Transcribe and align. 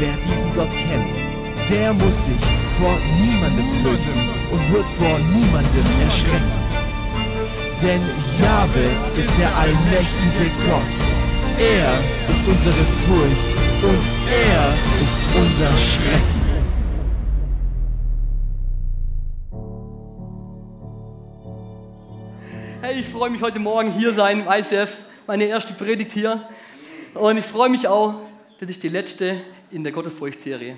Wer 0.00 0.16
diesen 0.26 0.54
Gott 0.54 0.70
kennt, 0.70 1.14
der 1.68 1.92
muss 1.92 2.24
sich 2.24 2.40
vor 2.78 2.96
niemandem 3.20 3.68
fürchten 3.82 4.30
und 4.50 4.72
wird 4.72 4.86
vor 4.96 5.18
niemandem 5.18 5.84
erschrecken. 6.02 6.52
Denn 7.82 8.00
Jahwe 8.40 8.88
ist 9.18 9.30
der 9.38 9.54
allmächtige 9.54 10.50
Gott. 10.64 10.94
Er 11.58 12.32
ist 12.32 12.48
unsere 12.48 12.82
Furcht 13.04 13.52
und 13.82 14.04
er 14.48 14.72
ist 15.02 15.20
unser 15.36 15.76
Schrecken. 15.76 16.40
Hey, 22.80 23.00
ich 23.00 23.06
freue 23.06 23.28
mich 23.28 23.42
heute 23.42 23.58
Morgen 23.58 23.92
hier 23.92 24.14
sein 24.14 24.40
im 24.40 24.46
ICF, 24.50 24.96
meine 25.26 25.44
erste 25.44 25.74
Predigt 25.74 26.12
hier. 26.12 26.40
Und 27.12 27.36
ich 27.36 27.44
freue 27.44 27.68
mich 27.68 27.86
auch, 27.86 28.14
das 28.60 28.70
ist 28.70 28.82
die 28.82 28.88
letzte 28.88 29.42
in 29.70 29.84
der 29.84 29.92
Gottesfurcht-Serie. 29.92 30.76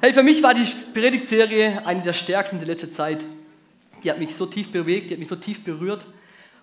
Hey, 0.00 0.12
für 0.12 0.22
mich 0.22 0.42
war 0.42 0.54
die 0.54 0.66
Predigtserie 0.92 1.86
eine 1.86 2.02
der 2.02 2.12
stärksten 2.12 2.58
der 2.58 2.66
letzten 2.66 2.90
Zeit. 2.90 3.20
Die 4.02 4.10
hat 4.10 4.18
mich 4.18 4.34
so 4.34 4.46
tief 4.46 4.72
bewegt, 4.72 5.10
die 5.10 5.14
hat 5.14 5.18
mich 5.20 5.28
so 5.28 5.36
tief 5.36 5.62
berührt 5.62 6.04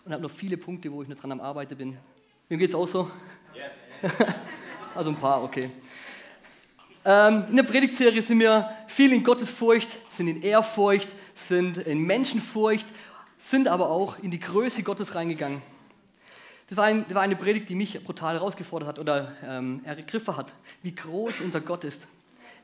und 0.04 0.12
hat 0.12 0.22
noch 0.22 0.32
viele 0.32 0.58
Punkte, 0.58 0.92
wo 0.92 1.02
ich 1.02 1.08
noch 1.08 1.16
dran 1.16 1.32
am 1.32 1.40
Arbeiten 1.40 1.78
bin. 1.78 1.98
Wem 2.50 2.60
geht 2.60 2.70
es 2.70 2.76
auch 2.76 2.88
so? 2.88 3.10
Yes. 3.56 3.84
also 4.96 5.12
ein 5.12 5.16
paar, 5.16 5.44
okay. 5.44 5.70
Ähm, 7.06 7.46
in 7.50 7.56
der 7.56 7.64
Predigtserie 7.64 8.22
sind 8.22 8.40
wir 8.40 8.70
viel 8.88 9.14
in 9.14 9.24
Gottesfurcht, 9.24 9.90
sind 10.12 10.28
in 10.28 10.42
Ehrfurcht, 10.42 11.08
sind 11.34 11.78
in 11.78 12.02
Menschenfurcht, 12.02 12.86
sind 13.40 13.70
aber 13.70 13.90
auch 13.90 14.20
in 14.20 14.32
die 14.32 14.40
Größe 14.40 14.84
Gottes 14.84 15.16
reingegangen. 15.16 15.62
Das 16.70 16.78
war, 16.78 16.86
ein, 16.86 17.04
das 17.06 17.16
war 17.16 17.24
eine 17.24 17.36
Predigt, 17.36 17.68
die 17.68 17.76
mich 17.76 18.04
brutal 18.04 18.36
herausgefordert 18.36 18.90
hat 18.90 19.00
oder 19.00 19.34
ähm, 19.44 19.82
ergriffen 19.84 20.38
hat, 20.38 20.54
wie 20.84 20.94
groß 20.94 21.42
unser 21.42 21.62
Gott 21.62 21.84
ist. 21.84 22.08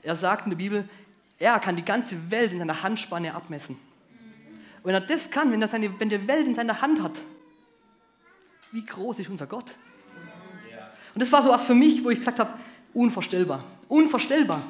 Er 0.03 0.15
sagt 0.15 0.45
in 0.45 0.51
der 0.51 0.57
Bibel, 0.57 0.87
er 1.39 1.59
kann 1.59 1.75
die 1.75 1.83
ganze 1.83 2.29
Welt 2.29 2.53
in 2.53 2.59
seiner 2.59 2.83
Handspanne 2.83 3.33
abmessen. 3.33 3.75
Und 3.75 4.85
wenn 4.85 4.93
er 4.93 5.01
das 5.01 5.31
kann, 5.31 5.51
wenn 5.51 5.61
er 5.61 5.67
seine, 5.67 5.99
wenn 5.99 6.09
die 6.09 6.27
Welt 6.27 6.45
in 6.45 6.53
seiner 6.53 6.79
Hand 6.81 7.01
hat, 7.01 7.13
wie 8.71 8.85
groß 8.85 9.19
ist 9.19 9.29
unser 9.29 9.47
Gott? 9.47 9.75
Und 11.15 11.21
das 11.21 11.31
war 11.31 11.41
so 11.41 11.49
was 11.49 11.65
für 11.65 11.73
mich, 11.73 12.03
wo 12.03 12.11
ich 12.11 12.19
gesagt 12.19 12.39
habe, 12.39 12.53
unvorstellbar, 12.93 13.63
unvorstellbar. 13.87 14.61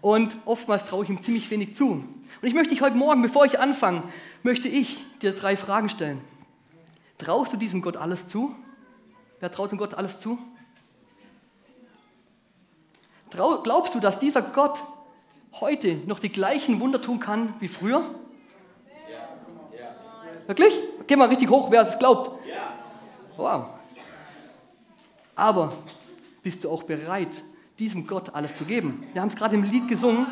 Und 0.00 0.34
oftmals 0.46 0.84
traue 0.84 1.04
ich 1.04 1.10
ihm 1.10 1.20
ziemlich 1.20 1.50
wenig 1.50 1.74
zu. 1.74 1.90
Und 1.90 2.48
ich 2.48 2.54
möchte 2.54 2.70
dich 2.70 2.80
heute 2.80 2.96
Morgen, 2.96 3.20
bevor 3.20 3.44
ich 3.44 3.58
anfange, 3.58 4.02
möchte 4.42 4.68
ich 4.68 5.04
dir 5.20 5.32
drei 5.32 5.56
Fragen 5.56 5.88
stellen. 5.88 6.20
Traust 7.18 7.52
du 7.52 7.56
diesem 7.56 7.82
Gott 7.82 7.96
alles 7.96 8.28
zu? 8.28 8.54
Wer 9.40 9.50
traut 9.50 9.70
dem 9.70 9.78
Gott 9.78 9.94
alles 9.94 10.20
zu? 10.20 10.38
Trau, 13.30 13.62
glaubst 13.62 13.94
du, 13.94 14.00
dass 14.00 14.18
dieser 14.18 14.42
Gott 14.42 14.82
heute 15.60 15.96
noch 16.06 16.18
die 16.18 16.30
gleichen 16.30 16.80
Wunder 16.80 17.00
tun 17.00 17.20
kann 17.20 17.54
wie 17.60 17.68
früher? 17.68 18.02
Wirklich? 20.46 20.72
Geh 21.06 21.16
mal 21.16 21.28
richtig 21.28 21.50
hoch, 21.50 21.70
wer 21.70 21.82
es 21.82 21.98
glaubt. 21.98 22.30
Wow. 23.36 23.66
Aber 25.34 25.72
bist 26.42 26.64
du 26.64 26.70
auch 26.70 26.84
bereit, 26.84 27.42
diesem 27.78 28.06
Gott 28.06 28.34
alles 28.34 28.54
zu 28.54 28.64
geben? 28.64 29.06
Wir 29.12 29.20
haben 29.20 29.28
es 29.28 29.36
gerade 29.36 29.54
im 29.54 29.64
Lied 29.64 29.88
gesungen. 29.88 30.26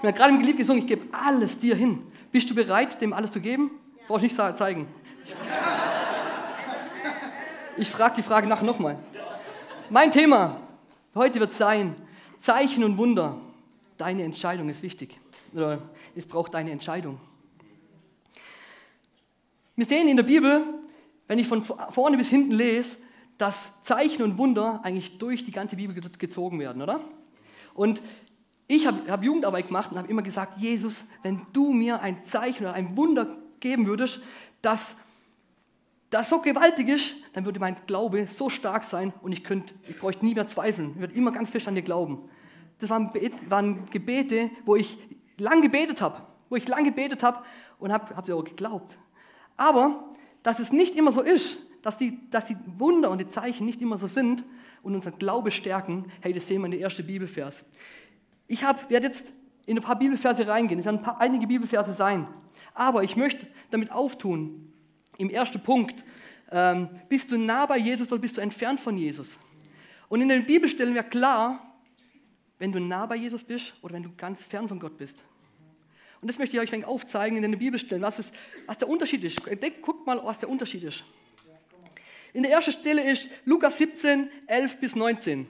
Wir 0.00 0.08
haben 0.08 0.16
gerade 0.16 0.34
im 0.34 0.40
Lied 0.40 0.56
gesungen, 0.56 0.82
ich 0.82 0.88
gebe 0.88 1.06
alles 1.12 1.58
dir 1.60 1.76
hin. 1.76 2.06
Bist 2.32 2.50
du 2.50 2.54
bereit, 2.54 3.00
dem 3.00 3.12
alles 3.12 3.30
zu 3.30 3.40
geben? 3.40 3.70
Brauchst 4.06 4.22
nicht 4.22 4.36
zeigen. 4.36 4.88
Ich 7.78 7.90
frage 7.90 8.16
die 8.16 8.22
Frage 8.22 8.48
nachher 8.48 8.64
nochmal. 8.64 8.98
Mein 9.88 10.10
Thema 10.10 10.60
heute 11.14 11.38
wird 11.38 11.52
sein, 11.52 11.94
Zeichen 12.40 12.82
und 12.82 12.98
Wunder. 12.98 13.40
Deine 13.96 14.24
Entscheidung 14.24 14.68
ist 14.68 14.82
wichtig. 14.82 15.20
Oder 15.54 15.80
es 16.16 16.26
braucht 16.26 16.54
deine 16.54 16.72
Entscheidung. 16.72 17.20
Wir 19.76 19.86
sehen 19.86 20.08
in 20.08 20.16
der 20.16 20.24
Bibel, 20.24 20.64
wenn 21.28 21.38
ich 21.38 21.46
von 21.46 21.62
vorne 21.62 22.16
bis 22.16 22.28
hinten 22.28 22.50
lese, 22.50 22.96
dass 23.38 23.70
Zeichen 23.84 24.24
und 24.24 24.38
Wunder 24.38 24.80
eigentlich 24.82 25.18
durch 25.18 25.44
die 25.44 25.52
ganze 25.52 25.76
Bibel 25.76 25.94
gezogen 26.18 26.58
werden, 26.58 26.82
oder? 26.82 27.00
Und 27.74 28.02
ich 28.66 28.88
habe 28.88 28.98
hab 29.08 29.22
Jugendarbeit 29.22 29.68
gemacht 29.68 29.92
und 29.92 29.98
habe 29.98 30.08
immer 30.08 30.22
gesagt, 30.22 30.58
Jesus, 30.58 31.04
wenn 31.22 31.46
du 31.52 31.72
mir 31.72 32.02
ein 32.02 32.24
Zeichen 32.24 32.64
oder 32.64 32.72
ein 32.72 32.96
Wunder 32.96 33.36
geben 33.60 33.86
würdest, 33.86 34.24
das, 34.62 34.96
das 36.10 36.30
so 36.30 36.40
gewaltig 36.40 36.88
ist, 36.88 37.16
dann 37.34 37.44
würde 37.44 37.60
mein 37.60 37.76
Glaube 37.86 38.26
so 38.26 38.48
stark 38.48 38.84
sein 38.84 39.12
und 39.20 39.32
ich, 39.32 39.44
könnte, 39.44 39.74
ich 39.88 39.98
bräuchte 39.98 40.24
nie 40.24 40.34
mehr 40.34 40.46
zweifeln. 40.46 40.92
Ich 40.94 41.00
würde 41.00 41.14
immer 41.14 41.32
ganz 41.32 41.50
fest 41.50 41.68
an 41.68 41.74
dir 41.74 41.82
glauben. 41.82 42.28
Das 42.78 42.90
waren, 42.90 43.10
waren 43.48 43.90
Gebete, 43.90 44.50
wo 44.64 44.76
ich 44.76 44.98
lang 45.36 45.60
gebetet 45.62 46.00
habe, 46.00 46.22
wo 46.48 46.56
ich 46.56 46.66
lang 46.66 46.84
gebetet 46.84 47.22
habe 47.22 47.40
und 47.78 47.92
habe 47.92 48.16
hab 48.16 48.26
sie 48.26 48.32
auch 48.32 48.44
geglaubt. 48.44 48.96
Aber 49.56 50.08
dass 50.42 50.58
es 50.60 50.72
nicht 50.72 50.94
immer 50.94 51.12
so 51.12 51.20
ist, 51.20 51.58
dass 51.82 51.98
die, 51.98 52.18
dass 52.30 52.46
die 52.46 52.56
Wunder 52.78 53.10
und 53.10 53.18
die 53.18 53.26
Zeichen 53.26 53.66
nicht 53.66 53.80
immer 53.80 53.98
so 53.98 54.06
sind 54.06 54.44
und 54.82 54.94
unser 54.94 55.10
Glaube 55.10 55.50
stärken, 55.50 56.10
hey, 56.20 56.32
das 56.32 56.46
sehen 56.46 56.60
wir 56.62 56.66
in 56.66 56.72
der 56.72 56.80
ersten 56.80 57.06
Bibelvers. 57.06 57.64
Ich 58.46 58.62
werde 58.62 59.06
jetzt 59.06 59.32
in 59.66 59.76
ein 59.76 59.82
paar 59.82 59.98
Bibelverse 59.98 60.48
reingehen, 60.48 60.80
es 60.80 60.86
werden 60.86 60.98
ein 60.98 61.02
paar, 61.02 61.20
einige 61.20 61.46
Bibelverse 61.46 61.92
sein, 61.92 62.26
aber 62.74 63.02
ich 63.02 63.16
möchte 63.16 63.46
damit 63.70 63.92
auftun, 63.92 64.67
im 65.18 65.28
ersten 65.28 65.60
Punkt, 65.60 66.02
ähm, 66.50 66.88
bist 67.08 67.30
du 67.30 67.38
nah 67.38 67.66
bei 67.66 67.76
Jesus 67.76 68.10
oder 68.10 68.20
bist 68.20 68.38
du 68.38 68.40
entfernt 68.40 68.80
von 68.80 68.96
Jesus? 68.96 69.36
Und 70.08 70.22
in 70.22 70.28
den 70.30 70.46
Bibelstellen 70.46 70.94
wird 70.94 71.10
klar, 71.10 71.76
wenn 72.58 72.72
du 72.72 72.80
nah 72.80 73.04
bei 73.06 73.16
Jesus 73.16 73.44
bist 73.44 73.74
oder 73.82 73.94
wenn 73.94 74.02
du 74.02 74.10
ganz 74.16 74.42
fern 74.44 74.66
von 74.66 74.80
Gott 74.80 74.96
bist. 74.96 75.22
Und 76.20 76.28
das 76.28 76.38
möchte 76.38 76.56
ich 76.56 76.72
euch 76.72 76.84
aufzeigen 76.84 77.36
in 77.36 77.42
den 77.42 77.58
Bibelstellen, 77.58 78.02
was, 78.02 78.18
ist, 78.18 78.32
was 78.66 78.78
der 78.78 78.88
Unterschied 78.88 79.22
ist. 79.22 79.40
Guckt 79.82 80.06
mal, 80.06 80.20
was 80.24 80.38
der 80.38 80.48
Unterschied 80.48 80.82
ist. 80.82 81.04
In 82.32 82.42
der 82.42 82.52
ersten 82.52 82.72
Stelle 82.72 83.08
ist 83.08 83.30
Lukas 83.44 83.78
17, 83.78 84.28
11 84.46 84.80
bis 84.80 84.96
19. 84.96 85.46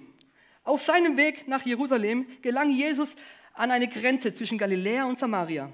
Auf 0.65 0.83
seinem 0.83 1.17
Weg 1.17 1.49
nach 1.49 1.65
Jerusalem 1.65 2.27
gelang 2.43 2.71
Jesus 2.71 3.17
an 3.55 3.71
eine 3.71 3.89
Grenze 3.89 4.35
zwischen 4.35 4.59
Galiläa 4.59 5.05
und 5.05 5.19
Samaria. 5.19 5.73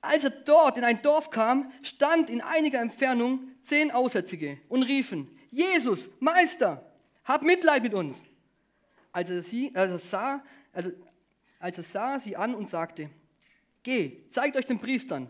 Als 0.00 0.24
er 0.24 0.30
dort 0.30 0.78
in 0.78 0.84
ein 0.84 1.02
Dorf 1.02 1.30
kam, 1.30 1.72
stand 1.82 2.30
in 2.30 2.40
einiger 2.40 2.80
Entfernung 2.80 3.48
zehn 3.62 3.90
Aussätzige 3.90 4.58
und 4.68 4.84
riefen, 4.84 5.28
Jesus, 5.50 6.08
Meister, 6.20 6.92
hab 7.24 7.42
Mitleid 7.42 7.82
mit 7.82 7.94
uns. 7.94 8.24
Als 9.12 9.30
er, 9.30 9.42
sie, 9.42 9.74
als, 9.74 9.90
er 9.90 9.98
sah, 9.98 10.44
also, 10.72 10.92
als 11.58 11.78
er 11.78 11.84
sah 11.84 12.20
sie 12.20 12.36
an 12.36 12.54
und 12.54 12.68
sagte, 12.68 13.10
geh, 13.82 14.18
zeigt 14.30 14.56
euch 14.56 14.66
den 14.66 14.78
Priestern. 14.78 15.28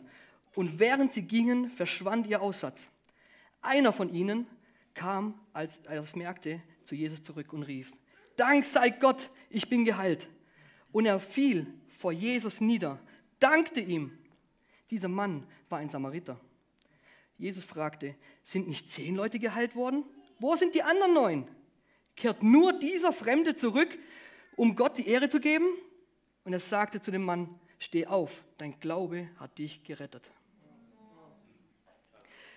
Und 0.54 0.78
während 0.78 1.12
sie 1.12 1.22
gingen, 1.22 1.70
verschwand 1.70 2.26
ihr 2.26 2.42
Aussatz. 2.42 2.88
Einer 3.62 3.92
von 3.92 4.12
ihnen 4.12 4.46
kam, 4.94 5.40
als 5.52 5.78
er 5.84 6.02
es 6.02 6.16
merkte, 6.16 6.60
zu 6.82 6.94
Jesus 6.94 7.22
zurück 7.22 7.52
und 7.52 7.62
rief, 7.62 7.92
Dank 8.36 8.64
sei 8.64 8.90
Gott, 8.90 9.30
ich 9.50 9.68
bin 9.68 9.84
geheilt. 9.84 10.28
Und 10.92 11.06
er 11.06 11.20
fiel 11.20 11.66
vor 11.96 12.12
Jesus 12.12 12.60
nieder, 12.60 12.98
dankte 13.40 13.80
ihm. 13.80 14.17
Dieser 14.90 15.08
Mann 15.08 15.46
war 15.68 15.78
ein 15.78 15.90
Samariter. 15.90 16.40
Jesus 17.36 17.64
fragte, 17.64 18.14
sind 18.44 18.68
nicht 18.68 18.90
zehn 18.90 19.14
Leute 19.14 19.38
geheilt 19.38 19.76
worden? 19.76 20.04
Wo 20.38 20.56
sind 20.56 20.74
die 20.74 20.82
anderen 20.82 21.14
neun? 21.14 21.48
Kehrt 22.16 22.42
nur 22.42 22.72
dieser 22.78 23.12
Fremde 23.12 23.54
zurück, 23.54 23.96
um 24.56 24.74
Gott 24.74 24.98
die 24.98 25.08
Ehre 25.08 25.28
zu 25.28 25.40
geben? 25.40 25.66
Und 26.44 26.52
er 26.52 26.60
sagte 26.60 27.00
zu 27.00 27.10
dem 27.10 27.22
Mann, 27.24 27.60
steh 27.78 28.06
auf, 28.06 28.42
dein 28.56 28.78
Glaube 28.80 29.28
hat 29.38 29.56
dich 29.58 29.84
gerettet. 29.84 30.30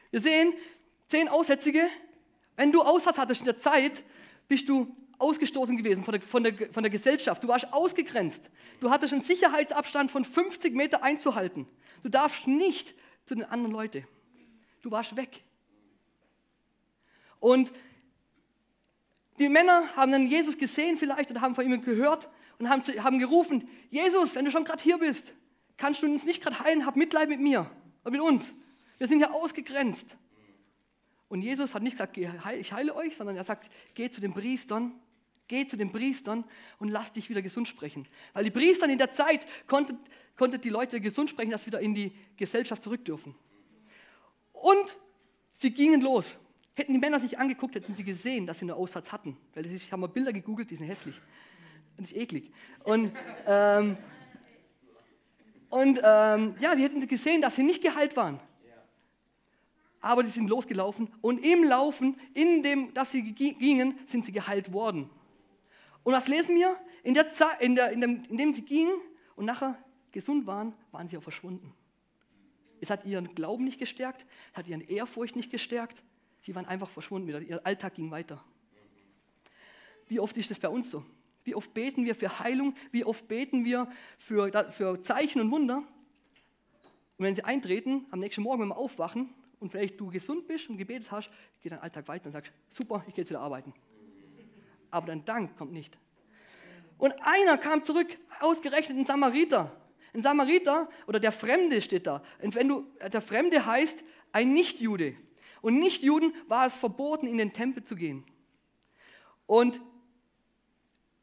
Wir 0.10 0.20
sehen 0.20 0.54
zehn 1.08 1.30
Aussätzige. 1.30 1.88
Wenn 2.56 2.72
du 2.72 2.82
Aussatz 2.82 3.18
hattest 3.18 3.42
in 3.42 3.46
der 3.46 3.58
Zeit, 3.58 4.04
bist 4.48 4.68
du 4.68 4.96
ausgestoßen 5.20 5.78
gewesen 5.78 6.04
von 6.04 6.14
der, 6.14 6.22
von, 6.22 6.44
der, 6.44 6.54
von 6.72 6.84
der 6.84 6.90
Gesellschaft. 6.90 7.44
Du 7.44 7.48
warst 7.48 7.72
ausgegrenzt. 7.72 8.50
Du 8.80 8.90
hattest 8.90 9.14
einen 9.14 9.22
Sicherheitsabstand 9.22 10.10
von 10.10 10.26
50 10.26 10.74
Meter 10.74 11.04
einzuhalten. 11.04 11.68
Du 12.04 12.10
darfst 12.10 12.48
nicht 12.48 12.94
zu 13.26 13.36
den 13.36 13.46
anderen 13.46 13.74
Leuten. 13.74 14.08
Du 14.82 14.92
warst 14.92 15.16
weg. 15.16 15.44
Und 17.40 17.72
Die 19.42 19.50
Männer 19.50 19.96
haben 19.96 20.12
dann 20.12 20.28
Jesus 20.28 20.56
gesehen 20.56 20.98
vielleicht 20.98 21.32
oder 21.32 21.42
haben 21.42 21.56
von 21.56 21.66
ihm 21.66 21.82
gehört 21.82 22.30
und 22.60 22.70
haben, 22.70 22.84
haben 23.04 23.18
gerufen, 23.18 23.68
Jesus, 23.90 24.36
wenn 24.36 24.46
du 24.46 24.52
schon 24.52 24.66
gerade 24.66 24.84
hier 24.84 25.00
bist, 25.00 25.34
kannst 25.78 26.04
du 26.04 26.06
uns 26.06 26.26
nicht 26.26 26.44
gerade 26.44 26.60
heilen, 26.60 26.86
hab 26.86 26.96
Mitleid 26.96 27.28
mit 27.28 27.40
mir 27.40 27.70
und 28.04 28.12
mit 28.12 28.22
uns. 28.22 28.54
Wir 29.00 29.08
sind 29.08 29.20
ja 29.20 29.32
ausgegrenzt. 29.32 30.16
Und 31.28 31.42
Jesus 31.42 31.74
hat 31.74 31.82
nicht 31.82 31.94
gesagt, 31.94 32.18
ich 32.18 32.72
heile 32.72 32.94
euch, 32.94 33.16
sondern 33.16 33.36
er 33.36 33.44
sagt, 33.44 33.72
geh 33.96 34.12
zu 34.12 34.22
den 34.22 34.32
Priestern, 34.32 34.94
geh 35.52 35.68
zu 35.68 35.76
den 35.76 35.92
Priestern 35.92 36.46
und 36.80 36.88
lass 36.88 37.12
dich 37.12 37.30
wieder 37.30 37.42
gesund 37.42 37.68
sprechen. 37.68 38.08
Weil 38.34 38.46
die 38.46 38.52
Priester 38.52 38.90
in 38.90 38.98
der 38.98 39.12
Zeit 39.12 39.46
konnten, 39.68 40.00
konnten 40.38 40.62
die 40.62 40.70
Leute 40.70 41.02
gesund 41.02 41.30
sprechen, 41.30 41.52
dass 41.52 41.62
sie 41.62 41.68
wieder 41.68 41.82
in 41.82 41.94
die 41.94 42.14
Gesellschaft 42.38 42.82
zurück 42.82 43.04
dürfen. 43.04 43.36
Und 44.54 44.98
sie 45.58 45.72
gingen 45.72 46.00
los. 46.00 46.38
Hätten 46.74 46.94
die 46.94 47.00
Männer 47.00 47.20
sich 47.20 47.38
angeguckt, 47.38 47.76
hätten 47.76 47.96
sie 47.96 48.06
gesehen, 48.06 48.48
dass 48.48 48.60
sie 48.60 48.64
einen 48.64 48.72
Aussatz 48.72 49.12
hatten. 49.12 49.38
Weil 49.54 49.66
ich 49.68 49.92
habe 49.92 50.00
mal 50.00 50.08
Bilder 50.08 50.32
gegoogelt, 50.32 50.72
die 50.72 50.78
sind 50.78 50.88
hässlich. 50.88 51.20
Nicht 51.98 52.16
eklig. 52.16 52.50
Und, 52.86 53.12
ähm, 53.46 53.98
und 55.70 56.00
ähm, 56.02 56.56
ja, 56.62 56.76
die 56.76 56.84
hätten 56.84 57.06
gesehen, 57.06 57.42
dass 57.42 57.58
sie 57.58 57.64
nicht 57.64 57.84
geheilt 57.84 58.16
waren. 58.16 58.40
Aber 60.00 60.24
die 60.24 60.30
sind 60.30 60.48
losgelaufen 60.48 61.10
und 61.20 61.46
im 61.46 61.66
Laufen, 61.66 62.20
in 62.34 62.64
dem, 62.64 62.94
dass 62.94 63.12
sie 63.12 63.22
gingen, 63.34 64.00
sind 64.08 64.26
sie 64.26 64.32
geheilt 64.32 64.72
worden. 64.74 65.10
Und 66.04 66.14
was 66.14 66.28
lesen 66.28 66.56
wir? 66.56 66.76
In, 67.04 67.14
der 67.14 67.30
Zeit, 67.30 67.62
in, 67.62 67.76
der, 67.76 67.92
in, 67.92 68.02
dem, 68.02 68.24
in 68.26 68.38
dem 68.38 68.54
sie 68.54 68.64
gingen 68.64 68.94
und 69.36 69.46
nachher 69.46 69.78
gesund 70.12 70.46
waren, 70.46 70.74
waren 70.92 71.08
sie 71.08 71.18
auch 71.18 71.24
verschwunden. 71.24 71.74
Es 72.80 72.90
hat 72.90 73.06
ihren 73.06 73.36
Glauben 73.36 73.64
nicht 73.64 73.80
gestärkt, 73.80 74.26
es 74.52 74.58
hat 74.58 74.68
ihren 74.68 74.82
Ehrfurcht 74.82 75.36
nicht 75.36 75.52
gestärkt. 75.52 76.04
Sie 76.42 76.56
waren 76.56 76.66
einfach 76.66 76.90
verschwunden 76.90 77.28
wieder. 77.28 77.40
Ihr 77.40 77.64
Alltag 77.66 77.94
ging 77.94 78.10
weiter. 78.10 78.44
Wie 80.08 80.20
oft 80.20 80.36
ist 80.38 80.50
das 80.50 80.60
bei 80.60 80.68
uns 80.68 80.90
so? 80.90 81.06
Wie 81.44 81.56
oft 81.56 81.74
beten 81.74 82.06
wir 82.06 82.16
für 82.16 82.40
Heilung? 82.40 82.76
Wie 82.92 83.06
oft 83.06 83.28
beten 83.28 83.64
wir 83.64 83.92
für, 84.18 84.72
für 84.72 85.02
Zeichen 85.02 85.42
und 85.42 85.52
Wunder? 85.52 85.78
Und 87.18 87.26
wenn 87.26 87.36
sie 87.36 87.44
eintreten, 87.44 88.06
am 88.10 88.20
nächsten 88.20 88.42
Morgen, 88.42 88.64
wenn 88.64 88.70
wir 88.70 88.78
aufwachen 88.78 89.30
und 89.60 89.72
vielleicht 89.72 90.00
du 90.00 90.10
gesund 90.10 90.48
bist 90.48 90.70
und 90.70 90.78
gebetet 90.78 91.12
hast, 91.12 91.30
geht 91.62 91.72
dein 91.72 91.80
Alltag 91.80 92.08
weiter 92.08 92.26
und 92.26 92.32
sagst, 92.32 92.52
super, 92.70 93.04
ich 93.08 93.14
gehe 93.14 93.22
jetzt 93.22 93.30
wieder 93.30 93.42
arbeiten. 93.42 93.74
Aber 94.92 95.08
dein 95.08 95.26
Dank 95.26 95.58
kommt 95.58 95.72
nicht. 95.72 95.98
Und 96.98 97.14
einer 97.22 97.58
kam 97.58 97.84
zurück, 97.84 98.16
ausgerechnet 98.42 98.98
ein 98.98 99.06
Samariter. 99.06 99.76
Ein 100.14 100.22
Samariter 100.22 100.90
oder 101.08 101.20
der 101.20 101.32
Fremde 101.32 101.82
steht 101.82 102.06
da. 102.06 102.22
Und 102.42 102.54
wenn 102.54 102.68
du, 102.68 102.86
der 103.12 103.22
Fremde 103.22 103.66
heißt 103.66 104.04
ein 104.32 104.54
Nichtjude. 104.54 105.16
Und 105.62 105.80
Nichtjuden 105.80 106.34
war 106.48 106.66
es 106.66 106.78
verboten, 106.78 107.28
in 107.28 107.38
den 107.38 107.54
Tempel 107.54 107.84
zu 107.84 107.96
gehen. 107.96 108.24
Und 109.46 109.82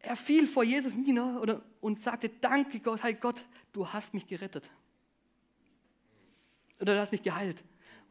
er 0.00 0.16
fiel 0.16 0.46
vor 0.46 0.64
Jesus 0.64 0.94
nieder 0.94 1.62
und 1.80 1.98
sagte, 1.98 2.28
danke 2.28 2.80
Gott, 2.80 3.02
hey 3.02 3.14
Gott, 3.14 3.44
du 3.72 3.86
hast 3.86 4.14
mich 4.14 4.26
gerettet. 4.26 4.70
Oder 6.80 6.94
du 6.94 7.00
hast 7.00 7.12
mich 7.12 7.22
geheilt. 7.22 7.62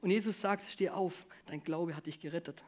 Und 0.02 0.12
Jesus 0.12 0.40
sagt, 0.40 0.70
steh 0.70 0.90
auf, 0.90 1.26
dein 1.46 1.64
Glaube 1.64 1.96
hat 1.96 2.06
dich 2.06 2.20
gerettet. 2.20 2.64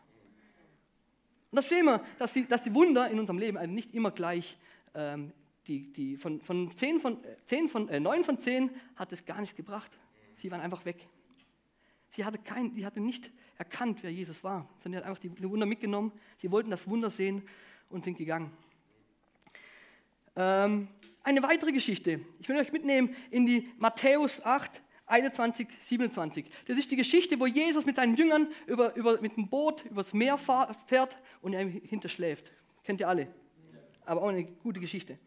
Und 1.52 1.56
das 1.56 1.70
sehen 1.70 1.86
wir, 1.86 2.04
dass 2.18 2.34
die, 2.34 2.48
dass 2.48 2.64
die 2.64 2.74
Wunder 2.74 3.10
in 3.10 3.20
unserem 3.20 3.40
Leben 3.40 3.58
also 3.58 3.72
nicht 3.72 3.94
immer 3.94 4.12
gleich, 4.12 4.58
ähm, 4.94 5.32
die, 5.68 5.92
die 5.92 6.18
von, 6.18 6.42
von, 6.42 6.72
10 6.72 7.00
von, 7.00 7.18
10 7.46 7.70
von 7.70 7.90
äh, 7.90 8.00
9 8.00 8.24
von 8.24 8.38
10 8.38 8.70
hat 8.96 9.12
es 9.12 9.26
gar 9.26 9.40
nichts 9.40 9.56
gebracht. 9.56 9.92
Sie 10.36 10.52
waren 10.52 10.62
einfach 10.62 10.86
weg. 10.86 11.08
Sie 12.12 12.26
hatte, 12.26 12.40
kein, 12.40 12.74
die 12.74 12.86
hatte 12.86 13.00
nicht 13.00 13.32
erkannt, 13.58 14.00
wer 14.02 14.12
Jesus 14.12 14.44
war, 14.44 14.68
sondern 14.82 14.92
sie 14.92 15.04
hat 15.04 15.10
einfach 15.10 15.22
die, 15.22 15.30
die 15.30 15.50
Wunder 15.50 15.66
mitgenommen. 15.66 16.12
Sie 16.38 16.52
wollten 16.52 16.72
das 16.72 16.88
Wunder 16.88 17.10
sehen 17.10 17.44
und 17.90 18.04
sind 18.04 18.18
gegangen. 18.18 18.52
Ähm, 20.36 20.88
eine 21.24 21.44
weitere 21.44 21.72
Geschichte. 21.72 22.22
Ich 22.40 22.48
will 22.50 22.58
euch 22.58 22.72
mitnehmen 22.72 23.16
in 23.30 23.46
die 23.46 23.70
Matthäus 23.78 24.44
8, 24.44 24.82
21, 25.10 25.68
27. 25.82 26.46
Das 26.68 26.78
ist 26.78 26.92
die 26.92 26.96
Geschichte, 26.96 27.40
wo 27.40 27.48
Jesus 27.48 27.86
mit 27.86 27.96
seinen 27.96 28.16
Jüngern 28.16 28.48
über, 28.68 28.96
über, 28.96 29.20
mit 29.22 29.36
dem 29.36 29.50
Boot 29.50 29.84
übers 29.86 30.14
Meer 30.14 30.38
fährt 30.38 31.18
und 31.42 31.54
er 31.54 31.66
hinterschläft. 31.66 32.52
Kennt 32.84 33.00
ihr 33.00 33.08
alle? 33.08 33.28
Aber 34.06 34.22
auch 34.22 34.30
eine 34.30 34.46
gute 34.46 34.80
Geschichte. 34.80 35.18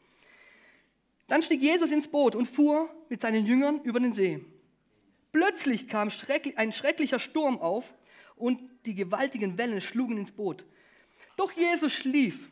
Dann 1.28 1.42
stieg 1.42 1.62
Jesus 1.62 1.90
ins 1.90 2.08
Boot 2.08 2.34
und 2.34 2.46
fuhr 2.46 2.88
mit 3.08 3.20
seinen 3.20 3.46
Jüngern 3.46 3.80
über 3.82 4.00
den 4.00 4.12
See. 4.12 4.44
Plötzlich 5.32 5.88
kam 5.88 6.08
ein 6.56 6.72
schrecklicher 6.72 7.18
Sturm 7.18 7.58
auf 7.58 7.94
und 8.36 8.60
die 8.84 8.94
gewaltigen 8.94 9.56
Wellen 9.58 9.80
schlugen 9.80 10.18
ins 10.18 10.32
Boot. 10.32 10.64
Doch 11.36 11.52
Jesus 11.52 11.92
schlief. 11.92 12.50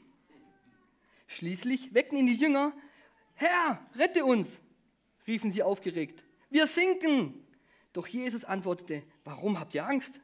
Schließlich 1.27 1.95
weckten 1.95 2.19
ihn 2.19 2.27
die 2.27 2.35
Jünger. 2.35 2.73
Herr, 3.35 3.87
rette 3.95 4.25
uns, 4.25 4.61
riefen 5.27 5.51
sie 5.51 5.63
aufgeregt. 5.63 6.25
Wir 6.51 6.67
sinken. 6.67 7.47
Doch 7.93 8.07
Jesus 8.07 8.45
antwortete, 8.45 9.03
warum 9.25 9.59
habt 9.59 9.75
ihr 9.75 9.87
Angst? 9.87 10.21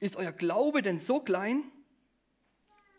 Ist 0.00 0.16
euer 0.16 0.32
Glaube 0.32 0.82
denn 0.82 0.98
so 0.98 1.20
klein? 1.20 1.62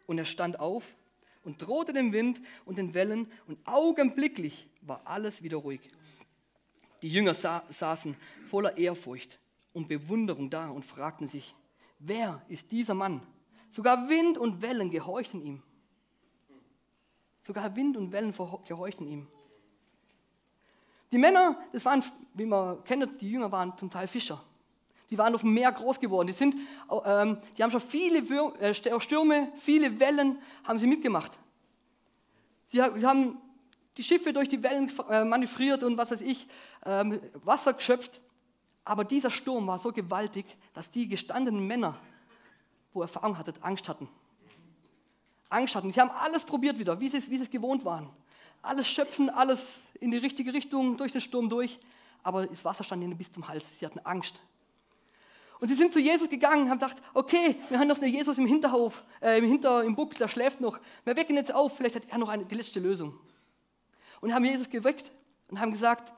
Und 0.08 0.18
er 0.18 0.26
stand 0.26 0.60
auf 0.60 0.96
und 1.44 1.62
drohte 1.62 1.94
dem 1.94 2.12
Wind 2.14 2.42
und 2.66 2.78
den 2.78 2.94
Wellen 2.94 3.32
und 3.48 3.60
augenblicklich 3.68 4.70
war 4.82 5.02
alles 5.06 5.44
wieder 5.44 5.58
ruhig. 5.58 5.82
Die 7.02 7.10
Jünger 7.10 7.34
sa 7.34 7.64
saßen 7.70 8.16
voller 8.48 8.78
Ehrfurcht 8.78 9.40
und 9.74 9.88
Bewunderung 9.88 10.50
da 10.50 10.70
und 10.70 10.86
fragten 10.86 11.28
sich, 11.28 11.56
wer 12.00 12.44
ist 12.48 12.72
dieser 12.72 12.94
Mann? 12.94 13.22
Sogar 13.72 14.10
Wind 14.10 14.38
und 14.38 14.62
Wellen 14.62 14.90
gehorchten 14.90 15.42
ihm. 15.42 15.62
Sogar 17.44 17.76
Wind 17.76 17.98
und 17.98 18.12
Wellen 18.12 18.34
gehorchten 18.66 19.08
ihm. 19.08 19.28
Die 21.12 21.18
Männer, 21.18 21.58
das 21.72 21.86
waren, 21.86 22.04
wie 22.34 22.46
man 22.46 22.84
kennt, 22.84 23.22
die 23.22 23.32
Jünger 23.32 23.52
waren 23.52 23.78
zum 23.78 23.90
Teil 23.90 24.08
Fischer. 24.08 24.42
Die 25.10 25.18
waren 25.18 25.36
auf 25.36 25.42
dem 25.42 25.54
Meer 25.54 25.72
groß 25.72 26.00
geworden. 26.00 26.28
Die, 26.28 26.34
sind, 26.34 26.56
ähm, 27.06 27.38
die 27.58 27.64
haben 27.64 27.72
schon 27.72 27.82
viele 27.82 28.20
äh, 28.60 28.74
Stürme, 28.74 29.52
viele 29.56 30.00
Wellen 30.00 30.40
haben 30.64 30.80
sie 30.80 30.88
mitgemacht. 30.88 31.32
Sie 32.68 32.82
haben 32.82 33.38
die 33.98 34.04
Schiffe 34.04 34.34
durch 34.34 34.50
die 34.50 34.62
Wellen 34.62 34.92
äh, 35.10 35.24
manövriert 35.24 35.84
und 35.84 35.98
was 35.98 36.12
weiß 36.12 36.22
ich, 36.22 36.48
ähm, 36.86 37.20
Wasser 37.44 37.74
geschöpft. 37.74 38.20
Aber 38.84 39.04
dieser 39.04 39.30
Sturm 39.30 39.68
war 39.68 39.80
so 39.80 39.92
gewaltig, 39.92 40.46
dass 40.74 40.90
die 40.90 41.08
gestandenen 41.08 41.66
Männer, 41.66 41.98
wo 42.94 43.02
Erfahrung 43.02 43.38
hatten, 43.38 43.54
Angst 43.62 43.88
hatten. 43.88 44.10
Angst 45.50 45.76
hatten. 45.76 45.94
Sie 45.94 46.02
haben 46.02 46.12
alles 46.12 46.44
probiert 46.44 46.78
wieder, 46.78 47.00
wie 47.00 47.10
sie, 47.10 47.18
wie 47.30 47.38
sie 47.38 47.44
es 47.44 47.50
gewohnt 47.50 47.86
waren. 47.86 48.10
Alles 48.66 48.88
schöpfen, 48.88 49.30
alles 49.30 49.82
in 50.00 50.12
die 50.12 50.18
richtige 50.18 50.54
Richtung, 50.54 50.98
durch 50.98 51.12
den 51.12 51.22
Sturm 51.22 51.50
durch. 51.50 51.80
Aber 52.24 52.48
das 52.48 52.66
Wasser 52.66 52.84
stand 52.84 53.04
ihnen 53.04 53.18
bis 53.18 53.32
zum 53.32 53.48
Hals. 53.48 53.80
Sie 53.80 53.86
hatten 53.86 54.00
Angst. 54.00 54.42
Und 55.60 55.68
sie 55.68 55.76
sind 55.76 55.94
zu 55.94 56.00
Jesus 56.00 56.30
gegangen 56.30 56.64
und 56.64 56.70
haben 56.70 56.80
gesagt, 56.80 57.02
okay, 57.14 57.56
wir 57.70 57.80
haben 57.80 57.88
noch 57.88 58.00
einen 58.00 58.14
Jesus 58.14 58.38
im 58.38 58.46
Hinterhof, 58.46 59.04
äh, 59.22 59.38
im 59.38 59.46
Hinter, 59.46 59.84
im 59.84 59.96
Buck, 59.96 60.16
der 60.16 60.28
schläft 60.28 60.60
noch. 60.60 60.80
Wir 61.06 61.16
wecken 61.16 61.36
jetzt 61.36 61.54
auf, 61.54 61.78
vielleicht 61.78 61.96
hat 61.96 62.04
er 62.10 62.18
noch 62.18 62.30
eine, 62.30 62.46
die 62.46 62.56
letzte 62.56 62.80
Lösung. 62.80 63.18
Und 64.20 64.34
haben 64.34 64.44
Jesus 64.44 64.70
geweckt 64.70 65.12
und 65.48 65.60
haben 65.60 65.72
gesagt, 65.72 66.12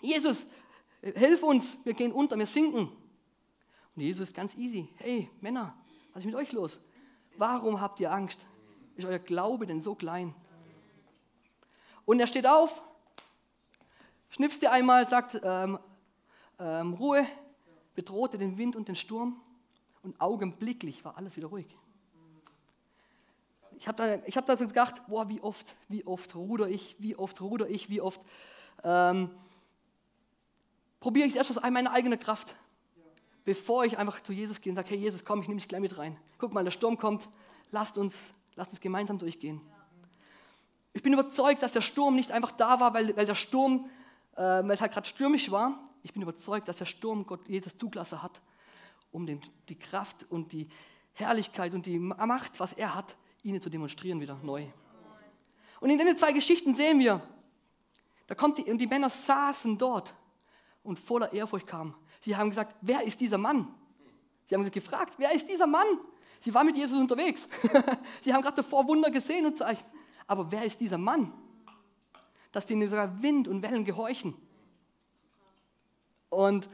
Jesus, 0.00 0.46
hilf 1.00 1.42
uns, 1.42 1.78
wir 1.84 1.94
gehen 1.94 2.12
unter, 2.12 2.36
wir 2.36 2.46
sinken. 2.46 2.90
Und 3.96 4.02
Jesus 4.02 4.28
ist 4.28 4.34
ganz 4.34 4.54
easy. 4.54 4.88
Hey, 4.96 5.30
Männer, 5.40 5.74
was 6.12 6.20
ist 6.20 6.26
mit 6.26 6.34
euch 6.34 6.52
los? 6.52 6.78
Warum 7.36 7.80
habt 7.80 8.00
ihr 8.00 8.12
Angst? 8.12 8.44
Ist 8.96 9.06
euer 9.06 9.18
Glaube 9.18 9.66
denn 9.66 9.80
so 9.80 9.94
klein? 9.94 10.34
Und 12.06 12.20
er 12.20 12.26
steht 12.26 12.46
auf, 12.46 12.82
schnipst 14.30 14.62
dir 14.62 14.72
einmal, 14.72 15.08
sagt 15.08 15.40
ähm, 15.42 15.78
ähm, 16.58 16.94
Ruhe, 16.94 17.26
bedrohte 17.94 18.38
den 18.38 18.58
Wind 18.58 18.76
und 18.76 18.88
den 18.88 18.96
Sturm 18.96 19.40
und 20.02 20.20
augenblicklich 20.20 21.04
war 21.04 21.16
alles 21.16 21.36
wieder 21.36 21.48
ruhig. 21.48 21.66
Ich 23.78 23.88
habe 23.88 23.96
da, 23.96 24.32
hab 24.36 24.46
da 24.46 24.56
so 24.56 24.66
gedacht, 24.66 25.02
boah, 25.08 25.28
wie 25.28 25.40
oft, 25.40 25.76
wie 25.88 26.06
oft 26.06 26.34
ruder 26.34 26.68
ich, 26.68 26.96
wie 26.98 27.16
oft 27.16 27.40
ruder 27.40 27.68
ich, 27.68 27.90
wie 27.90 28.00
oft 28.00 28.20
ähm, 28.82 29.30
probiere 31.00 31.26
ich 31.26 31.34
es 31.34 31.36
erst 31.36 31.58
aus 31.58 31.70
meiner 31.70 31.92
eigenen 31.92 32.18
Kraft, 32.18 32.54
bevor 33.44 33.84
ich 33.84 33.98
einfach 33.98 34.22
zu 34.22 34.32
Jesus 34.32 34.60
gehe 34.60 34.70
und 34.70 34.76
sage, 34.76 34.90
hey 34.90 34.98
Jesus, 34.98 35.24
komm, 35.24 35.42
ich 35.42 35.48
nehme 35.48 35.60
dich 35.60 35.68
gleich 35.68 35.80
mit 35.80 35.98
rein. 35.98 36.16
Guck 36.38 36.54
mal, 36.54 36.64
der 36.64 36.70
Sturm 36.70 36.96
kommt, 36.98 37.28
lasst 37.72 37.98
uns, 37.98 38.32
lasst 38.54 38.70
uns 38.70 38.80
gemeinsam 38.80 39.18
durchgehen. 39.18 39.60
Ich 40.94 41.02
bin 41.02 41.12
überzeugt, 41.12 41.62
dass 41.62 41.72
der 41.72 41.80
Sturm 41.80 42.14
nicht 42.14 42.30
einfach 42.30 42.52
da 42.52 42.80
war, 42.80 42.94
weil, 42.94 43.14
weil 43.16 43.26
der 43.26 43.34
Sturm, 43.34 43.90
äh, 44.36 44.40
weil 44.40 44.70
es 44.70 44.80
halt 44.80 44.92
gerade 44.92 45.06
stürmisch 45.06 45.50
war. 45.50 45.78
Ich 46.02 46.12
bin 46.12 46.22
überzeugt, 46.22 46.68
dass 46.68 46.76
der 46.76 46.86
Sturm 46.86 47.26
Gott 47.26 47.48
Jesus 47.48 47.76
zugelassen 47.76 48.22
hat, 48.22 48.40
um 49.10 49.26
den, 49.26 49.40
die 49.68 49.78
Kraft 49.78 50.24
und 50.30 50.52
die 50.52 50.68
Herrlichkeit 51.12 51.74
und 51.74 51.84
die 51.86 51.98
Macht, 51.98 52.60
was 52.60 52.72
er 52.72 52.94
hat, 52.94 53.16
ihnen 53.42 53.60
zu 53.60 53.70
demonstrieren 53.70 54.20
wieder 54.20 54.38
neu. 54.42 54.66
Und 55.80 55.90
in 55.90 55.98
den 55.98 56.16
zwei 56.16 56.32
Geschichten 56.32 56.76
sehen 56.76 57.00
wir, 57.00 57.20
da 58.28 58.34
kommt 58.34 58.58
die, 58.58 58.62
und 58.62 58.78
die 58.78 58.86
Männer 58.86 59.10
saßen 59.10 59.76
dort 59.76 60.14
und 60.84 60.98
voller 60.98 61.32
Ehrfurcht 61.32 61.66
kamen. 61.66 61.94
Sie 62.20 62.36
haben 62.36 62.50
gesagt, 62.50 62.74
wer 62.80 63.02
ist 63.02 63.20
dieser 63.20 63.36
Mann? 63.36 63.74
Sie 64.46 64.54
haben 64.54 64.62
sich 64.62 64.72
gefragt, 64.72 65.14
wer 65.18 65.32
ist 65.32 65.48
dieser 65.48 65.66
Mann? 65.66 65.86
Sie 66.38 66.54
war 66.54 66.62
mit 66.62 66.76
Jesus 66.76 66.98
unterwegs. 66.98 67.48
Sie 68.22 68.32
haben 68.32 68.42
gerade 68.42 68.56
davor 68.56 68.86
Wunder 68.86 69.10
gesehen 69.10 69.44
und 69.44 69.56
Zeichen. 69.56 69.84
Aber 70.26 70.50
wer 70.50 70.64
ist 70.64 70.80
dieser 70.80 70.98
Mann? 70.98 71.32
Dass 72.52 72.66
denen 72.66 72.88
sogar 72.88 73.22
Wind 73.22 73.48
und 73.48 73.62
Wellen 73.62 73.84
gehorchen. 73.84 74.34
Und 76.30 76.68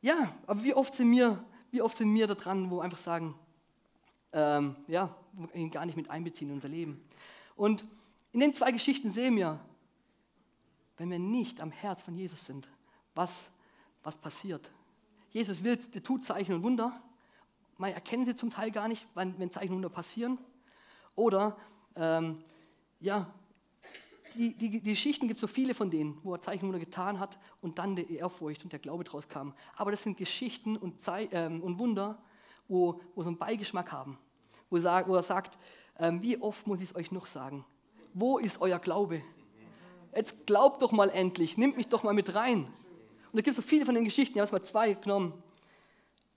ja, 0.00 0.32
aber 0.46 0.64
wie 0.64 0.74
oft 0.74 0.94
sind 0.94 1.10
wir, 1.12 1.44
wie 1.70 1.82
oft 1.82 1.96
sind 1.96 2.14
wir 2.14 2.26
da 2.26 2.34
dran, 2.34 2.70
wo 2.70 2.80
einfach 2.80 2.98
sagen, 2.98 3.34
ähm, 4.32 4.76
ja, 4.86 5.14
ihn 5.54 5.70
gar 5.70 5.86
nicht 5.86 5.96
mit 5.96 6.10
einbeziehen 6.10 6.48
in 6.48 6.54
unser 6.54 6.68
Leben. 6.68 7.04
Und 7.56 7.84
in 8.32 8.40
den 8.40 8.54
zwei 8.54 8.72
Geschichten 8.72 9.12
sehen 9.12 9.36
wir, 9.36 9.60
wenn 10.96 11.10
wir 11.10 11.18
nicht 11.18 11.60
am 11.60 11.70
Herz 11.70 12.02
von 12.02 12.14
Jesus 12.14 12.44
sind, 12.46 12.68
was, 13.14 13.50
was 14.02 14.16
passiert. 14.16 14.70
Jesus 15.30 15.62
will, 15.62 15.76
der 15.76 16.02
tut 16.02 16.24
Zeichen 16.24 16.54
und 16.54 16.62
Wunder. 16.62 17.00
Man 17.78 17.92
erkennen 17.92 18.24
sie 18.24 18.34
zum 18.34 18.50
Teil 18.50 18.70
gar 18.70 18.88
nicht, 18.88 19.06
wenn 19.14 19.50
Zeichen 19.50 19.70
und 19.70 19.76
Wunder 19.76 19.90
passieren. 19.90 20.38
Oder, 21.14 21.56
ähm, 22.00 22.42
ja, 22.98 23.32
die, 24.34 24.54
die, 24.54 24.70
die 24.70 24.90
Geschichten 24.90 25.28
gibt 25.28 25.38
es 25.38 25.40
so 25.42 25.46
viele 25.46 25.74
von 25.74 25.90
denen, 25.90 26.18
wo 26.22 26.34
er 26.34 26.40
Zeichen 26.40 26.72
getan 26.72 27.20
hat 27.20 27.38
und 27.60 27.78
dann 27.78 27.96
die 27.96 28.14
Ehrfurcht 28.14 28.64
und 28.64 28.72
der 28.72 28.78
Glaube 28.78 29.04
draus 29.04 29.28
kam. 29.28 29.54
Aber 29.76 29.90
das 29.90 30.02
sind 30.02 30.16
Geschichten 30.16 30.76
und, 30.76 31.00
Zei 31.00 31.28
ähm, 31.32 31.62
und 31.62 31.78
Wunder, 31.78 32.22
wo, 32.68 33.00
wo 33.14 33.22
so 33.22 33.28
einen 33.28 33.38
Beigeschmack 33.38 33.92
haben. 33.92 34.18
Wo, 34.70 34.78
sag, 34.78 35.08
wo 35.08 35.14
er 35.14 35.22
sagt, 35.22 35.58
ähm, 35.98 36.22
wie 36.22 36.40
oft 36.40 36.66
muss 36.66 36.80
ich 36.80 36.90
es 36.90 36.96
euch 36.96 37.12
noch 37.12 37.26
sagen? 37.26 37.64
Wo 38.14 38.38
ist 38.38 38.60
euer 38.60 38.78
Glaube? 38.78 39.22
Jetzt 40.14 40.46
glaubt 40.46 40.82
doch 40.82 40.92
mal 40.92 41.10
endlich, 41.10 41.58
nimmt 41.58 41.76
mich 41.76 41.88
doch 41.88 42.02
mal 42.02 42.14
mit 42.14 42.34
rein. 42.34 42.64
Und 42.64 43.34
da 43.34 43.42
gibt 43.42 43.48
es 43.48 43.56
so 43.56 43.62
viele 43.62 43.84
von 43.84 43.94
den 43.94 44.04
Geschichten, 44.04 44.34
ich 44.34 44.40
habe 44.40 44.46
es 44.46 44.52
mal 44.52 44.62
zwei 44.62 44.94
genommen. 44.94 45.34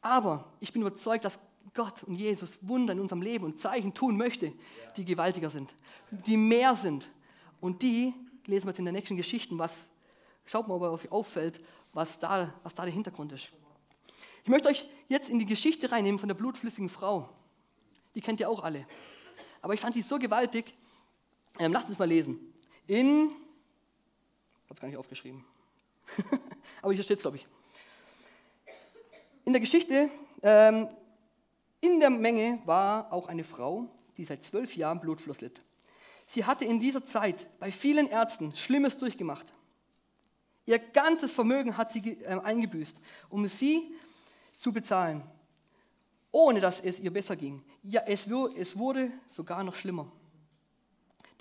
Aber 0.01 0.51
ich 0.59 0.73
bin 0.73 0.81
überzeugt, 0.81 1.25
dass 1.25 1.39
Gott 1.73 2.03
und 2.03 2.15
Jesus 2.15 2.59
Wunder 2.61 2.93
in 2.93 2.99
unserem 2.99 3.21
Leben 3.21 3.45
und 3.45 3.59
Zeichen 3.59 3.93
tun 3.93 4.17
möchte, 4.17 4.53
die 4.95 5.05
gewaltiger 5.05 5.49
sind, 5.49 5.73
die 6.11 6.37
mehr 6.37 6.75
sind. 6.75 7.09
Und 7.59 7.81
die 7.81 8.13
lesen 8.45 8.65
wir 8.65 8.71
jetzt 8.71 8.79
in 8.79 8.85
den 8.85 8.93
nächsten 8.93 9.17
Geschichten, 9.17 9.57
was, 9.57 9.85
schaut 10.45 10.67
mal, 10.67 10.75
ob 10.75 10.83
euch 10.83 11.11
auffällt, 11.11 11.59
was 11.93 12.19
da, 12.19 12.53
was 12.63 12.73
da 12.73 12.83
der 12.83 12.93
Hintergrund 12.93 13.31
ist. 13.31 13.49
Ich 14.43 14.49
möchte 14.49 14.69
euch 14.69 14.87
jetzt 15.07 15.29
in 15.29 15.39
die 15.39 15.45
Geschichte 15.45 15.91
reinnehmen 15.91 16.19
von 16.19 16.27
der 16.27 16.35
blutflüssigen 16.35 16.89
Frau. 16.89 17.29
Die 18.13 18.21
kennt 18.21 18.39
ihr 18.39 18.49
auch 18.49 18.61
alle. 18.63 18.85
Aber 19.61 19.73
ich 19.73 19.79
fand 19.79 19.95
die 19.95 20.01
so 20.01 20.19
gewaltig. 20.19 20.73
Ähm, 21.59 21.71
lasst 21.71 21.87
uns 21.87 21.97
mal 21.97 22.07
lesen. 22.07 22.39
In, 22.85 23.29
ich 23.29 24.69
habe 24.69 24.75
es 24.75 24.79
gar 24.81 24.87
nicht 24.89 24.97
aufgeschrieben. 24.97 25.45
Aber 26.81 26.93
hier 26.93 27.03
steht 27.03 27.17
es, 27.17 27.23
glaube 27.23 27.37
ich. 27.37 27.47
In 29.45 29.53
der 29.53 29.61
Geschichte, 29.61 30.09
ähm, 30.41 30.89
in 31.83 31.99
der 31.99 32.09
Menge 32.09 32.59
war 32.63 33.11
auch 33.11 33.27
eine 33.27 33.43
Frau, 33.43 33.89
die 34.15 34.23
seit 34.23 34.41
zwölf 34.41 34.77
Jahren 34.77 35.01
Blutfluss 35.01 35.41
litt. 35.41 35.59
Sie 36.27 36.45
hatte 36.45 36.63
in 36.63 36.79
dieser 36.79 37.03
Zeit 37.03 37.45
bei 37.59 37.73
vielen 37.73 38.07
Ärzten 38.07 38.55
Schlimmes 38.55 38.95
durchgemacht. 38.95 39.51
Ihr 40.65 40.79
ganzes 40.79 41.33
Vermögen 41.33 41.75
hat 41.75 41.91
sie 41.91 42.17
äh, 42.21 42.39
eingebüßt, 42.39 42.97
um 43.29 43.45
sie 43.49 43.93
zu 44.57 44.71
bezahlen, 44.71 45.23
ohne 46.31 46.61
dass 46.61 46.79
es 46.79 47.01
ihr 47.01 47.11
besser 47.11 47.35
ging. 47.35 47.61
Ja, 47.83 48.03
es, 48.05 48.27
es 48.55 48.77
wurde 48.77 49.11
sogar 49.27 49.61
noch 49.61 49.75
schlimmer. 49.75 50.09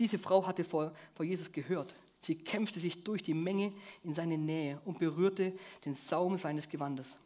Diese 0.01 0.19
Frau 0.19 0.45
hatte 0.45 0.65
vor, 0.65 0.93
vor 1.15 1.25
Jesus 1.25 1.53
gehört. 1.53 1.95
Sie 2.21 2.35
kämpfte 2.35 2.81
sich 2.81 3.05
durch 3.05 3.23
die 3.23 3.35
Menge 3.35 3.73
in 4.03 4.13
seine 4.13 4.39
Nähe 4.39 4.81
und 4.85 4.99
berührte 4.99 5.53
den 5.85 5.95
Saum 5.95 6.37
seines 6.37 6.69
Gewandes. 6.69 7.17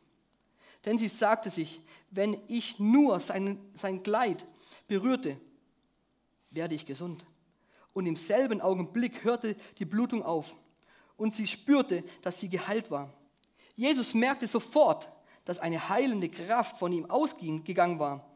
Denn 0.87 0.99
sie 0.99 1.09
sagte 1.09 1.51
sich, 1.51 1.81
wenn 2.11 2.41
ich 2.47 2.79
nur 2.79 3.21
sein, 3.21 3.59
sein 3.75 4.03
Kleid 4.03 4.47
berührte, 4.87 5.37
werde 6.51 6.75
ich 6.75 6.87
gesund. 6.87 7.27
Und 7.93 8.07
im 8.07 8.17
selben 8.17 8.61
Augenblick 8.61 9.25
hörte 9.25 9.57
die 9.79 9.85
Blutung 9.85 10.23
auf 10.23 10.55
und 11.17 11.35
sie 11.35 11.47
spürte, 11.47 12.05
dass 12.23 12.39
sie 12.41 12.49
geheilt 12.49 12.91
war. 12.91 13.13
Jesus 13.75 14.15
merkte 14.15 14.47
sofort, 14.47 15.09
dass 15.45 15.59
eine 15.59 15.89
heilende 15.89 16.29
Kraft 16.29 16.79
von 16.79 16.93
ihm 16.93 17.11
ausgegangen 17.11 17.99
war. 17.99 18.29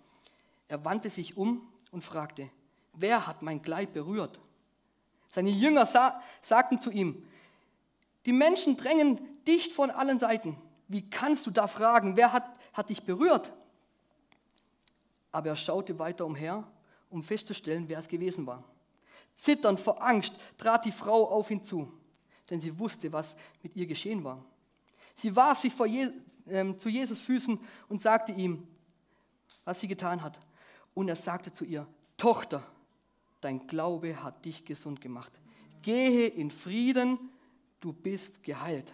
Er 0.69 0.85
wandte 0.85 1.11
sich 1.11 1.37
um 1.37 1.67
und 1.91 2.03
fragte, 2.03 2.51
wer 2.95 3.27
hat 3.27 3.43
mein 3.43 3.63
Kleid 3.63 3.93
berührt? 3.93 4.41
Seine 5.33 5.51
Jünger 5.51 5.87
sa 5.87 6.23
sagten 6.43 6.81
zu 6.81 6.91
ihm, 6.91 7.27
die 8.27 8.33
Menschen 8.33 8.77
drängen 8.77 9.21
dicht 9.47 9.73
von 9.73 9.91
allen 9.91 10.19
Seiten. 10.19 10.57
Wie 10.91 11.09
kannst 11.09 11.47
du 11.47 11.53
da 11.53 11.69
fragen, 11.69 12.17
wer 12.17 12.33
hat, 12.33 12.51
hat 12.73 12.89
dich 12.89 13.05
berührt? 13.05 13.53
Aber 15.31 15.51
er 15.51 15.55
schaute 15.55 15.97
weiter 16.01 16.27
umher, 16.27 16.67
um 17.11 17.23
festzustellen, 17.23 17.89
wer 17.89 18.01
es 18.01 18.09
gewesen 18.09 18.45
war. 18.45 18.65
Zitternd 19.37 19.79
vor 19.79 20.03
Angst 20.03 20.35
trat 20.59 20.85
die 20.85 20.91
Frau 20.91 21.31
auf 21.31 21.49
ihn 21.53 21.63
zu, 21.63 21.93
denn 22.51 22.61
sie 22.61 22.77
wusste, 22.77 23.13
was 23.13 23.37
mit 23.63 23.77
ihr 23.77 23.87
geschehen 23.87 24.25
war. 24.25 24.45
Sie 25.15 25.37
warf 25.37 25.61
sich 25.61 25.79
Je 25.79 26.11
äh, 26.47 26.77
zu 26.77 26.89
Jesus 26.89 27.21
Füßen 27.21 27.61
und 27.89 28.03
sagte 28.03 28.33
ihm, 28.33 28.67
was 29.65 29.79
sie 29.79 29.87
getan 29.87 30.21
hat. 30.21 30.41
Und 30.93 31.09
er 31.09 31.15
sagte 31.15 31.53
zu 31.53 31.65
ihr, 31.65 31.87
Tochter, 32.17 32.65
dein 33.41 33.65
Glaube 33.69 34.25
hat 34.25 34.45
dich 34.45 34.65
gesund 34.65 35.01
gemacht. 35.01 35.33
Gehe 35.83 36.27
in 36.27 36.51
Frieden, 36.51 37.31
du 37.79 37.93
bist 37.93 38.43
geheilt. 38.43 38.93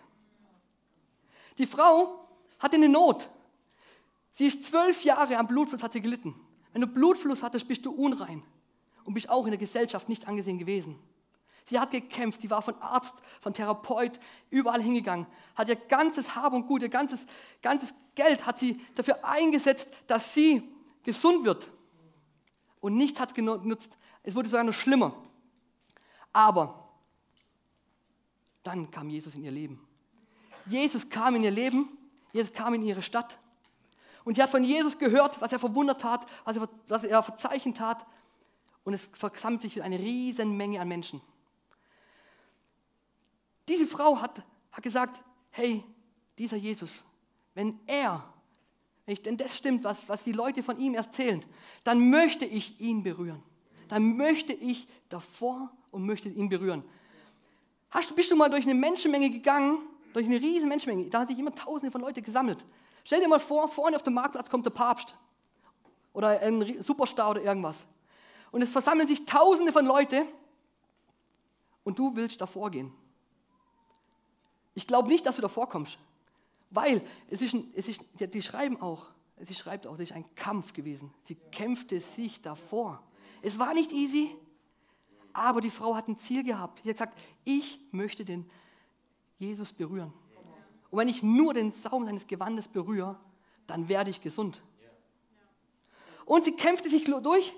Die 1.59 1.67
Frau 1.67 2.29
hatte 2.59 2.77
eine 2.77 2.89
Not. 2.89 3.29
Sie 4.35 4.47
ist 4.47 4.67
zwölf 4.67 5.03
Jahre 5.05 5.37
am 5.39 5.47
Blutfluss, 5.47 5.83
hat 5.83 5.93
sie 5.93 6.01
gelitten. 6.01 6.35
Wenn 6.73 6.83
du 6.83 6.87
Blutfluss 6.87 7.43
hattest, 7.43 7.67
bist 7.67 7.87
du 7.87 7.93
unrein 7.93 8.43
und 9.05 9.15
bist 9.15 9.31
auch 9.31 9.47
in 9.47 9.53
der 9.53 9.59
Gesellschaft 9.59 10.09
nicht 10.09 10.29
angesehen 10.29 10.59
gewesen. 10.59 10.99
Sie 11.69 11.81
hat 11.81 11.91
gekämpft, 11.91 12.43
sie 12.43 12.51
war 12.51 12.63
von 12.63 12.81
Arzt, 12.81 13.15
von 13.41 13.53
Therapeut, 13.53 14.21
überall 14.51 14.83
hingegangen, 14.83 15.27
hat 15.55 15.69
ihr 15.69 15.77
ganzes 15.77 16.37
Hab 16.37 16.53
und 16.53 16.67
Gut, 16.67 16.83
ihr 16.83 16.89
ganzes, 16.89 17.27
ganzes 17.63 17.93
Geld 18.15 18.47
hat 18.47 18.59
sie 18.59 18.81
dafür 18.95 19.25
eingesetzt, 19.25 19.89
dass 20.07 20.33
sie 20.35 20.63
gesund 21.03 21.45
wird. 21.45 21.71
Und 22.81 22.97
nichts 22.97 23.19
hat 23.19 23.31
es 23.31 23.35
genutzt. 23.35 23.97
Es 24.23 24.35
wurde 24.35 24.49
sogar 24.49 24.65
noch 24.65 24.73
schlimmer. 24.73 25.15
Aber 26.33 26.89
dann 28.63 28.91
kam 28.91 29.09
Jesus 29.09 29.35
in 29.35 29.45
ihr 29.45 29.51
Leben. 29.51 29.81
Jesus 30.67 31.09
kam 31.09 31.37
in 31.37 31.45
ihr 31.45 31.51
Leben, 31.51 31.89
Jesus 32.33 32.53
kam 32.53 32.75
in 32.75 32.83
ihre 32.83 33.03
Stadt. 33.03 33.39
Und 34.25 34.35
sie 34.35 34.43
hat 34.43 34.51
von 34.51 34.65
Jesus 34.65 34.99
gehört, 34.99 35.41
was 35.41 35.53
er 35.53 35.59
verwundert 35.59 36.03
hat, 36.03 36.27
was 36.45 36.57
er, 36.57 36.69
was 36.89 37.05
er 37.05 37.23
verzeichnet 37.23 37.79
hat. 37.81 38.05
Und 38.85 38.95
es 38.95 39.09
versammelt 39.13 39.63
sich 39.63 39.83
eine 39.83 39.99
riesen 39.99 40.57
Menge 40.57 40.81
an 40.81 40.89
Menschen. 40.89 41.21
Diese 43.69 43.87
Frau 43.87 44.21
hat, 44.21 44.43
hat 44.73 44.83
gesagt, 44.83 45.23
hey, 45.51 45.83
dieser 46.39 46.57
Jesus, 46.57 47.05
wenn 47.55 47.81
er, 47.87 48.25
wenn 49.07 49.37
das 49.37 49.57
stimmt, 49.57 49.85
was, 49.85 50.09
was 50.09 50.25
die 50.25 50.33
Leute 50.33 50.63
von 50.63 50.79
ihm 50.79 50.95
erzählen, 50.95 51.45
dann 51.85 52.11
möchte 52.11 52.45
ich 52.45 52.81
ihn 52.81 53.03
berühren 53.03 53.43
dann 53.89 54.17
möchte 54.17 54.53
ich 54.53 54.87
davor 55.09 55.71
und 55.91 56.05
möchte 56.07 56.29
ihn 56.29 56.49
berühren. 56.49 56.85
Hast, 57.91 58.15
bist 58.17 58.31
du 58.31 58.37
mal 58.37 58.51
durch 58.51 58.65
eine 58.65 58.75
Menschenmenge 58.75 59.31
gegangen, 59.31 59.79
durch 60.17 60.25
eine 60.25 60.41
riesen 60.41 60.71
Menschenmenge, 60.71 61.11
da 61.11 61.21
hat 61.21 61.29
sich 61.29 61.39
immer 61.39 61.55
tausende 61.55 61.91
von 61.91 62.01
Leuten 62.01 62.23
gesammelt. 62.23 62.65
Stell 63.05 63.21
dir 63.21 63.29
mal 63.29 63.39
vor, 63.39 63.69
vorne 63.69 63.97
auf 63.97 64.03
dem 64.03 64.15
Marktplatz 64.15 64.49
kommt 64.49 64.65
der 64.65 64.71
Papst 64.71 65.15
oder 66.15 66.41
ein 66.41 66.81
Superstar 66.81 67.33
oder 67.33 67.43
irgendwas. 67.43 67.77
Und 68.51 68.63
es 68.63 68.71
versammeln 68.71 69.07
sich 69.07 69.27
tausende 69.27 69.75
von 69.75 69.85
Leuten 69.85 70.27
und 71.85 71.99
du 71.99 72.17
willst 72.17 72.41
davor 72.41 72.71
gehen. 72.71 72.95
Ich 74.73 74.87
glaube 74.87 75.09
nicht, 75.09 75.27
dass 75.27 75.37
du 75.37 75.43
davor 75.43 75.69
kommst, 75.69 75.99
weil 76.71 77.03
es 77.29 77.43
ist, 77.43 77.53
ein, 77.53 77.71
es 77.75 77.87
ist, 77.87 78.01
die 78.19 78.41
schreiben 78.41 78.81
auch, 78.81 79.09
sie 79.41 79.55
schreibt 79.55 79.87
auch, 79.87 79.97
es 79.97 80.01
ist 80.01 80.13
ein 80.13 80.25
Kampf 80.35 80.73
gewesen. 80.73 81.13
Sie 81.25 81.35
kämpfte 81.53 82.01
sich 82.01 82.41
davor. 82.41 83.03
Es 83.43 83.59
war 83.59 83.75
nicht 83.75 83.93
easy, 83.93 84.35
aber 85.35 85.61
die 85.61 85.69
Frau 85.69 85.95
hat 85.95 86.09
ein 86.09 86.19
Ziel 86.19 86.43
gehabt. 86.43 86.81
Sie 86.83 86.89
hat 86.89 86.97
gesagt, 86.97 87.19
ich 87.45 87.79
möchte 87.93 88.25
den 88.25 88.51
Jesus 89.39 89.73
berühren. 89.73 90.13
Und 90.91 90.99
wenn 90.99 91.09
ich 91.09 91.23
nur 91.23 91.55
den 91.55 91.73
Saum 91.73 92.05
seines 92.05 92.27
Gewandes 92.27 92.69
berühre, 92.69 93.19
dann 93.67 93.89
werde 93.89 94.11
ich 94.11 94.21
gesund. 94.21 94.63
Und 96.25 96.45
sie 96.45 96.53
kämpfte 96.53 96.89
sich 96.89 97.05
durch, 97.05 97.55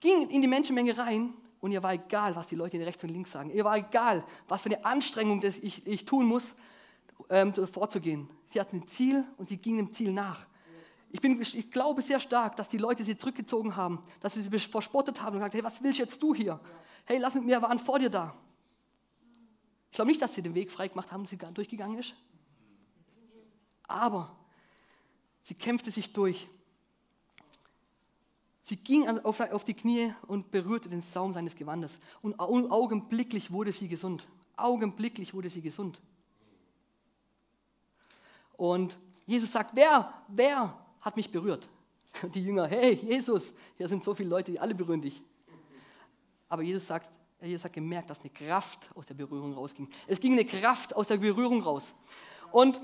ging 0.00 0.28
in 0.28 0.42
die 0.42 0.48
Menschenmenge 0.48 0.96
rein 0.96 1.34
und 1.60 1.72
ihr 1.72 1.82
war 1.82 1.92
egal, 1.92 2.36
was 2.36 2.46
die 2.48 2.54
Leute 2.54 2.78
rechts 2.78 3.02
und 3.02 3.10
links 3.10 3.32
sagen. 3.32 3.50
Ihr 3.50 3.64
war 3.64 3.76
egal, 3.76 4.24
was 4.48 4.62
für 4.62 4.70
eine 4.70 4.84
Anstrengung 4.84 5.42
ich, 5.42 5.86
ich 5.86 6.04
tun 6.04 6.26
muss, 6.26 6.54
ähm, 7.30 7.52
vorzugehen. 7.54 8.28
Sie 8.48 8.60
hatte 8.60 8.76
ein 8.76 8.86
Ziel 8.86 9.24
und 9.36 9.48
sie 9.48 9.56
ging 9.56 9.76
dem 9.76 9.92
Ziel 9.92 10.12
nach. 10.12 10.46
Ich, 11.10 11.20
bin, 11.20 11.40
ich 11.40 11.70
glaube 11.70 12.02
sehr 12.02 12.20
stark, 12.20 12.56
dass 12.56 12.68
die 12.68 12.78
Leute 12.78 13.04
sie 13.04 13.16
zurückgezogen 13.16 13.74
haben, 13.74 14.02
dass 14.20 14.34
sie 14.34 14.42
sie 14.42 14.58
verspottet 14.58 15.20
haben 15.20 15.34
und 15.34 15.40
gesagt, 15.40 15.54
hey, 15.54 15.64
was 15.64 15.82
willst 15.82 15.98
jetzt 15.98 16.22
du 16.22 16.34
hier? 16.34 16.60
Hey, 17.04 17.18
lass 17.18 17.34
mit 17.34 17.44
mir, 17.44 17.62
waren 17.62 17.78
vor 17.78 17.98
dir 17.98 18.10
da. 18.10 18.34
Ich 19.96 19.98
glaube 19.98 20.10
nicht, 20.10 20.20
dass 20.20 20.34
sie 20.34 20.42
den 20.42 20.54
Weg 20.54 20.70
frei 20.70 20.88
gemacht 20.88 21.10
haben 21.10 21.24
sie 21.24 21.38
durchgegangen 21.38 21.98
ist. 21.98 22.14
Aber 23.84 24.36
sie 25.42 25.54
kämpfte 25.54 25.90
sich 25.90 26.12
durch. 26.12 26.48
Sie 28.64 28.76
ging 28.76 29.08
auf 29.08 29.64
die 29.64 29.72
Knie 29.72 30.12
und 30.26 30.50
berührte 30.50 30.90
den 30.90 31.00
Saum 31.00 31.32
seines 31.32 31.56
Gewandes. 31.56 31.92
Und 32.20 32.38
augenblicklich 32.38 33.50
wurde 33.50 33.72
sie 33.72 33.88
gesund. 33.88 34.28
Augenblicklich 34.54 35.32
wurde 35.32 35.48
sie 35.48 35.62
gesund. 35.62 35.98
Und 38.58 38.98
Jesus 39.24 39.50
sagt, 39.50 39.74
wer, 39.74 40.12
wer 40.28 40.78
hat 41.00 41.16
mich 41.16 41.30
berührt? 41.30 41.70
Die 42.34 42.44
Jünger, 42.44 42.66
hey 42.66 42.92
Jesus, 42.96 43.50
hier 43.78 43.88
sind 43.88 44.04
so 44.04 44.14
viele 44.14 44.28
Leute, 44.28 44.52
die 44.52 44.60
alle 44.60 44.74
berühren 44.74 45.00
dich. 45.00 45.22
Aber 46.50 46.60
Jesus 46.60 46.86
sagt, 46.86 47.08
Jesus 47.48 47.64
hat 47.64 47.72
gemerkt, 47.72 48.10
dass 48.10 48.20
eine 48.20 48.30
Kraft 48.30 48.88
aus 48.94 49.06
der 49.06 49.14
Berührung 49.14 49.54
rausging. 49.54 49.88
Es 50.06 50.20
ging 50.20 50.32
eine 50.32 50.44
Kraft 50.44 50.94
aus 50.94 51.08
der 51.08 51.18
Berührung 51.18 51.62
raus. 51.62 51.94
Und 52.52 52.80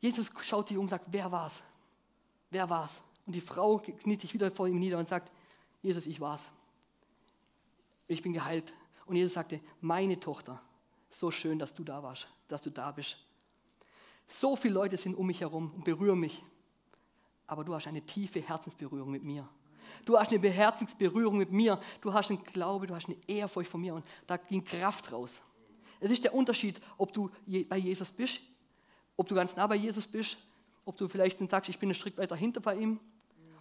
Jesus 0.00 0.30
schaut 0.42 0.68
sich 0.68 0.76
um 0.76 0.84
und 0.84 0.88
sagt, 0.88 1.06
wer 1.08 1.30
war's? 1.30 1.62
Wer 2.50 2.68
war's? 2.68 3.02
Und 3.26 3.34
die 3.34 3.40
Frau 3.40 3.78
kniet 3.78 4.20
sich 4.20 4.34
wieder 4.34 4.50
vor 4.50 4.66
ihm 4.66 4.78
nieder 4.78 4.98
und 4.98 5.06
sagt, 5.06 5.30
Jesus, 5.82 6.06
ich 6.06 6.20
war's. 6.20 6.48
Ich 8.08 8.22
bin 8.22 8.32
geheilt. 8.32 8.72
Und 9.06 9.16
Jesus 9.16 9.34
sagte, 9.34 9.60
meine 9.80 10.18
Tochter, 10.18 10.60
so 11.10 11.30
schön, 11.30 11.58
dass 11.58 11.74
du 11.74 11.84
da 11.84 12.02
warst, 12.02 12.28
dass 12.48 12.62
du 12.62 12.70
da 12.70 12.90
bist. 12.92 13.16
So 14.26 14.56
viele 14.56 14.74
Leute 14.74 14.96
sind 14.96 15.14
um 15.14 15.26
mich 15.26 15.40
herum 15.40 15.72
und 15.74 15.84
berühren 15.84 16.18
mich. 16.18 16.42
Aber 17.46 17.64
du 17.64 17.74
hast 17.74 17.86
eine 17.86 18.02
tiefe 18.02 18.40
Herzensberührung 18.40 19.10
mit 19.10 19.24
mir. 19.24 19.48
Du 20.04 20.18
hast 20.18 20.32
eine 20.32 20.48
Herzensberührung 20.48 21.38
mit 21.38 21.52
mir. 21.52 21.80
Du 22.00 22.12
hast 22.12 22.30
einen 22.30 22.42
Glaube, 22.44 22.86
du 22.86 22.94
hast 22.94 23.08
eine 23.08 23.16
Ehrfurcht 23.26 23.70
von 23.70 23.80
mir. 23.80 23.94
Und 23.94 24.04
da 24.26 24.36
ging 24.36 24.64
Kraft 24.64 25.12
raus. 25.12 25.42
Es 26.00 26.10
ist 26.10 26.24
der 26.24 26.34
Unterschied, 26.34 26.80
ob 26.96 27.12
du 27.12 27.30
bei 27.68 27.76
Jesus 27.76 28.10
bist, 28.10 28.40
ob 29.16 29.28
du 29.28 29.34
ganz 29.34 29.54
nah 29.56 29.66
bei 29.66 29.76
Jesus 29.76 30.06
bist, 30.06 30.38
ob 30.84 30.96
du 30.96 31.08
vielleicht 31.08 31.38
sagst, 31.50 31.68
ich 31.68 31.78
bin 31.78 31.88
einen 31.88 31.94
Schritt 31.94 32.16
weiter 32.16 32.36
hinter 32.36 32.60
bei 32.60 32.76
ihm, 32.76 32.98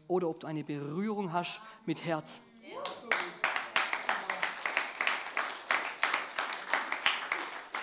oder 0.07 0.27
ob 0.27 0.39
du 0.39 0.47
eine 0.47 0.63
Berührung 0.63 1.31
hast 1.31 1.61
mit 1.85 2.03
Herz. 2.03 2.41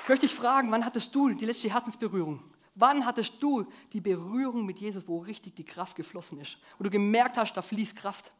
Ich 0.02 0.08
möchte 0.08 0.26
dich 0.26 0.34
fragen, 0.34 0.70
wann 0.70 0.84
hattest 0.84 1.14
du 1.14 1.30
die 1.30 1.44
letzte 1.44 1.70
Herzensberührung? 1.70 2.40
Wann 2.78 3.06
hattest 3.06 3.42
du 3.42 3.66
die 3.94 4.02
Berührung 4.02 4.66
mit 4.66 4.78
Jesus, 4.78 5.08
wo 5.08 5.18
richtig 5.18 5.56
die 5.56 5.64
Kraft 5.64 5.96
geflossen 5.96 6.38
ist? 6.38 6.58
Wo 6.76 6.84
du 6.84 6.90
gemerkt 6.90 7.38
hast, 7.38 7.54
da 7.54 7.62
fließt 7.62 7.96
Kraft? 7.96 8.30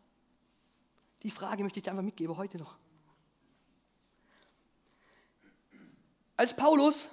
Die 1.22 1.30
Frage 1.30 1.62
möchte 1.62 1.78
ich 1.78 1.84
dir 1.84 1.90
einfach 1.90 2.04
mitgeben, 2.04 2.36
heute 2.36 2.58
noch. 2.58 2.76
Als 6.36 6.54
Paulus 6.54 7.08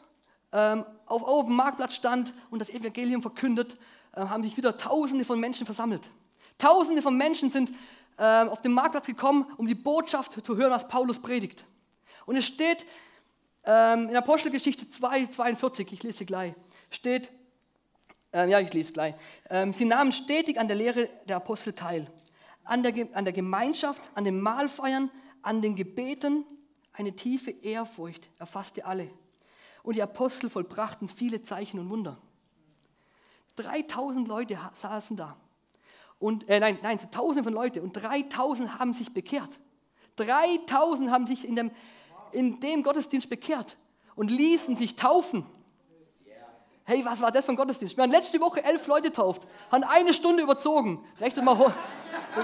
ähm, 0.52 0.86
auf, 1.06 1.24
auf 1.24 1.46
dem 1.46 1.56
Marktplatz 1.56 1.96
stand 1.96 2.34
und 2.52 2.60
das 2.60 2.70
Evangelium 2.70 3.22
verkündet, 3.22 3.78
äh, 4.12 4.26
haben 4.26 4.44
sich 4.44 4.58
wieder 4.58 4.76
Tausende 4.76 5.24
von 5.24 5.40
Menschen 5.40 5.66
versammelt. 5.66 6.10
Tausende 6.58 7.02
von 7.02 7.16
Menschen 7.16 7.50
sind 7.50 7.72
äh, 8.18 8.42
auf 8.44 8.62
den 8.62 8.74
Marktplatz 8.74 9.06
gekommen, 9.06 9.46
um 9.56 9.66
die 9.66 9.76
Botschaft 9.76 10.46
zu 10.46 10.58
hören, 10.58 10.72
was 10.72 10.90
Paulus 10.90 11.20
predigt. 11.20 11.64
Und 12.26 12.36
es 12.36 12.46
steht 12.46 12.86
ähm, 13.64 14.10
in 14.10 14.18
Apostelgeschichte 14.18 14.90
2, 14.90 15.28
42, 15.28 15.94
ich 15.94 16.04
lese 16.04 16.18
sie 16.18 16.26
gleich 16.26 16.54
steht, 16.96 17.32
äh, 18.34 18.50
ja, 18.50 18.60
ich 18.60 18.74
lese 18.74 18.94
gleich, 18.94 19.16
ähm, 19.50 19.74
sie 19.74 19.86
nahmen 19.86 20.12
stetig 20.12 20.60
an 20.60 20.68
der 20.68 20.78
Lehre 20.78 21.10
der 21.28 21.38
Apostel 21.38 21.74
teil, 21.74 22.12
an 22.64 22.84
der, 22.84 23.08
an 23.14 23.26
der 23.26 23.34
Gemeinschaft, 23.34 24.02
an 24.16 24.26
den 24.26 24.40
Mahlfeiern, 24.40 25.12
an 25.42 25.62
den 25.62 25.76
Gebeten, 25.76 26.46
eine 26.94 27.16
tiefe 27.16 27.52
Ehrfurcht 27.52 28.30
erfasste 28.40 28.86
alle. 28.86 29.10
Und 29.82 29.96
die 29.96 30.02
Apostel 30.02 30.50
vollbrachten 30.50 31.08
viele 31.08 31.42
Zeichen 31.42 31.80
und 31.80 31.90
Wunder. 31.90 32.18
3000 33.58 34.28
Leute 34.28 34.58
saßen 34.74 35.18
da. 35.18 35.36
Und, 36.20 36.48
äh, 36.48 36.60
nein, 36.60 36.80
nein, 36.82 37.00
tausende 37.12 37.44
von 37.44 37.54
Leuten. 37.54 37.80
Und 37.82 37.94
3000 37.94 38.80
haben 38.80 38.94
sich 38.94 39.14
bekehrt. 39.14 39.60
3000 40.16 41.12
haben 41.12 41.26
sich 41.26 41.46
in 41.46 41.56
dem, 41.56 41.72
in 42.32 42.60
dem 42.60 42.84
Gottesdienst 42.84 43.30
bekehrt 43.30 43.78
und 44.16 44.32
ließen 44.32 44.76
sich 44.76 44.96
taufen. 44.96 45.46
Hey, 46.86 47.04
was 47.06 47.22
war 47.22 47.32
das 47.32 47.46
für 47.46 47.54
ein 47.54 47.56
Gottesdienst? 47.56 47.96
Wir 47.96 48.04
haben 48.04 48.12
letzte 48.12 48.42
Woche 48.42 48.62
elf 48.62 48.88
Leute 48.88 49.12
tauft, 49.12 49.44
haben 49.72 49.86
eine 49.86 50.14
Stunde 50.14 50.44
überzogen. 50.44 51.06
Rechnet 51.20 51.46
mal 51.46 51.58
hoch, 51.58 51.72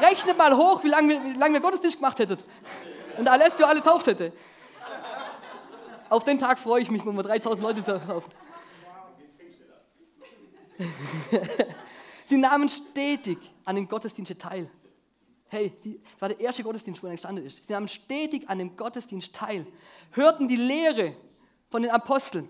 rechnet 0.02 0.38
mal 0.38 0.56
hoch 0.56 0.82
wie 0.84 0.88
lange 0.88 1.10
wir, 1.10 1.38
lang 1.38 1.52
wir 1.52 1.60
Gottesdienst 1.60 1.98
gemacht 1.98 2.20
hättet. 2.20 2.46
Und 3.18 3.28
Alessio 3.28 3.66
alle 3.66 3.82
tauft 3.82 4.08
hätte. 4.08 4.32
Auf 6.10 6.24
den 6.24 6.40
Tag 6.40 6.58
freue 6.58 6.82
ich 6.82 6.90
mich, 6.90 7.06
wenn 7.06 7.16
wir 7.16 7.24
3000 7.24 7.62
Leute 7.62 7.84
taufen. 7.84 8.32
Sie 12.26 12.38
nahmen 12.38 12.70
stetig 12.70 13.38
an 13.66 13.76
den 13.76 13.90
Gottesdienst 13.90 14.40
teil. 14.40 14.70
Hey, 15.50 15.74
das 15.84 16.22
war 16.22 16.30
der 16.30 16.40
erste 16.40 16.64
Gottesdienst, 16.64 17.04
wo 17.04 17.08
er 17.08 17.12
entstanden 17.12 17.46
ist. 17.46 17.58
Sie 17.68 17.74
nahmen 17.74 17.90
stetig 17.90 18.48
an 18.50 18.60
dem 18.60 18.78
Gottesdienst 18.78 19.36
teil, 19.36 19.68
hörten 20.12 20.48
die 20.48 20.56
Lehre 20.56 21.18
von 21.70 21.82
den 21.82 21.92
Aposteln 21.92 22.48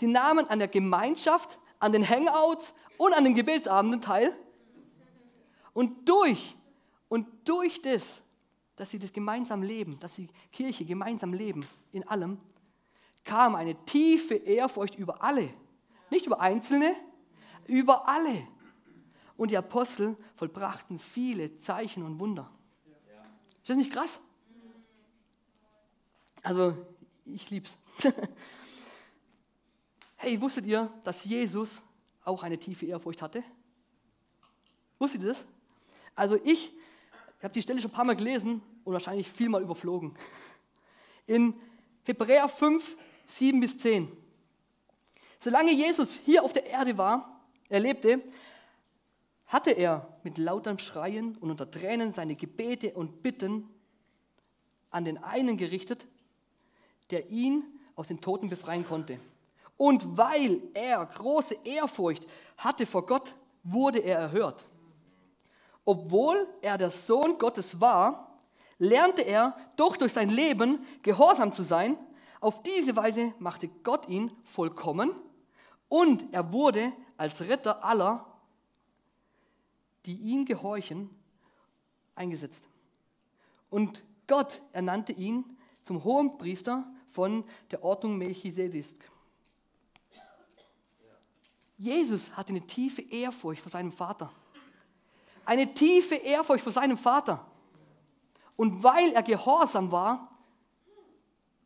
Sie 0.00 0.06
nahmen 0.06 0.48
an 0.48 0.58
der 0.58 0.68
Gemeinschaft, 0.68 1.58
an 1.78 1.92
den 1.92 2.08
Hangouts 2.08 2.72
und 2.96 3.12
an 3.12 3.22
den 3.22 3.34
Gebetsabenden 3.34 4.00
teil. 4.00 4.34
Und 5.74 6.08
durch, 6.08 6.56
und 7.10 7.26
durch 7.44 7.82
das, 7.82 8.22
dass 8.76 8.88
sie 8.88 8.98
das 8.98 9.12
gemeinsam 9.12 9.62
leben, 9.62 10.00
dass 10.00 10.14
sie 10.14 10.28
Kirche 10.52 10.86
gemeinsam 10.86 11.34
leben, 11.34 11.66
in 11.92 12.08
allem, 12.08 12.38
kam 13.24 13.54
eine 13.54 13.74
tiefe 13.84 14.36
Ehrfurcht 14.36 14.94
über 14.94 15.22
alle. 15.22 15.50
Nicht 16.08 16.24
über 16.24 16.40
Einzelne, 16.40 16.96
über 17.66 18.08
alle. 18.08 18.48
Und 19.36 19.50
die 19.50 19.58
Apostel 19.58 20.16
vollbrachten 20.34 20.98
viele 20.98 21.56
Zeichen 21.56 22.04
und 22.04 22.18
Wunder. 22.18 22.50
Ist 23.60 23.68
das 23.68 23.76
nicht 23.76 23.92
krass? 23.92 24.18
Also, 26.42 26.74
ich 27.26 27.50
lieb's. 27.50 27.76
Hey, 30.22 30.38
wusstet 30.38 30.66
ihr, 30.66 30.92
dass 31.02 31.24
Jesus 31.24 31.80
auch 32.26 32.42
eine 32.42 32.58
tiefe 32.58 32.84
Ehrfurcht 32.84 33.22
hatte? 33.22 33.42
Wusstet 34.98 35.22
ihr 35.22 35.28
das? 35.28 35.46
Also 36.14 36.36
ich, 36.44 36.74
ich 37.38 37.42
habe 37.42 37.54
die 37.54 37.62
Stelle 37.62 37.80
schon 37.80 37.90
ein 37.90 37.94
paar 37.94 38.04
Mal 38.04 38.16
gelesen 38.16 38.60
und 38.84 38.92
wahrscheinlich 38.92 39.30
viel 39.30 39.48
mal 39.48 39.62
überflogen. 39.62 40.14
In 41.26 41.54
Hebräer 42.02 42.48
5, 42.48 42.98
7 43.28 43.60
bis 43.60 43.78
10. 43.78 44.14
Solange 45.38 45.72
Jesus 45.72 46.20
hier 46.26 46.44
auf 46.44 46.52
der 46.52 46.66
Erde 46.66 46.98
war, 46.98 47.40
er 47.70 47.80
lebte, 47.80 48.22
hatte 49.46 49.70
er 49.70 50.18
mit 50.22 50.36
lautem 50.36 50.78
Schreien 50.78 51.34
und 51.38 51.50
unter 51.50 51.70
Tränen 51.70 52.12
seine 52.12 52.34
Gebete 52.36 52.92
und 52.92 53.22
Bitten 53.22 53.70
an 54.90 55.06
den 55.06 55.16
einen 55.16 55.56
gerichtet, 55.56 56.06
der 57.10 57.30
ihn 57.30 57.64
aus 57.94 58.08
den 58.08 58.20
Toten 58.20 58.50
befreien 58.50 58.84
konnte. 58.84 59.18
Und 59.80 60.18
weil 60.18 60.60
er 60.74 61.06
große 61.06 61.56
Ehrfurcht 61.64 62.26
hatte 62.58 62.84
vor 62.84 63.06
Gott, 63.06 63.34
wurde 63.62 64.00
er 64.00 64.18
erhört. 64.18 64.68
Obwohl 65.86 66.46
er 66.60 66.76
der 66.76 66.90
Sohn 66.90 67.38
Gottes 67.38 67.80
war, 67.80 68.36
lernte 68.78 69.22
er 69.22 69.56
doch 69.76 69.96
durch 69.96 70.12
sein 70.12 70.28
Leben 70.28 70.84
gehorsam 71.00 71.50
zu 71.54 71.62
sein. 71.62 71.96
Auf 72.42 72.62
diese 72.62 72.94
Weise 72.94 73.32
machte 73.38 73.68
Gott 73.82 74.06
ihn 74.06 74.30
vollkommen 74.44 75.12
und 75.88 76.30
er 76.30 76.52
wurde 76.52 76.92
als 77.16 77.40
Retter 77.40 77.82
aller, 77.82 78.26
die 80.04 80.16
ihm 80.16 80.44
gehorchen, 80.44 81.08
eingesetzt. 82.14 82.68
Und 83.70 84.02
Gott 84.26 84.60
ernannte 84.74 85.12
ihn 85.12 85.56
zum 85.84 86.04
hohen 86.04 86.36
Priester 86.36 86.84
von 87.08 87.44
der 87.70 87.82
Ordnung 87.82 88.18
Melchisedek. 88.18 89.10
Jesus 91.80 92.30
hatte 92.36 92.50
eine 92.50 92.66
tiefe 92.66 93.00
Ehrfurcht 93.00 93.62
vor 93.62 93.72
seinem 93.72 93.90
Vater. 93.90 94.30
Eine 95.46 95.72
tiefe 95.72 96.14
Ehrfurcht 96.14 96.62
vor 96.62 96.74
seinem 96.74 96.98
Vater. 96.98 97.50
Und 98.54 98.82
weil 98.82 99.12
er 99.12 99.22
gehorsam 99.22 99.90
war, 99.90 100.30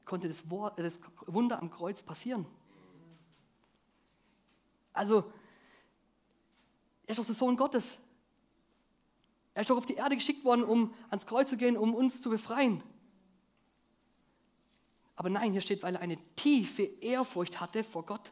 konnte 0.05 0.29
das, 0.29 0.45
Wunder 1.27 1.61
am 1.61 1.69
Kreuz 1.69 2.01
passieren. 2.01 2.47
Also, 4.93 5.33
er 7.07 7.11
ist 7.11 7.19
doch 7.19 7.27
der 7.27 7.35
Sohn 7.35 7.57
Gottes. 7.57 7.99
Er 9.53 9.63
ist 9.63 9.71
doch 9.71 9.79
auf 9.79 9.87
die 9.87 9.95
Erde 9.95 10.15
geschickt 10.15 10.45
worden, 10.45 10.63
um 10.63 10.95
ans 11.11 11.27
Kreuz 11.27 11.51
zu 11.51 11.57
gehen, 11.57 11.77
um 11.77 11.93
uns 11.93 12.23
zu 12.23 12.31
befreien. 12.31 12.85
Aber 15.17 15.29
nein, 15.29 15.51
hier 15.51 15.61
steht, 15.61 15.83
weil 15.83 15.97
er 15.97 16.03
eine 16.03 16.19
tiefe 16.37 16.85
Ehrfurcht 16.85 17.61
hatte 17.61 17.83
vor 17.83 18.07
Gott 18.07 18.31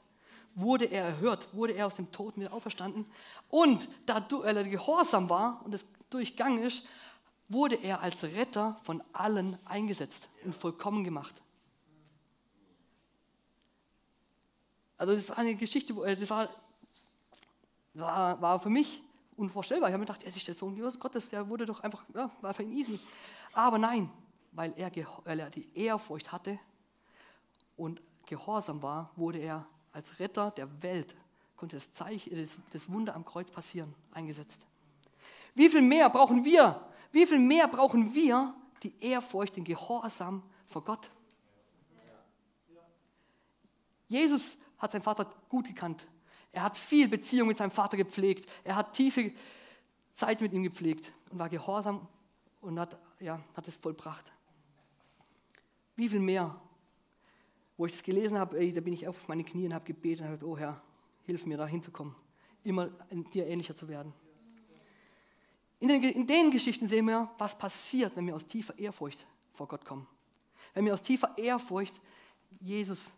wurde 0.55 0.87
er 0.87 1.05
erhört, 1.05 1.49
wurde 1.53 1.73
er 1.73 1.87
aus 1.87 1.95
dem 1.95 2.11
Toten 2.12 2.41
wieder 2.41 2.53
auferstanden. 2.53 3.07
Und 3.49 3.88
da 4.07 4.25
er 4.45 4.65
gehorsam 4.65 5.29
war 5.29 5.61
und 5.65 5.75
es 5.75 5.85
durchgangen 6.11 6.62
ist, 6.62 6.87
wurde 7.49 7.77
er 7.77 8.01
als 8.01 8.23
Retter 8.23 8.79
von 8.83 9.03
allen 9.12 9.59
eingesetzt 9.67 10.29
und 10.45 10.55
vollkommen 10.55 11.05
gemacht. 11.05 11.35
Also 14.97 15.15
das 15.15 15.25
ist 15.25 15.31
eine 15.33 15.55
Geschichte, 15.57 15.93
äh, 16.05 16.17
das 16.17 16.31
war, 16.31 16.49
war, 17.95 18.41
war 18.41 18.61
für 18.61 18.71
mich 18.71 19.03
unvorstellbar. 19.37 19.88
Ich 19.88 19.93
habe 19.93 20.01
mir 20.01 20.07
gedacht, 20.07 20.23
er 20.23 20.35
ist 20.35 20.47
der 20.47 20.55
Sohn 20.55 20.81
Gottes, 20.99 21.31
der 21.31 21.49
wurde 21.49 21.67
doch 21.67 21.81
einfach, 21.81 22.05
ja, 22.15 22.31
war 22.41 22.55
für 22.55 22.62
ihn 22.62 22.73
easy. 22.79 23.01
Aber 23.53 23.79
nein, 23.79 24.11
weil 24.53 24.73
er, 24.77 24.91
weil 25.25 25.41
er 25.41 25.51
die 25.51 25.69
Ehrfurcht 25.75 26.31
hatte 26.31 26.59
und 27.77 28.01
gehorsam 28.27 28.83
war, 28.83 29.11
wurde 29.17 29.38
er 29.38 29.67
als 29.92 30.18
Retter 30.18 30.50
der 30.52 30.83
Welt, 30.83 31.14
konnte 31.57 31.76
das, 31.76 31.92
Zeichen, 31.92 32.37
das, 32.37 32.57
das 32.70 32.90
Wunder 32.90 33.14
am 33.14 33.24
Kreuz 33.24 33.50
passieren, 33.50 33.94
eingesetzt. 34.12 34.61
Wie 35.55 35.68
viel 35.68 35.83
mehr 35.83 36.09
brauchen 36.11 36.44
wir? 36.44 36.85
Wie 37.12 37.26
viel 37.26 37.38
mehr 37.38 37.68
brauchen 37.68 38.14
wir 38.14 38.55
die 38.83 38.94
Ehrfurcht, 39.00 39.57
den 39.57 39.64
Gehorsam 39.64 40.42
vor 40.66 40.83
Gott? 40.83 41.11
Jesus 44.09 44.57
hat 44.78 44.90
seinen 44.90 45.02
Vater 45.02 45.26
gut 45.48 45.66
gekannt. 45.66 46.07
Er 46.52 46.62
hat 46.62 46.76
viel 46.76 47.09
Beziehung 47.09 47.48
mit 47.48 47.57
seinem 47.59 47.70
Vater 47.70 47.96
gepflegt. 47.96 48.48
Er 48.64 48.76
hat 48.76 48.92
tiefe 48.92 49.33
Zeit 50.12 50.40
mit 50.40 50.52
ihm 50.52 50.62
gepflegt 50.62 51.12
und 51.31 51.38
war 51.38 51.48
gehorsam 51.48 52.07
und 52.61 52.78
hat, 52.78 52.98
ja, 53.20 53.40
hat 53.55 53.68
es 53.68 53.76
vollbracht. 53.76 54.31
Wie 55.96 56.09
viel 56.09 56.20
mehr? 56.20 56.55
Wo 57.77 57.87
ich 57.87 57.93
das 57.93 58.03
gelesen 58.03 58.39
habe, 58.39 58.59
ey, 58.59 58.73
da 58.73 58.81
bin 58.81 58.93
ich 58.93 59.09
auf 59.09 59.29
meine 59.29 59.45
Knie 59.45 59.67
und 59.67 59.75
habe 59.75 59.85
gebetet 59.85 60.21
und 60.21 60.27
gesagt, 60.27 60.45
oh 60.45 60.57
Herr, 60.57 60.83
hilf 61.25 61.47
mir 61.47 61.57
da 61.57 61.67
hinzukommen, 61.67 62.15
immer 62.65 62.89
dir 63.33 63.47
ähnlicher 63.47 63.75
zu 63.75 63.89
werden. 63.89 64.13
In 65.81 65.89
den, 65.89 66.03
in 66.05 66.27
den 66.27 66.51
Geschichten 66.51 66.87
sehen 66.87 67.07
wir, 67.07 67.29
was 67.39 67.59
passiert, 67.59 68.15
wenn 68.17 68.27
wir 68.27 68.37
aus 68.37 68.47
tiefer 68.47 68.79
Ehrfurcht 68.79 69.27
vor 69.53 69.67
Gott 69.67 69.85
kommen. 69.85 70.07
Wenn 70.75 70.85
wir 70.85 70.95
aus 70.95 71.03
tiefer 71.03 71.37
Ehrfurcht 71.37 72.01
Jesus 72.61 73.13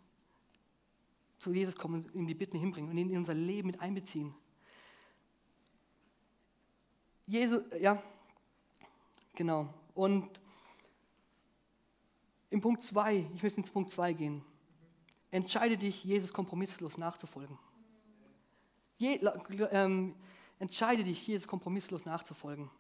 zu 1.39 1.53
Jesus 1.53 1.77
kommen 1.77 1.97
und 1.97 2.15
ihm 2.15 2.27
die 2.27 2.35
Bitten 2.35 2.59
hinbringen 2.59 2.91
und 2.91 2.97
ihn 2.97 3.11
in 3.11 3.19
unser 3.19 3.35
Leben 3.35 3.67
mit 3.67 3.81
einbeziehen. 3.81 4.35
Jesus, 7.27 7.63
ja, 7.81 8.03
genau. 9.35 9.69
Und 9.95 10.41
im 12.51 12.61
Punkt 12.61 12.83
2, 12.83 13.31
ich 13.35 13.43
möchte 13.43 13.59
ins 13.59 13.71
Punkt 13.71 13.91
2 13.91 14.13
gehen. 14.13 14.45
Entscheide 15.31 15.77
dich, 15.77 16.05
Jesus 16.05 16.33
kompromisslos 16.33 16.97
nachzufolgen. 16.97 17.59
Je, 18.97 19.21
ähm, 19.71 20.15
entscheide 20.59 21.03
dich, 21.03 21.27
Jesus 21.27 21.49
kompromisslos 21.49 22.05
nachzufolgen. 22.05 22.71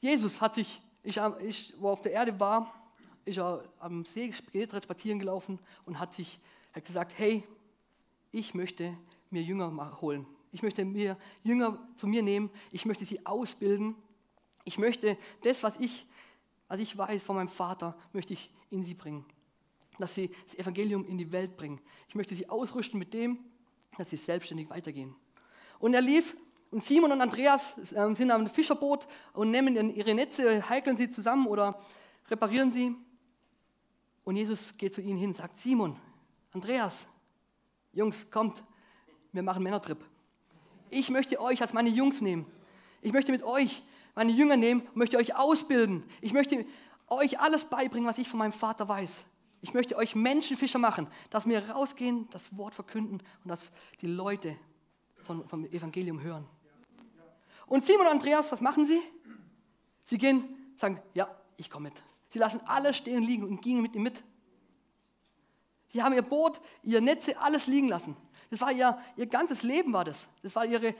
Jesus 0.00 0.40
hat 0.40 0.54
sich, 0.54 0.80
ich, 1.02 1.18
ich 1.42 1.74
wo 1.80 1.88
auf 1.88 2.02
der 2.02 2.12
Erde 2.12 2.38
war, 2.38 2.72
ist 3.24 3.38
er 3.38 3.64
am 3.80 4.04
See 4.04 4.32
Genezareth 4.52 4.84
spazieren 4.84 5.18
gelaufen 5.18 5.58
und 5.84 5.98
hat 5.98 6.14
sich 6.14 6.38
hat 6.76 6.84
gesagt, 6.84 7.18
hey, 7.18 7.42
ich 8.32 8.54
möchte 8.54 8.96
mir 9.30 9.42
Jünger 9.42 9.98
holen. 10.02 10.26
Ich 10.52 10.62
möchte 10.62 10.84
mir 10.84 11.16
Jünger 11.42 11.78
zu 11.96 12.06
mir 12.06 12.22
nehmen. 12.22 12.50
Ich 12.70 12.84
möchte 12.84 13.06
sie 13.06 13.24
ausbilden. 13.24 13.94
Ich 14.64 14.76
möchte 14.76 15.16
das, 15.42 15.62
was 15.62 15.80
ich, 15.80 16.06
was 16.68 16.80
ich 16.80 16.96
weiß 16.96 17.22
von 17.22 17.36
meinem 17.36 17.48
Vater, 17.48 17.96
möchte 18.12 18.32
ich 18.32 18.50
in 18.70 18.84
sie 18.84 18.94
bringen. 18.94 19.24
Dass 19.98 20.14
sie 20.14 20.30
das 20.44 20.56
Evangelium 20.56 21.06
in 21.06 21.18
die 21.18 21.32
Welt 21.32 21.56
bringen. 21.56 21.80
Ich 22.08 22.14
möchte 22.14 22.34
sie 22.34 22.48
ausrüsten 22.48 22.98
mit 22.98 23.14
dem, 23.14 23.38
dass 23.96 24.10
sie 24.10 24.16
selbstständig 24.16 24.68
weitergehen. 24.68 25.14
Und 25.78 25.94
er 25.94 26.02
lief 26.02 26.36
und 26.70 26.82
Simon 26.82 27.12
und 27.12 27.20
Andreas 27.20 27.92
äh, 27.92 28.14
sind 28.14 28.30
am 28.30 28.46
Fischerboot 28.46 29.06
und 29.32 29.50
nehmen 29.50 29.94
ihre 29.94 30.14
Netze, 30.14 30.68
heikeln 30.68 30.96
sie 30.96 31.08
zusammen 31.08 31.46
oder 31.46 31.80
reparieren 32.28 32.72
sie. 32.72 32.94
Und 34.24 34.36
Jesus 34.36 34.76
geht 34.76 34.92
zu 34.92 35.00
ihnen 35.00 35.18
hin 35.18 35.32
sagt, 35.32 35.56
Simon, 35.56 35.96
Andreas, 36.52 37.06
Jungs, 37.92 38.30
kommt, 38.30 38.64
wir 39.32 39.42
machen 39.42 39.62
Männertrip. 39.62 40.04
Ich 40.90 41.10
möchte 41.10 41.40
euch 41.40 41.62
als 41.62 41.72
meine 41.72 41.88
Jungs 41.88 42.20
nehmen. 42.20 42.46
Ich 43.00 43.12
möchte 43.12 43.30
mit 43.30 43.42
euch 43.42 43.82
meine 44.16 44.32
Jünger 44.32 44.56
nehmen 44.56 44.80
und 44.80 44.96
möchte 44.96 45.18
euch 45.18 45.36
ausbilden. 45.36 46.02
Ich 46.20 46.32
möchte 46.32 46.66
euch 47.06 47.38
alles 47.38 47.66
beibringen, 47.66 48.08
was 48.08 48.18
ich 48.18 48.28
von 48.28 48.38
meinem 48.38 48.52
Vater 48.52 48.88
weiß. 48.88 49.24
Ich 49.60 49.74
möchte 49.74 49.96
euch 49.96 50.16
Menschenfischer 50.16 50.78
machen, 50.78 51.06
dass 51.30 51.46
wir 51.46 51.70
rausgehen, 51.70 52.28
das 52.30 52.56
Wort 52.56 52.74
verkünden 52.74 53.22
und 53.44 53.48
dass 53.48 53.70
die 54.00 54.06
Leute 54.06 54.56
von, 55.18 55.46
vom 55.46 55.66
Evangelium 55.66 56.20
hören. 56.20 56.46
Und 57.66 57.84
Simon 57.84 58.06
und 58.06 58.12
Andreas, 58.12 58.50
was 58.52 58.60
machen 58.60 58.86
sie? 58.86 59.00
Sie 60.04 60.18
gehen, 60.18 60.44
sagen, 60.76 61.00
ja, 61.14 61.28
ich 61.56 61.70
komme 61.70 61.90
mit. 61.90 62.02
Sie 62.30 62.38
lassen 62.38 62.60
alles 62.66 62.96
stehen 62.96 63.18
und 63.18 63.24
liegen 63.24 63.44
und 63.44 63.60
gingen 63.60 63.82
mit 63.82 63.94
ihm 63.94 64.02
mit. 64.02 64.22
Sie 65.92 66.02
haben 66.02 66.14
ihr 66.14 66.22
Boot, 66.22 66.60
ihr 66.82 67.00
Netze, 67.00 67.38
alles 67.38 67.66
liegen 67.66 67.88
lassen. 67.88 68.16
Das 68.50 68.60
war 68.60 68.72
ihr, 68.72 68.98
ihr 69.16 69.26
ganzes 69.26 69.62
Leben 69.62 69.92
war 69.92 70.04
das. 70.04 70.28
Das 70.42 70.54
war 70.54 70.64
ihre, 70.64 70.94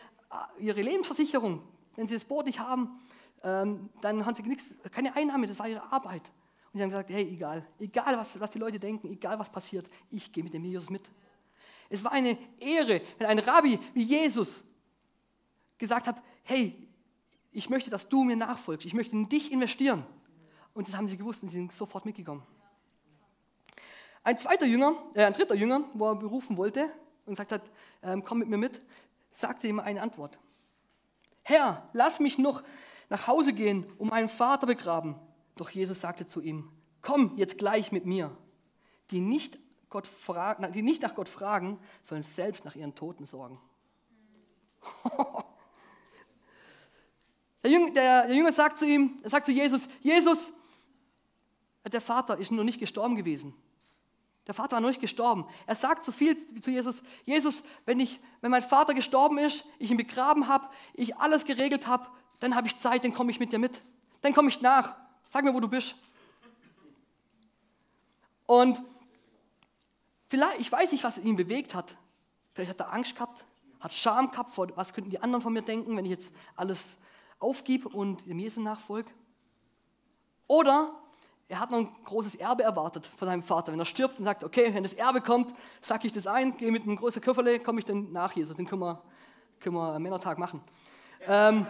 ihre 0.59 0.83
Lebensversicherung. 0.83 1.63
Wenn 1.97 2.07
sie 2.07 2.15
das 2.15 2.25
Boot 2.25 2.47
nicht 2.47 2.61
haben, 2.61 3.01
ähm, 3.43 3.91
dann 4.01 4.25
haben 4.25 4.35
sie 4.35 4.43
nichts, 4.43 4.71
keine 4.93 5.15
Einnahme, 5.17 5.47
das 5.47 5.59
war 5.59 5.69
ihre 5.69 5.83
Arbeit. 5.93 6.23
Und 6.73 6.79
sie 6.79 6.83
haben 6.83 6.91
gesagt, 6.91 7.11
hey, 7.11 7.29
egal, 7.29 7.67
egal 7.79 8.19
was, 8.19 8.39
was 8.39 8.51
die 8.51 8.59
Leute 8.59 8.79
denken, 8.79 9.11
egal 9.11 9.39
was 9.39 9.51
passiert, 9.51 9.89
ich 10.11 10.33
gehe 10.33 10.45
mit 10.45 10.53
dem 10.55 10.65
Jesus 10.65 10.91
mit. 10.91 11.11
Es 11.89 12.03
war 12.05 12.13
eine 12.13 12.37
Ehre, 12.59 13.01
wenn 13.19 13.27
ein 13.29 13.39
Rabbi 13.39 13.79
wie 13.95 14.03
Jesus 14.03 14.65
gesagt 15.79 16.07
hat, 16.07 16.23
hey, 16.43 16.89
ich 17.53 17.71
möchte, 17.71 17.91
dass 17.91 18.09
du 18.09 18.25
mir 18.25 18.37
nachfolgst, 18.37 18.87
ich 18.87 18.95
möchte 18.95 19.15
in 19.15 19.29
dich 19.29 19.53
investieren. 19.53 20.05
Und 20.75 20.87
das 20.87 20.95
haben 20.95 21.09
sie 21.09 21.17
gewusst 21.17 21.43
und 21.43 21.49
sie 21.49 21.57
sind 21.57 21.73
sofort 21.73 22.05
mitgekommen. 22.05 22.43
Ein 24.23 24.37
zweiter 24.39 24.67
Jünger, 24.67 24.95
äh, 25.15 25.25
ein 25.25 25.33
dritter 25.33 25.55
Jünger, 25.55 25.89
wo 25.95 26.09
er 26.09 26.17
berufen 26.17 26.57
wollte 26.57 26.91
und 27.25 27.33
gesagt 27.33 27.53
hat, 27.53 27.63
ähm, 28.03 28.23
komm 28.25 28.41
mit 28.41 28.49
mir 28.49 28.59
mit, 28.59 28.81
sagte 29.33 29.69
ihm 29.69 29.79
eine 29.79 30.03
Antwort. 30.03 30.39
Herr, 31.49 31.89
lass 31.93 32.19
mich 32.19 32.39
noch 32.39 32.65
nach 33.09 33.29
Hause 33.29 33.53
gehen 33.53 33.87
und 33.99 34.11
meinen 34.11 34.29
Vater 34.29 34.67
begraben. 34.67 35.15
Doch 35.55 35.71
Jesus 35.71 36.01
sagte 36.01 36.27
zu 36.27 36.41
ihm, 36.41 36.69
komm 37.03 37.37
jetzt 37.37 37.57
gleich 37.57 37.93
mit 37.93 38.05
mir. 38.05 38.37
Die 39.13 39.21
nicht, 39.21 39.61
Gott 39.89 40.09
fragen, 40.09 40.73
die 40.73 40.83
nicht 40.83 41.03
nach 41.03 41.15
Gott 41.15 41.29
fragen, 41.29 41.79
sollen 42.03 42.25
selbst 42.25 42.65
nach 42.65 42.75
ihren 42.75 42.97
Toten 42.97 43.27
sorgen. 43.27 43.61
der, 47.63 47.71
Jünger, 47.71 47.93
der 47.93 48.35
Jünger 48.35 48.51
sagt 48.51 48.79
zu 48.79 48.85
ihm, 48.85 49.21
er 49.23 49.31
sagt 49.31 49.47
zu 49.47 49.53
Jesus, 49.53 49.87
Jesus, 50.01 50.51
der 51.87 52.01
Vater 52.01 52.39
ist 52.39 52.51
noch 52.51 52.65
nicht 52.65 52.81
gestorben 52.81 53.15
gewesen. 53.15 53.55
Der 54.47 54.55
Vater 54.55 54.73
war 54.73 54.81
noch 54.81 54.89
nicht 54.89 55.01
gestorben. 55.01 55.47
Er 55.67 55.75
sagt 55.75 56.05
so 56.05 56.13
viel 56.13 56.37
zu 56.37 56.71
Jesus, 56.71 57.03
Jesus, 57.25 57.63
wenn, 57.85 57.99
ich, 57.99 58.21
wenn 58.41 58.51
mein 58.51 58.63
Vater 58.63 58.95
gestorben 58.95 59.39
ist, 59.39 59.65
ich 59.79 59.91
ihn 59.91 59.97
begraben 59.97 60.47
habe, 60.47 60.69
ich 60.95 61.17
alles 61.17 61.45
geregelt 61.45 61.87
habe, 61.87 62.07
dann 62.39 62.55
habe 62.55 62.69
ich 62.69 62.79
Zeit, 62.79 63.03
dann 63.03 63.13
komme 63.13 63.31
ich 63.31 63.41
mit 63.41 63.53
dir 63.53 63.59
mit. 63.59 63.83
Dann 64.21 64.35
komme 64.35 64.49
ich 64.49 64.61
nach. 64.61 64.95
Sag 65.31 65.45
mir, 65.45 65.53
wo 65.53 65.61
du 65.61 65.69
bist. 65.69 65.97
Und 68.47 68.81
vielleicht, 70.29 70.61
ich 70.61 70.71
weiß 70.71 70.93
nicht, 70.93 71.03
was 71.03 71.19
ihn 71.19 71.35
bewegt 71.35 71.75
hat. 71.75 71.97
Vielleicht 72.55 72.71
hat 72.71 72.81
er 72.81 72.93
Angst 72.93 73.17
gehabt, 73.17 73.45
hat 73.81 73.93
Scham 73.93 74.31
gehabt, 74.31 74.51
vor 74.51 74.69
was 74.77 74.95
könnten 74.95 75.11
die 75.11 75.21
anderen 75.21 75.43
von 75.43 75.53
mir 75.53 75.63
denken, 75.63 75.97
wenn 75.97 76.05
ich 76.05 76.13
jetzt 76.13 76.33
alles 76.55 76.99
aufgib 77.39 77.87
und 77.87 78.27
dem 78.27 78.39
Jesus 78.39 78.63
nachfolge. 78.63 79.11
Oder 80.47 80.95
er 81.49 81.61
hat 81.61 81.71
noch 81.71 81.79
ein 81.79 81.89
großes 82.05 82.35
Erbe 82.37 82.65
erwartet 82.65 83.07
von 83.07 83.29
seinem 83.29 83.43
Vater. 83.43 83.73
Wenn 83.73 83.79
er 83.79 83.85
stirbt 83.85 84.19
und 84.19 84.25
sagt, 84.25 84.43
okay, 84.43 84.75
wenn 84.75 84.83
das 84.83 84.95
Erbe 84.95 85.21
kommt, 85.21 85.55
sacke 85.81 86.07
ich 86.07 86.13
das 86.13 86.27
ein, 86.27 86.57
gehe 86.57 86.73
mit 86.73 86.83
einem 86.83 86.97
großen 86.97 87.23
Köfferle, 87.23 87.61
komme 87.61 87.79
ich 87.79 87.85
dann 87.85 88.13
nach 88.13 88.33
Jesus, 88.33 88.57
den 88.57 88.67
können 88.67 88.83
wir, 88.83 89.03
können 89.61 89.77
wir 89.77 89.99
Männertag 89.99 90.39
machen. 90.39 90.61
Ähm, 91.27 91.67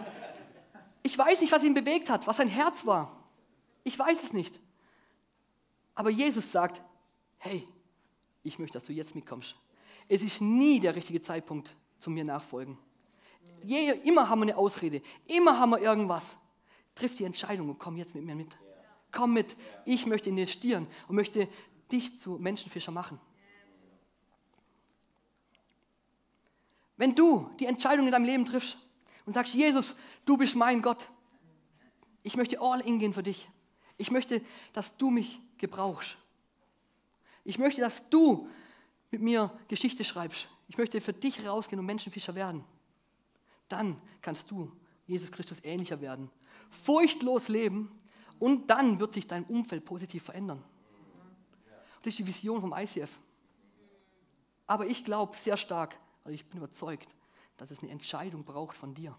ich 1.03 1.17
weiß 1.17 1.41
nicht, 1.41 1.51
was 1.51 1.63
ihn 1.63 1.75
bewegt 1.75 2.09
hat, 2.09 2.25
was 2.25 2.37
sein 2.37 2.47
Herz 2.47 2.85
war. 2.85 3.15
Ich 3.83 3.97
weiß 3.97 4.23
es 4.23 4.33
nicht. 4.33 4.59
Aber 5.93 6.09
Jesus 6.09 6.51
sagt, 6.51 6.81
hey, 7.37 7.67
ich 8.43 8.59
möchte, 8.59 8.79
dass 8.79 8.87
du 8.87 8.93
jetzt 8.93 9.13
mitkommst. 9.13 9.55
Es 10.09 10.23
ist 10.23 10.41
nie 10.41 10.79
der 10.79 10.95
richtige 10.95 11.21
Zeitpunkt 11.21 11.75
zu 11.99 12.09
mir 12.09 12.23
nachfolgen. 12.23 12.77
Je, 13.63 13.91
immer 14.03 14.29
haben 14.29 14.39
wir 14.39 14.43
eine 14.43 14.57
Ausrede, 14.57 15.01
immer 15.25 15.59
haben 15.59 15.71
wir 15.71 15.79
irgendwas. 15.79 16.37
Triff 16.95 17.15
die 17.15 17.25
Entscheidung 17.25 17.69
und 17.69 17.79
komm 17.79 17.95
jetzt 17.95 18.15
mit 18.15 18.23
mir 18.23 18.35
mit. 18.35 18.57
Komm 19.17 19.33
mit, 19.33 19.55
ich 19.83 20.05
möchte 20.05 20.29
investieren 20.29 20.85
und 21.07 21.15
möchte 21.15 21.47
dich 21.91 22.19
zu 22.19 22.37
Menschenfischer 22.37 22.91
machen. 22.91 23.19
Wenn 26.97 27.15
du 27.15 27.49
die 27.59 27.65
Entscheidung 27.65 28.05
in 28.05 28.11
deinem 28.11 28.25
Leben 28.25 28.45
triffst 28.45 28.77
und 29.25 29.33
sagst, 29.33 29.55
Jesus, 29.55 29.95
du 30.25 30.37
bist 30.37 30.55
mein 30.55 30.83
Gott, 30.83 31.09
ich 32.21 32.37
möchte 32.37 32.61
all 32.61 32.79
in 32.81 32.99
gehen 32.99 33.11
für 33.11 33.23
dich. 33.23 33.49
Ich 33.97 34.11
möchte, 34.11 34.39
dass 34.73 34.97
du 34.97 35.09
mich 35.09 35.41
gebrauchst. 35.57 36.15
Ich 37.43 37.57
möchte, 37.57 37.81
dass 37.81 38.07
du 38.11 38.47
mit 39.09 39.23
mir 39.23 39.51
Geschichte 39.67 40.03
schreibst. 40.03 40.47
Ich 40.67 40.77
möchte 40.77 41.01
für 41.01 41.13
dich 41.13 41.43
rausgehen 41.43 41.79
und 41.79 41.87
Menschenfischer 41.87 42.35
werden. 42.35 42.63
Dann 43.67 43.99
kannst 44.21 44.51
du 44.51 44.71
Jesus 45.07 45.31
Christus 45.31 45.63
ähnlicher 45.63 46.01
werden. 46.01 46.29
Furchtlos 46.69 47.47
leben 47.47 47.91
und 48.39 48.69
dann 48.69 48.99
wird 48.99 49.13
sich 49.13 49.27
dein 49.27 49.43
Umfeld 49.45 49.85
positiv 49.85 50.23
verändern. 50.23 50.63
Das 52.01 52.13
ist 52.13 52.19
die 52.19 52.27
Vision 52.27 52.61
vom 52.61 52.73
ICF. 52.75 53.19
Aber 54.65 54.85
ich 54.85 55.03
glaube 55.03 55.35
sehr 55.35 55.57
stark, 55.57 55.97
also 56.23 56.33
ich 56.33 56.45
bin 56.45 56.57
überzeugt, 56.57 57.09
dass 57.57 57.71
es 57.71 57.79
eine 57.79 57.91
Entscheidung 57.91 58.43
braucht 58.43 58.77
von 58.77 58.93
dir. 58.93 59.17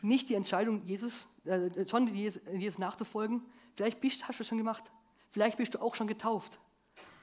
Nicht 0.00 0.28
die 0.28 0.34
Entscheidung, 0.34 0.84
Jesus, 0.84 1.26
äh, 1.44 1.88
schon 1.88 2.14
Jesus, 2.14 2.40
Jesus 2.52 2.78
nachzufolgen. 2.78 3.42
Vielleicht 3.74 4.00
bist, 4.00 4.28
hast 4.28 4.38
du 4.38 4.42
es 4.42 4.48
schon 4.48 4.58
gemacht. 4.58 4.84
Vielleicht 5.30 5.56
bist 5.56 5.74
du 5.74 5.80
auch 5.80 5.94
schon 5.94 6.06
getauft. 6.06 6.60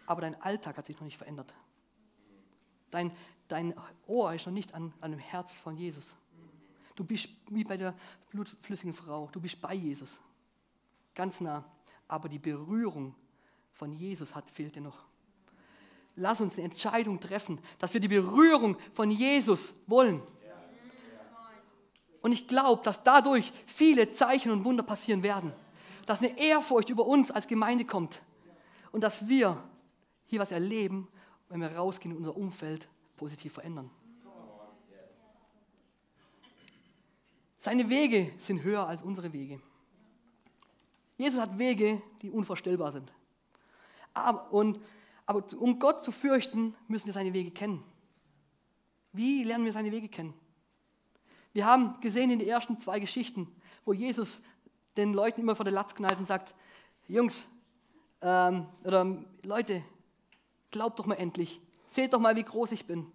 Aber 0.05 0.21
dein 0.21 0.39
Alltag 0.41 0.77
hat 0.77 0.85
sich 0.85 0.97
noch 0.97 1.05
nicht 1.05 1.17
verändert. 1.17 1.53
Dein, 2.91 3.11
dein 3.47 3.73
Ohr 4.07 4.33
ist 4.33 4.45
noch 4.45 4.53
nicht 4.53 4.73
an, 4.73 4.93
an 5.01 5.11
dem 5.11 5.19
Herz 5.19 5.53
von 5.53 5.77
Jesus. 5.77 6.15
Du 6.95 7.03
bist 7.03 7.29
wie 7.49 7.63
bei 7.63 7.77
der 7.77 7.93
blutflüssigen 8.29 8.93
Frau. 8.93 9.29
Du 9.31 9.39
bist 9.39 9.61
bei 9.61 9.73
Jesus. 9.73 10.19
Ganz 11.15 11.41
nah. 11.41 11.65
Aber 12.07 12.29
die 12.29 12.39
Berührung 12.39 13.15
von 13.71 13.91
Jesus 13.91 14.35
hat, 14.35 14.49
fehlt 14.49 14.75
dir 14.75 14.81
noch. 14.81 14.99
Lass 16.17 16.39
uns 16.39 16.55
eine 16.57 16.65
Entscheidung 16.65 17.19
treffen, 17.19 17.59
dass 17.79 17.93
wir 17.93 17.99
die 17.99 18.07
Berührung 18.07 18.77
von 18.93 19.09
Jesus 19.09 19.73
wollen. 19.87 20.21
Und 22.21 22.31
ich 22.31 22.47
glaube, 22.47 22.81
dass 22.83 23.03
dadurch 23.03 23.51
viele 23.65 24.11
Zeichen 24.11 24.51
und 24.51 24.63
Wunder 24.63 24.83
passieren 24.83 25.23
werden. 25.23 25.51
Dass 26.05 26.19
eine 26.19 26.37
Ehrfurcht 26.39 26.89
über 26.89 27.05
uns 27.05 27.31
als 27.31 27.47
Gemeinde 27.47 27.85
kommt. 27.85 28.21
Und 28.91 29.01
dass 29.01 29.27
wir 29.27 29.61
hier 30.25 30.39
was 30.39 30.51
erleben, 30.51 31.07
wenn 31.49 31.61
wir 31.61 31.75
rausgehen 31.75 32.13
und 32.13 32.19
unser 32.19 32.35
Umfeld 32.35 32.87
positiv 33.17 33.53
verändern. 33.53 33.91
Seine 37.59 37.89
Wege 37.89 38.31
sind 38.39 38.63
höher 38.63 38.87
als 38.87 39.01
unsere 39.01 39.33
Wege. 39.33 39.59
Jesus 41.17 41.39
hat 41.39 41.57
Wege, 41.57 42.01
die 42.21 42.31
unvorstellbar 42.31 42.91
sind. 42.91 43.11
Aber, 44.13 44.51
und, 44.51 44.79
aber 45.25 45.43
um 45.59 45.79
Gott 45.79 46.03
zu 46.03 46.11
fürchten, 46.11 46.75
müssen 46.87 47.07
wir 47.07 47.13
seine 47.13 47.33
Wege 47.33 47.51
kennen. 47.51 47.83
Wie 49.11 49.43
lernen 49.43 49.65
wir 49.65 49.73
seine 49.73 49.91
Wege 49.91 50.09
kennen? 50.09 50.33
Wir 51.53 51.65
haben 51.65 51.99
gesehen 52.01 52.31
in 52.31 52.39
den 52.39 52.47
ersten 52.47 52.79
zwei 52.79 52.99
Geschichten, 52.99 53.47
wo 53.85 53.93
Jesus 53.93 54.41
den 54.97 55.13
Leuten 55.13 55.41
immer 55.41 55.55
vor 55.55 55.63
der 55.63 55.73
Latz 55.73 55.95
knallt 55.95 56.19
und 56.19 56.25
sagt, 56.25 56.53
Jungs 57.07 57.47
ähm, 58.21 58.67
oder 58.83 59.23
Leute, 59.43 59.83
glaubt 60.71 60.99
doch 60.99 61.05
mal 61.05 61.15
endlich. 61.15 61.61
Seht 61.87 62.13
doch 62.13 62.19
mal, 62.19 62.35
wie 62.35 62.43
groß 62.43 62.73
ich 62.73 62.87
bin. 62.87 63.09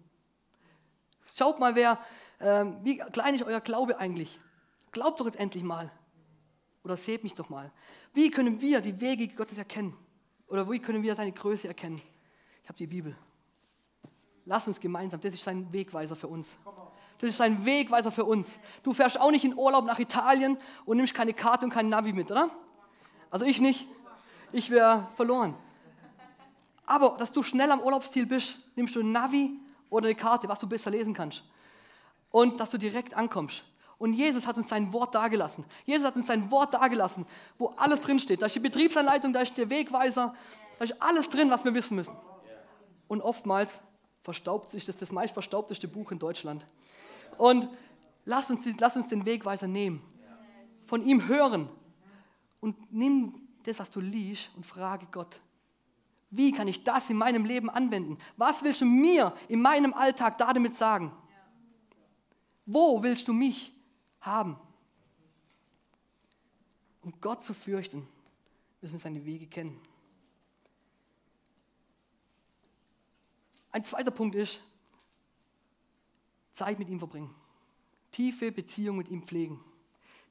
Schaut 1.33 1.59
mal, 1.59 1.75
wer, 1.75 1.99
ähm, 2.39 2.77
wie 2.83 2.97
klein 2.97 3.35
ist 3.35 3.43
euer 3.43 3.61
Glaube 3.61 3.99
eigentlich. 3.99 4.39
Glaubt 4.91 5.19
doch 5.19 5.25
jetzt 5.25 5.39
endlich 5.39 5.63
mal. 5.63 5.91
Oder 6.83 6.97
seht 6.97 7.23
mich 7.23 7.33
doch 7.33 7.49
mal. 7.49 7.71
Wie 8.13 8.31
können 8.31 8.59
wir 8.59 8.81
die 8.81 8.99
Wege 8.99 9.27
Gottes 9.27 9.57
erkennen? 9.57 9.95
Oder 10.47 10.69
wie 10.69 10.79
können 10.79 11.03
wir 11.03 11.15
seine 11.15 11.31
Größe 11.31 11.67
erkennen? 11.67 12.01
Ich 12.63 12.69
habe 12.69 12.77
die 12.77 12.87
Bibel. 12.87 13.15
Lass 14.45 14.67
uns 14.67 14.79
gemeinsam, 14.79 15.21
das 15.21 15.33
ist 15.33 15.43
sein 15.43 15.71
Wegweiser 15.71 16.15
für 16.15 16.27
uns. 16.27 16.57
Das 17.19 17.29
ist 17.29 17.37
sein 17.37 17.63
Wegweiser 17.63 18.11
für 18.11 18.25
uns. 18.25 18.57
Du 18.81 18.93
fährst 18.93 19.21
auch 19.21 19.29
nicht 19.29 19.45
in 19.45 19.55
Urlaub 19.55 19.85
nach 19.85 19.99
Italien 19.99 20.57
und 20.85 20.97
nimmst 20.97 21.13
keine 21.13 21.33
Karte 21.33 21.65
und 21.65 21.71
kein 21.71 21.89
Navi 21.89 22.13
mit, 22.13 22.31
oder? 22.31 22.49
Also 23.29 23.45
ich 23.45 23.61
nicht. 23.61 23.87
Ich 24.51 24.71
wäre 24.71 25.07
verloren. 25.15 25.55
Aber 26.85 27.15
dass 27.17 27.31
du 27.31 27.43
schnell 27.43 27.71
am 27.71 27.79
Urlaubsziel 27.79 28.25
bist, 28.25 28.75
nimmst 28.75 28.95
du 28.95 29.01
ein 29.01 29.11
Navi 29.11 29.59
oder 29.89 30.07
eine 30.07 30.15
Karte, 30.15 30.49
was 30.49 30.59
du 30.59 30.67
besser 30.67 30.89
lesen 30.89 31.13
kannst. 31.13 31.43
Und 32.31 32.59
dass 32.59 32.71
du 32.71 32.77
direkt 32.77 33.13
ankommst. 33.13 33.63
Und 34.01 34.13
Jesus 34.13 34.47
hat 34.47 34.57
uns 34.57 34.67
sein 34.67 34.91
Wort 34.93 35.13
dagelassen. 35.13 35.63
Jesus 35.85 36.07
hat 36.07 36.15
uns 36.15 36.25
sein 36.25 36.49
Wort 36.49 36.73
dagelassen, 36.73 37.23
wo 37.59 37.67
alles 37.77 38.01
drinsteht. 38.01 38.41
Da 38.41 38.47
ist 38.47 38.55
die 38.55 38.59
Betriebsanleitung, 38.59 39.31
da 39.31 39.41
ist 39.41 39.55
der 39.59 39.69
Wegweiser, 39.69 40.33
da 40.79 40.83
ist 40.83 40.99
alles 40.99 41.29
drin, 41.29 41.51
was 41.51 41.63
wir 41.63 41.75
wissen 41.75 41.97
müssen. 41.97 42.15
Und 43.07 43.21
oftmals 43.21 43.81
verstaubt 44.23 44.69
sich 44.69 44.85
das 44.85 44.97
das 44.97 45.11
meist 45.11 45.35
verstaubteste 45.35 45.87
Buch 45.87 46.11
in 46.11 46.17
Deutschland. 46.17 46.65
Und 47.37 47.69
lass 48.25 48.49
uns, 48.49 48.61
lass 48.79 48.95
uns 48.95 49.07
den 49.09 49.23
Wegweiser 49.23 49.67
nehmen. 49.67 50.01
Von 50.87 51.05
ihm 51.05 51.27
hören. 51.27 51.69
Und 52.59 52.91
nimm 52.91 53.35
das, 53.65 53.77
was 53.77 53.91
du 53.91 53.99
liest, 53.99 54.49
und 54.55 54.65
frage 54.65 55.05
Gott, 55.11 55.39
wie 56.31 56.51
kann 56.53 56.67
ich 56.67 56.83
das 56.83 57.07
in 57.11 57.17
meinem 57.17 57.45
Leben 57.45 57.69
anwenden? 57.69 58.17
Was 58.35 58.63
willst 58.63 58.81
du 58.81 58.85
mir 58.85 59.31
in 59.47 59.61
meinem 59.61 59.93
Alltag 59.93 60.39
damit 60.39 60.75
sagen? 60.75 61.11
Wo 62.65 63.03
willst 63.03 63.27
du 63.27 63.33
mich 63.33 63.71
haben. 64.21 64.57
Um 67.01 67.13
Gott 67.19 67.43
zu 67.43 67.53
fürchten, 67.53 68.07
müssen 68.81 68.93
wir 68.93 68.99
seine 68.99 69.25
Wege 69.25 69.47
kennen. 69.47 69.79
Ein 73.71 73.83
zweiter 73.83 74.11
Punkt 74.11 74.35
ist, 74.35 74.61
Zeit 76.53 76.77
mit 76.77 76.89
ihm 76.89 76.99
verbringen. 76.99 77.33
Tiefe 78.11 78.51
Beziehung 78.51 78.97
mit 78.97 79.09
ihm 79.09 79.23
pflegen. 79.23 79.63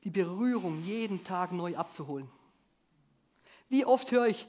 Die 0.05 0.11
Berührung 0.11 0.83
jeden 0.83 1.25
Tag 1.25 1.53
neu 1.53 1.77
abzuholen. 1.77 2.29
Wie 3.69 3.85
oft 3.85 4.11
höre 4.11 4.27
ich, 4.27 4.47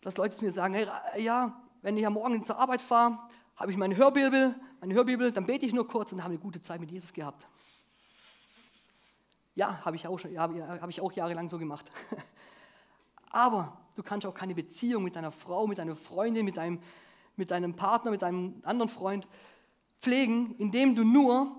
dass 0.00 0.16
Leute 0.16 0.36
zu 0.36 0.44
mir 0.44 0.52
sagen, 0.52 0.74
hey, 0.74 0.88
ja, 1.22 1.60
wenn 1.82 1.96
ich 1.96 2.06
am 2.06 2.14
Morgen 2.14 2.44
zur 2.44 2.58
Arbeit 2.58 2.80
fahre, 2.80 3.18
habe 3.56 3.70
ich 3.70 3.76
meine 3.76 3.96
Hörbibel, 3.96 4.54
meine 4.80 4.94
Hörbibel, 4.94 5.32
dann 5.32 5.46
bete 5.46 5.66
ich 5.66 5.72
nur 5.72 5.86
kurz 5.86 6.12
und 6.12 6.22
habe 6.22 6.34
eine 6.34 6.40
gute 6.40 6.60
Zeit 6.60 6.80
mit 6.80 6.90
Jesus 6.90 7.12
gehabt. 7.12 7.46
Ja, 9.54 9.84
habe 9.84 9.96
ich, 9.96 10.06
auch 10.06 10.18
hab 10.18 10.88
ich 10.88 11.00
auch 11.00 11.12
jahrelang 11.12 11.48
so 11.48 11.58
gemacht. 11.58 11.90
Aber 13.30 13.78
du 13.94 14.02
kannst 14.02 14.26
auch 14.26 14.34
keine 14.34 14.54
Beziehung 14.54 15.04
mit 15.04 15.16
deiner 15.16 15.30
Frau, 15.30 15.66
mit 15.66 15.78
deiner 15.78 15.96
Freundin, 15.96 16.44
mit 16.44 16.56
deinem, 16.56 16.80
mit 17.36 17.50
deinem 17.50 17.74
Partner, 17.74 18.10
mit 18.10 18.22
deinem 18.22 18.62
anderen 18.64 18.88
Freund 18.88 19.26
pflegen, 20.00 20.54
indem 20.58 20.94
du 20.94 21.04
nur 21.04 21.56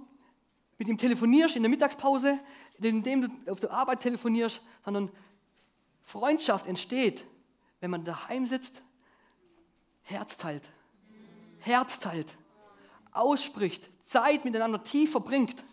mit 0.77 0.87
ihm 0.87 0.97
telefonierst 0.97 1.55
in 1.55 1.63
der 1.63 1.69
Mittagspause, 1.69 2.39
indem 2.79 3.21
du 3.21 3.51
auf 3.51 3.59
der 3.59 3.71
Arbeit 3.71 4.01
telefonierst, 4.01 4.61
sondern 4.83 5.09
Freundschaft 6.01 6.67
entsteht, 6.67 7.25
wenn 7.79 7.91
man 7.91 8.05
daheim 8.05 8.45
sitzt, 8.45 8.81
Herz 10.03 10.37
teilt, 10.37 10.69
Herz 11.59 11.99
teilt, 11.99 12.35
ausspricht, 13.11 13.89
Zeit 14.05 14.45
miteinander 14.45 14.83
tief 14.83 15.11
verbringt. 15.11 15.63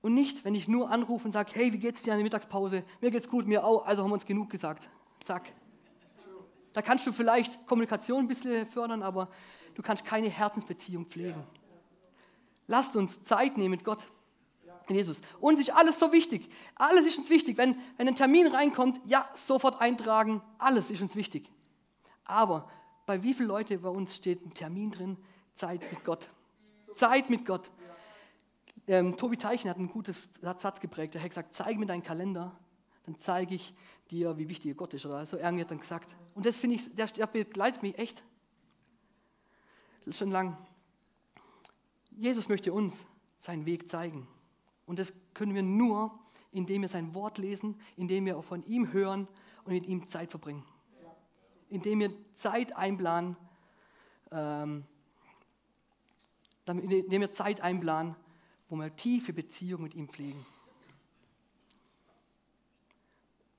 Und 0.00 0.14
nicht, 0.14 0.44
wenn 0.44 0.54
ich 0.54 0.68
nur 0.68 0.90
anrufe 0.90 1.24
und 1.24 1.32
sage, 1.32 1.50
hey, 1.54 1.72
wie 1.72 1.78
geht's 1.78 2.02
dir 2.02 2.12
an 2.12 2.18
der 2.18 2.24
Mittagspause? 2.24 2.84
Mir 3.00 3.10
geht's 3.10 3.28
gut, 3.28 3.46
mir 3.46 3.64
auch, 3.64 3.84
also 3.84 4.02
haben 4.02 4.10
wir 4.10 4.14
uns 4.14 4.26
genug 4.26 4.48
gesagt. 4.50 4.88
Zack. 5.24 5.52
Da 6.72 6.82
kannst 6.82 7.06
du 7.06 7.12
vielleicht 7.12 7.66
Kommunikation 7.66 8.24
ein 8.24 8.28
bisschen 8.28 8.66
fördern, 8.66 9.02
aber 9.02 9.28
du 9.74 9.82
kannst 9.82 10.04
keine 10.04 10.28
Herzensbeziehung 10.28 11.06
pflegen. 11.06 11.42
Lasst 12.68 12.94
uns 12.94 13.22
Zeit 13.22 13.56
nehmen 13.56 13.70
mit 13.70 13.84
Gott. 13.84 14.08
Jesus. 14.88 15.20
Uns 15.40 15.60
ist 15.60 15.70
alles 15.70 15.98
so 15.98 16.12
wichtig. 16.12 16.48
Alles 16.74 17.06
ist 17.06 17.18
uns 17.18 17.30
wichtig. 17.30 17.58
Wenn, 17.58 17.76
wenn 17.96 18.08
ein 18.08 18.14
Termin 18.14 18.46
reinkommt, 18.46 19.00
ja, 19.04 19.28
sofort 19.34 19.80
eintragen. 19.80 20.40
Alles 20.58 20.90
ist 20.90 21.02
uns 21.02 21.14
wichtig. 21.16 21.50
Aber 22.24 22.70
bei 23.06 23.22
wie 23.22 23.34
vielen 23.34 23.48
Leuten 23.48 23.80
bei 23.80 23.88
uns 23.88 24.16
steht 24.16 24.44
ein 24.46 24.54
Termin 24.54 24.90
drin? 24.90 25.16
Zeit 25.54 25.90
mit 25.90 26.04
Gott. 26.04 26.28
Zeit 26.94 27.28
mit 27.30 27.44
Gott. 27.44 27.70
Ähm, 28.88 29.18
Tobi 29.18 29.36
Teichen 29.36 29.68
hat 29.68 29.76
einen 29.76 29.90
guten 29.90 30.16
Satz 30.40 30.80
geprägt. 30.80 31.14
Er 31.14 31.22
hat 31.22 31.28
gesagt, 31.28 31.54
zeig 31.54 31.78
mir 31.78 31.84
deinen 31.84 32.02
Kalender, 32.02 32.58
dann 33.04 33.18
zeige 33.18 33.54
ich 33.54 33.74
dir, 34.10 34.38
wie 34.38 34.48
wichtig 34.48 34.74
Gott 34.78 34.94
ist. 34.94 35.04
Oder 35.04 35.26
so 35.26 35.36
irgendwie 35.36 35.62
hat 35.62 35.70
er 35.70 35.76
gesagt. 35.76 36.16
Und 36.34 36.46
das 36.46 36.56
finde 36.56 36.76
ich, 36.76 36.94
der, 36.94 37.06
der 37.06 37.26
begleitet 37.26 37.82
mich 37.82 37.98
echt 37.98 38.22
schon 40.10 40.30
lang. 40.30 40.56
Jesus 42.12 42.48
möchte 42.48 42.72
uns 42.72 43.06
seinen 43.36 43.66
Weg 43.66 43.90
zeigen. 43.90 44.26
Und 44.86 44.98
das 44.98 45.12
können 45.34 45.54
wir 45.54 45.62
nur, 45.62 46.18
indem 46.50 46.80
wir 46.80 46.88
sein 46.88 47.12
Wort 47.12 47.36
lesen, 47.36 47.78
indem 47.96 48.24
wir 48.24 48.38
auch 48.38 48.44
von 48.44 48.62
ihm 48.64 48.90
hören 48.90 49.28
und 49.64 49.74
mit 49.74 49.86
ihm 49.86 50.08
Zeit 50.08 50.30
verbringen. 50.30 50.64
Indem 51.68 52.00
wir 52.00 52.10
Zeit 52.32 52.74
einplanen, 52.74 53.36
ähm, 54.32 54.84
indem 56.66 57.20
wir 57.20 57.32
Zeit 57.32 57.60
einplanen, 57.60 58.16
wo 58.68 58.76
wir 58.76 58.94
tiefe 58.94 59.32
Beziehung 59.32 59.82
mit 59.82 59.94
ihm 59.94 60.08
pflegen. 60.08 60.44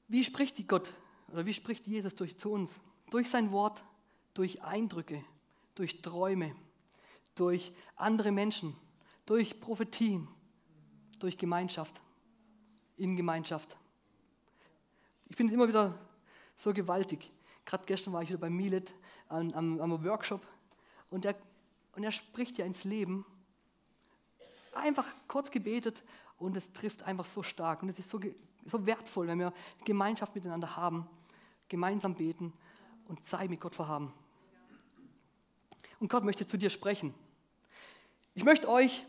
Wie 0.08 0.24
spricht 0.24 0.58
die 0.58 0.67
Gott 0.67 0.93
oder 1.32 1.45
wie 1.45 1.54
spricht 1.54 1.88
Jesus 1.88 2.15
durch 2.15 2.38
zu 2.38 2.52
uns? 2.52 2.80
Durch 3.12 3.30
sein 3.30 3.52
Wort, 3.52 3.84
durch 4.34 4.62
Eindrücke, 4.63 5.24
durch 5.76 6.02
Träume, 6.02 6.56
durch 7.36 7.72
andere 7.95 8.32
Menschen, 8.32 8.76
durch 9.26 9.60
Prophetien, 9.60 10.28
durch 11.19 11.38
Gemeinschaft, 11.38 12.02
in 12.98 13.15
Gemeinschaft. 13.15 13.78
Ich 15.30 15.36
finde 15.36 15.52
es 15.52 15.56
immer 15.56 15.67
wieder 15.67 15.98
so 16.56 16.74
gewaltig. 16.74 17.32
Gerade 17.65 17.86
gestern 17.86 18.13
war 18.13 18.24
ich 18.24 18.30
wieder 18.30 18.39
bei 18.39 18.50
Milet 18.50 18.93
am, 19.28 19.52
am, 19.54 19.80
am 19.80 20.04
Workshop 20.04 20.45
und 21.10 21.26
er, 21.26 21.36
und 21.95 22.04
er 22.04 22.12
spricht 22.12 22.58
ja 22.58 22.65
ins 22.65 22.84
Leben 22.84 23.26
einfach 24.75 25.05
kurz 25.27 25.51
gebetet 25.51 26.01
und 26.38 26.55
es 26.58 26.71
trifft 26.73 27.03
einfach 27.03 27.25
so 27.25 27.43
stark. 27.43 27.84
Und 27.84 27.89
es 27.89 27.99
ist 27.99 28.10
so, 28.10 28.19
so 28.65 28.86
wertvoll, 28.86 29.27
wenn 29.27 29.39
wir 29.39 29.53
Gemeinschaft 29.86 30.36
miteinander 30.36 30.75
haben, 30.75 31.08
gemeinsam 31.67 32.15
beten 32.15 32.53
und 33.08 33.23
Zeit 33.23 33.49
mit 33.49 33.60
Gott 33.60 33.75
verhaben. 33.75 34.13
Und 35.99 36.10
Gott 36.10 36.23
möchte 36.23 36.47
zu 36.47 36.58
dir 36.58 36.69
sprechen. 36.69 37.13
Ich 38.34 38.43
möchte 38.43 38.69
euch 38.69 39.05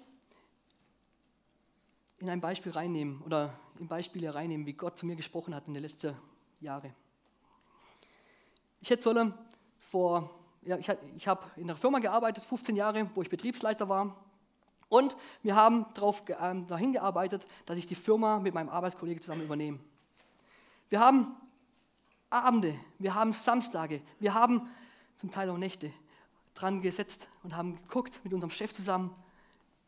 in 2.18 2.28
ein 2.28 2.40
Beispiel 2.40 2.72
reinnehmen 2.72 3.22
oder 3.22 3.58
in 3.78 3.86
Beispiele 3.86 4.34
reinnehmen, 4.34 4.66
wie 4.66 4.74
Gott 4.74 4.98
zu 4.98 5.06
mir 5.06 5.16
gesprochen 5.16 5.54
hat 5.54 5.68
in 5.68 5.74
den 5.74 5.82
letzten 5.82 6.16
Jahren. 6.60 6.94
Ich 8.80 8.90
hätte 8.90 9.02
sollen 9.02 9.34
vor, 9.78 10.30
ja, 10.62 10.76
ich, 10.78 10.88
ich 11.16 11.28
habe 11.28 11.44
in 11.56 11.64
einer 11.64 11.76
Firma 11.76 11.98
gearbeitet, 11.98 12.44
15 12.44 12.76
Jahre, 12.76 13.10
wo 13.14 13.22
ich 13.22 13.30
Betriebsleiter 13.30 13.88
war. 13.88 14.16
Und 14.90 15.16
wir 15.42 15.55
haben 15.55 15.87
darauf, 15.94 16.24
ähm, 16.40 16.66
dahin 16.66 16.92
gearbeitet, 16.92 17.46
dass 17.64 17.79
ich 17.79 17.87
die 17.87 17.94
Firma 17.94 18.40
mit 18.40 18.53
meinem 18.53 18.68
Arbeitskollegen 18.68 19.22
zusammen 19.22 19.44
übernehme. 19.44 19.79
Wir 20.90 21.00
haben 21.00 21.37
Abende, 22.29 22.74
wir 22.98 23.14
haben 23.14 23.33
Samstage, 23.33 24.03
wir 24.18 24.35
haben 24.35 24.68
zum 25.16 25.31
Teil 25.31 25.48
auch 25.48 25.57
Nächte 25.57 25.92
dran 26.55 26.83
gesetzt 26.83 27.29
und 27.44 27.57
haben 27.57 27.76
geguckt 27.76 28.20
mit 28.24 28.35
unserem 28.35 28.50
Chef 28.50 28.74
zusammen, 28.74 29.14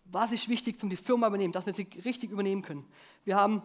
was 0.05 0.31
ist 0.31 0.49
wichtig, 0.49 0.81
um 0.83 0.89
die 0.89 0.97
Firma 0.97 1.27
übernehmen, 1.27 1.53
dass 1.53 1.67
wir 1.67 1.75
sie 1.75 1.89
richtig 2.05 2.31
übernehmen 2.31 2.63
können. 2.63 2.87
Wir 3.25 3.37
haben 3.37 3.61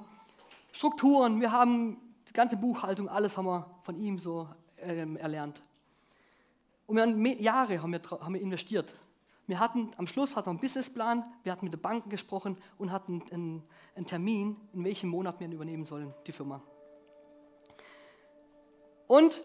Strukturen, 0.71 1.39
wir 1.39 1.51
haben 1.51 1.97
die 2.27 2.33
ganze 2.33 2.57
Buchhaltung, 2.57 3.09
alles 3.09 3.37
haben 3.37 3.45
wir 3.45 3.69
von 3.83 3.95
ihm 3.95 4.17
so 4.17 4.47
ähm, 4.79 5.17
erlernt. 5.17 5.61
Und 6.87 6.95
wir 6.95 7.03
haben 7.03 7.25
Jahre 7.25 7.81
haben 7.81 7.91
wir, 7.91 8.01
haben 8.21 8.33
wir 8.33 8.41
investiert. 8.41 8.95
Wir 9.47 9.59
hatten, 9.59 9.91
am 9.97 10.07
Schluss 10.07 10.35
hatten 10.35 10.47
wir 10.47 10.51
einen 10.51 10.59
Businessplan, 10.59 11.23
wir 11.43 11.51
hatten 11.53 11.65
mit 11.65 11.73
den 11.73 11.81
Banken 11.81 12.09
gesprochen 12.09 12.57
und 12.77 12.91
hatten 12.91 13.23
einen, 13.31 13.63
einen 13.95 14.05
Termin, 14.05 14.57
in 14.73 14.83
welchem 14.83 15.09
Monat 15.09 15.39
wir 15.39 15.47
ihn 15.47 15.53
übernehmen 15.53 15.85
sollen, 15.85 16.13
die 16.27 16.33
Firma. 16.33 16.61
Und 19.07 19.41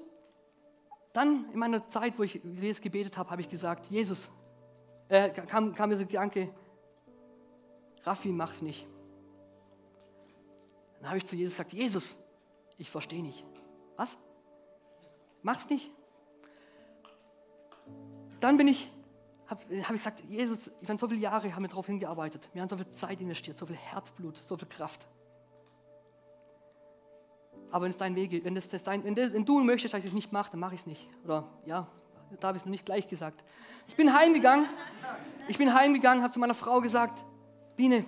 dann 1.12 1.50
in 1.52 1.58
meiner 1.58 1.88
Zeit, 1.88 2.18
wo 2.18 2.24
ich 2.24 2.40
Jesus 2.42 2.80
gebetet 2.80 3.16
habe, 3.16 3.30
habe 3.30 3.42
ich 3.42 3.48
gesagt, 3.48 3.86
Jesus, 3.86 4.30
äh, 5.08 5.30
kam, 5.30 5.74
kam 5.74 5.92
so 5.92 5.98
Gedanke, 5.98 6.52
Raffi, 8.02 8.30
mach's 8.30 8.60
nicht. 8.60 8.86
Dann 10.98 11.08
habe 11.08 11.18
ich 11.18 11.26
zu 11.26 11.36
Jesus 11.36 11.54
gesagt, 11.54 11.72
Jesus, 11.72 12.16
ich 12.76 12.90
verstehe 12.90 13.22
nicht. 13.22 13.44
Was? 13.96 14.16
Mach's 15.42 15.68
nicht. 15.68 15.90
Dann 18.40 18.56
bin 18.56 18.66
ich, 18.66 18.90
habe 19.52 19.82
hab 19.82 19.90
ich 19.90 19.98
gesagt, 19.98 20.22
Jesus, 20.28 20.70
ich 20.80 20.88
meine, 20.88 20.98
so 20.98 21.08
viele 21.08 21.20
Jahre 21.20 21.54
haben 21.54 21.62
wir 21.62 21.68
darauf 21.68 21.86
hingearbeitet. 21.86 22.48
Wir 22.52 22.62
haben 22.62 22.68
so 22.68 22.76
viel 22.76 22.90
Zeit 22.90 23.20
investiert, 23.20 23.58
so 23.58 23.66
viel 23.66 23.76
Herzblut, 23.76 24.36
so 24.36 24.56
viel 24.56 24.68
Kraft. 24.68 25.06
Aber 27.70 27.84
wenn 27.84 27.90
es 27.90 27.96
dein 27.96 28.14
Weg 28.14 28.44
wenn, 28.44 28.54
das, 28.54 28.68
dein, 28.68 29.04
wenn, 29.04 29.14
das, 29.14 29.32
wenn 29.32 29.44
du 29.44 29.60
möchtest, 29.60 29.94
dass 29.94 30.00
ich 30.00 30.08
es 30.08 30.12
nicht 30.12 30.32
mache, 30.32 30.50
dann 30.50 30.60
mache 30.60 30.74
ich 30.74 30.80
es 30.82 30.86
nicht. 30.86 31.08
Oder 31.24 31.48
ja, 31.64 31.86
da 32.40 32.48
habe 32.48 32.56
ich 32.56 32.62
es 32.62 32.66
noch 32.66 32.70
nicht 32.70 32.84
gleich 32.86 33.08
gesagt. 33.08 33.42
Ich 33.88 33.96
bin 33.96 34.12
heimgegangen, 34.12 34.66
ich 35.48 35.58
bin 35.58 35.72
heimgegangen, 35.72 36.22
habe 36.22 36.32
zu 36.32 36.38
meiner 36.38 36.54
Frau 36.54 36.80
gesagt, 36.80 37.24
Biene, 37.76 38.04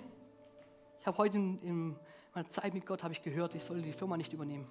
ich 1.00 1.06
habe 1.06 1.18
heute 1.18 1.38
in, 1.38 1.62
in, 1.62 1.96
meiner 2.34 2.48
Zeit 2.50 2.74
mit 2.74 2.84
Gott 2.84 3.02
ich 3.10 3.22
gehört, 3.22 3.54
ich 3.54 3.62
soll 3.62 3.80
die 3.80 3.92
Firma 3.92 4.16
nicht 4.16 4.32
übernehmen. 4.32 4.66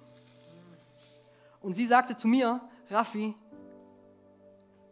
Und 1.60 1.72
sie 1.72 1.86
sagte 1.86 2.14
zu 2.14 2.28
mir, 2.28 2.60
Raffi, 2.90 3.34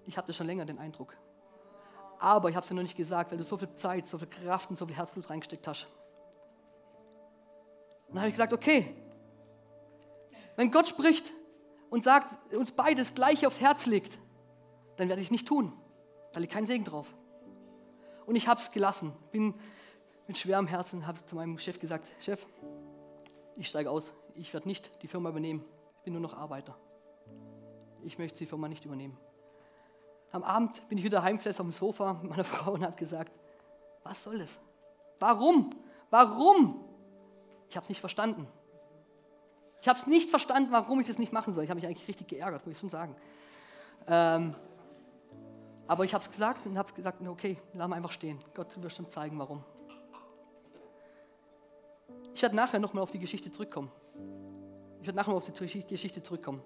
ich 0.07 0.17
das 0.27 0.37
schon 0.37 0.47
länger 0.47 0.65
den 0.65 0.79
Eindruck. 0.79 1.17
Aber 2.23 2.49
ich 2.49 2.55
habe 2.55 2.63
es 2.63 2.69
dir 2.69 2.75
noch 2.77 2.85
nicht 2.85 2.97
gesagt, 2.97 3.33
weil 3.33 3.39
du 3.39 3.43
so 3.43 3.57
viel 3.57 3.75
Zeit, 3.75 4.07
so 4.07 4.17
viel 4.17 4.29
Kraft 4.29 4.71
und 4.71 4.77
so 4.77 4.87
viel 4.87 4.95
Herzblut 4.95 5.29
reingesteckt 5.29 5.67
hast. 5.67 5.89
Dann 8.07 8.19
habe 8.19 8.29
ich 8.29 8.35
gesagt, 8.35 8.53
okay, 8.53 8.95
wenn 10.55 10.71
Gott 10.71 10.87
spricht 10.87 11.33
und 11.91 12.05
sagt, 12.05 12.33
uns 12.55 12.71
beides 12.71 13.17
gleich 13.17 13.45
aufs 13.45 13.61
Herz 13.61 13.87
legt, 13.87 14.21
dann 14.99 15.09
werde 15.09 15.21
ich 15.21 15.29
es 15.29 15.31
nicht 15.33 15.49
tun. 15.49 15.73
Da 16.33 16.39
liegt 16.39 16.53
kein 16.53 16.65
Segen 16.65 16.85
drauf. 16.85 17.13
Und 18.25 18.37
ich 18.37 18.47
habe 18.47 18.61
es 18.61 18.71
gelassen. 18.71 19.13
Bin 19.33 19.55
mit 20.29 20.39
schwerem 20.39 20.69
Herzen 20.69 21.09
habe 21.09 21.27
zu 21.27 21.35
meinem 21.35 21.59
Chef 21.59 21.81
gesagt, 21.81 22.13
Chef, 22.21 22.47
ich 23.57 23.69
steige 23.69 23.91
aus. 23.91 24.15
Ich 24.37 24.55
werde 24.55 24.69
nicht 24.69 25.03
die 25.03 25.09
Firma 25.09 25.31
übernehmen. 25.31 25.65
Ich 25.97 26.05
bin 26.05 26.13
nur 26.13 26.23
noch 26.23 26.35
Arbeiter. 26.35 26.79
Ich 28.05 28.17
möchte 28.17 28.39
die 28.39 28.47
Firma 28.47 28.69
nicht 28.69 28.85
übernehmen. 28.85 29.19
Am 30.33 30.43
Abend 30.43 30.89
bin 30.89 30.97
ich 30.99 31.05
wieder 31.05 31.23
heimgesessen 31.23 31.61
auf 31.61 31.67
dem 31.67 31.73
Sofa 31.73 32.15
mit 32.15 32.31
meiner 32.31 32.45
Frau 32.53 32.73
und 32.73 32.83
habe 32.83 32.97
gesagt, 32.97 33.33
was 34.03 34.25
soll 34.25 34.39
das? 34.39 34.59
Warum? 35.21 35.71
Warum? 36.11 36.85
Ich 37.69 37.77
habe 37.77 37.85
es 37.85 37.89
nicht 37.89 38.01
verstanden. 38.01 38.49
Ich 39.83 39.89
habe 39.89 39.99
es 39.99 40.07
nicht 40.07 40.31
verstanden, 40.31 40.73
warum 40.73 41.01
ich 41.01 41.07
das 41.07 41.19
nicht 41.19 41.33
machen 41.33 41.53
soll. 41.53 41.65
Ich 41.65 41.71
habe 41.71 41.79
mich 41.79 41.87
eigentlich 41.87 42.09
richtig 42.09 42.29
geärgert, 42.29 42.65
muss 42.67 42.75
ich 42.75 42.81
schon 42.81 42.91
sagen. 42.91 43.15
Ähm, 44.07 44.55
aber 45.87 46.05
ich 46.05 46.15
habe 46.15 46.25
es 46.25 46.31
gesagt 46.31 46.67
und 46.67 46.79
habe 46.79 46.93
gesagt, 46.93 47.21
okay, 47.27 47.59
lass 47.75 47.89
mal 47.89 47.97
einfach 47.97 48.13
stehen. 48.13 48.43
Gott 48.55 48.81
wird 48.81 48.93
schon 48.93 49.09
zeigen, 49.09 49.39
warum. 49.39 49.63
Ich 52.35 52.41
werde 52.41 52.57
nachher 52.57 52.81
nochmal 52.81 53.03
auf 53.03 53.11
die 53.11 53.19
Geschichte 53.19 53.51
zurückkommen. 53.51 53.91
Ich 55.01 55.07
werde 55.07 55.17
nachher 55.17 55.31
mal 55.33 55.37
auf 55.37 55.47
die 55.47 55.85
Geschichte 55.87 56.23
zurückkommen. 56.23 56.63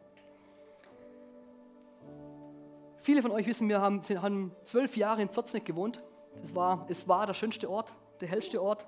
Viele 3.07 3.23
von 3.23 3.31
euch 3.31 3.47
wissen, 3.47 3.69
wir 3.69 3.81
haben, 3.81 4.03
haben 4.21 4.51
zwölf 4.64 4.97
Jahre 4.97 5.23
in 5.23 5.31
Zotzneck 5.31 5.64
gewohnt. 5.64 6.03
Das 6.42 6.53
war, 6.57 6.87
es 6.88 7.07
war 7.07 7.25
der 7.25 7.35
schönste 7.35 7.71
Ort, 7.71 7.95
der 8.21 8.27
hellste 8.27 8.61
Ort. 8.61 8.85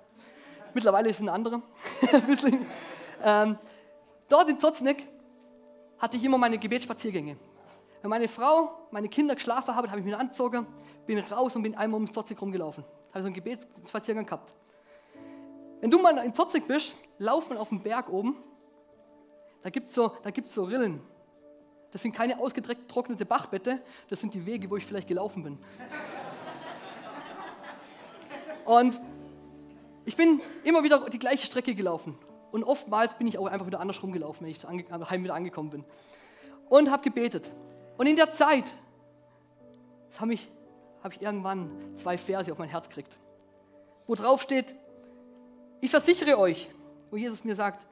Mittlerweile 0.74 1.08
ist 1.08 1.20
es 1.20 1.22
ein 1.22 1.28
anderer. 1.28 1.62
ähm, 3.24 3.56
Dort 4.28 4.48
in 4.50 4.58
Zotzneck 4.58 5.06
hatte 5.98 6.16
ich 6.16 6.24
immer 6.24 6.36
meine 6.36 6.58
Gebetsspaziergänge. 6.58 7.36
Wenn 8.02 8.10
meine 8.10 8.26
Frau, 8.26 8.88
meine 8.90 9.08
Kinder 9.08 9.36
geschlafen 9.36 9.76
haben, 9.76 9.88
habe 9.88 10.00
ich 10.00 10.04
mich 10.04 10.16
angezogen, 10.16 10.66
bin 11.06 11.20
raus 11.20 11.54
und 11.54 11.62
bin 11.62 11.76
einmal 11.76 11.98
ums 11.98 12.10
Zotzneck 12.10 12.42
rumgelaufen. 12.42 12.82
Habe 13.10 13.22
so 13.22 13.26
einen 13.26 13.34
Gebetsspaziergang 13.34 14.26
gehabt. 14.26 14.52
Wenn 15.80 15.92
du 15.92 15.98
mal 16.00 16.18
in 16.24 16.34
Zotzneck 16.34 16.66
bist, 16.66 16.96
lauf 17.18 17.50
mal 17.50 17.58
auf 17.58 17.68
den 17.68 17.84
Berg 17.84 18.08
oben. 18.08 18.34
Da 19.62 19.70
gibt 19.70 19.86
es 19.86 19.94
so, 19.94 20.10
so 20.42 20.64
Rillen. 20.64 21.00
Das 21.90 22.02
sind 22.02 22.12
keine 22.12 22.38
ausgetrocknete 22.38 23.24
Bachbette, 23.24 23.80
das 24.08 24.20
sind 24.20 24.34
die 24.34 24.44
Wege, 24.44 24.68
wo 24.70 24.76
ich 24.76 24.84
vielleicht 24.84 25.08
gelaufen 25.08 25.42
bin. 25.42 25.58
Und 28.64 29.00
ich 30.04 30.16
bin 30.16 30.40
immer 30.64 30.82
wieder 30.82 31.08
die 31.08 31.18
gleiche 31.18 31.46
Strecke 31.46 31.74
gelaufen. 31.74 32.18
Und 32.52 32.64
oftmals 32.64 33.16
bin 33.16 33.26
ich 33.26 33.38
auch 33.38 33.46
einfach 33.46 33.66
wieder 33.66 33.80
andersrum 33.80 34.12
gelaufen, 34.12 34.44
wenn 34.44 34.50
ich 34.50 34.64
heim 35.10 35.24
wieder 35.24 35.34
angekommen 35.34 35.70
bin. 35.70 35.84
Und 36.68 36.90
habe 36.90 37.02
gebetet. 37.02 37.50
Und 37.96 38.06
in 38.06 38.16
der 38.16 38.32
Zeit 38.32 38.64
habe 40.18 40.34
ich, 40.34 40.48
hab 41.02 41.12
ich 41.12 41.22
irgendwann 41.22 41.70
zwei 41.96 42.18
Verse 42.18 42.50
auf 42.50 42.58
mein 42.58 42.68
Herz 42.68 42.88
gekriegt, 42.88 43.18
wo 44.06 44.14
drauf 44.14 44.42
steht, 44.42 44.74
ich 45.80 45.90
versichere 45.90 46.38
euch, 46.38 46.68
wo 47.10 47.16
Jesus 47.16 47.44
mir 47.44 47.54
sagt, 47.54 47.86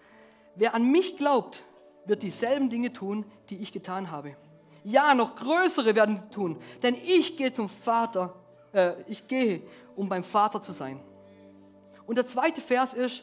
wer 0.57 0.75
an 0.75 0.91
mich 0.91 1.17
glaubt, 1.19 1.63
wird 2.07 2.23
dieselben 2.23 2.71
Dinge 2.71 2.93
tun, 2.93 3.25
die 3.51 3.57
ich 3.57 3.73
getan 3.73 4.11
habe. 4.11 4.37
Ja, 4.85 5.15
noch 5.15 5.35
größere 5.35 5.95
werden 5.95 6.31
tun, 6.31 6.59
denn 6.83 6.95
ich 6.95 7.37
gehe 7.37 7.53
zum 7.53 7.69
Vater, 7.69 8.35
äh, 8.73 8.95
ich 9.09 9.27
gehe, 9.27 9.63
um 9.97 10.09
beim 10.09 10.23
Vater 10.23 10.61
zu 10.61 10.73
sein. 10.73 11.01
Und 12.07 12.17
der 12.17 12.27
zweite 12.27 12.61
Vers 12.61 12.95
ist, 12.95 13.23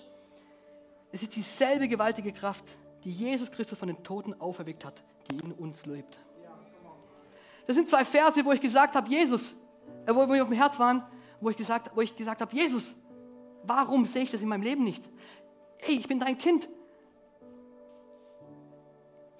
es 1.12 1.22
ist 1.22 1.36
dieselbe 1.36 1.88
gewaltige 1.88 2.34
Kraft, 2.34 2.66
die 3.04 3.12
Jesus 3.12 3.52
Christus 3.52 3.78
von 3.78 3.88
den 3.88 4.04
Toten 4.04 4.34
auferweckt 4.40 4.84
hat, 4.84 5.02
die 5.30 5.38
in 5.38 5.52
uns 5.54 5.86
lebt. 5.86 6.18
Das 7.66 7.76
sind 7.76 7.88
zwei 7.88 8.04
Verse, 8.04 8.44
wo 8.44 8.52
ich 8.52 8.60
gesagt 8.60 8.96
habe, 8.96 9.10
Jesus, 9.10 9.54
äh, 10.06 10.14
wo 10.14 10.28
wir 10.28 10.42
auf 10.44 10.50
dem 10.50 10.58
Herz 10.58 10.78
waren, 10.80 11.04
wo 11.40 11.50
ich 11.50 11.58
gesagt, 11.58 11.92
wo 11.96 12.02
ich 12.02 12.16
gesagt 12.16 12.42
habe, 12.42 12.54
Jesus, 12.54 12.94
warum 13.64 14.06
sehe 14.06 14.24
ich 14.24 14.32
das 14.32 14.42
in 14.42 14.50
meinem 14.50 14.64
Leben 14.64 14.84
nicht? 14.84 15.10
Ey, 15.80 15.96
ich 15.96 16.08
bin 16.08 16.20
dein 16.20 16.38
Kind. 16.38 16.68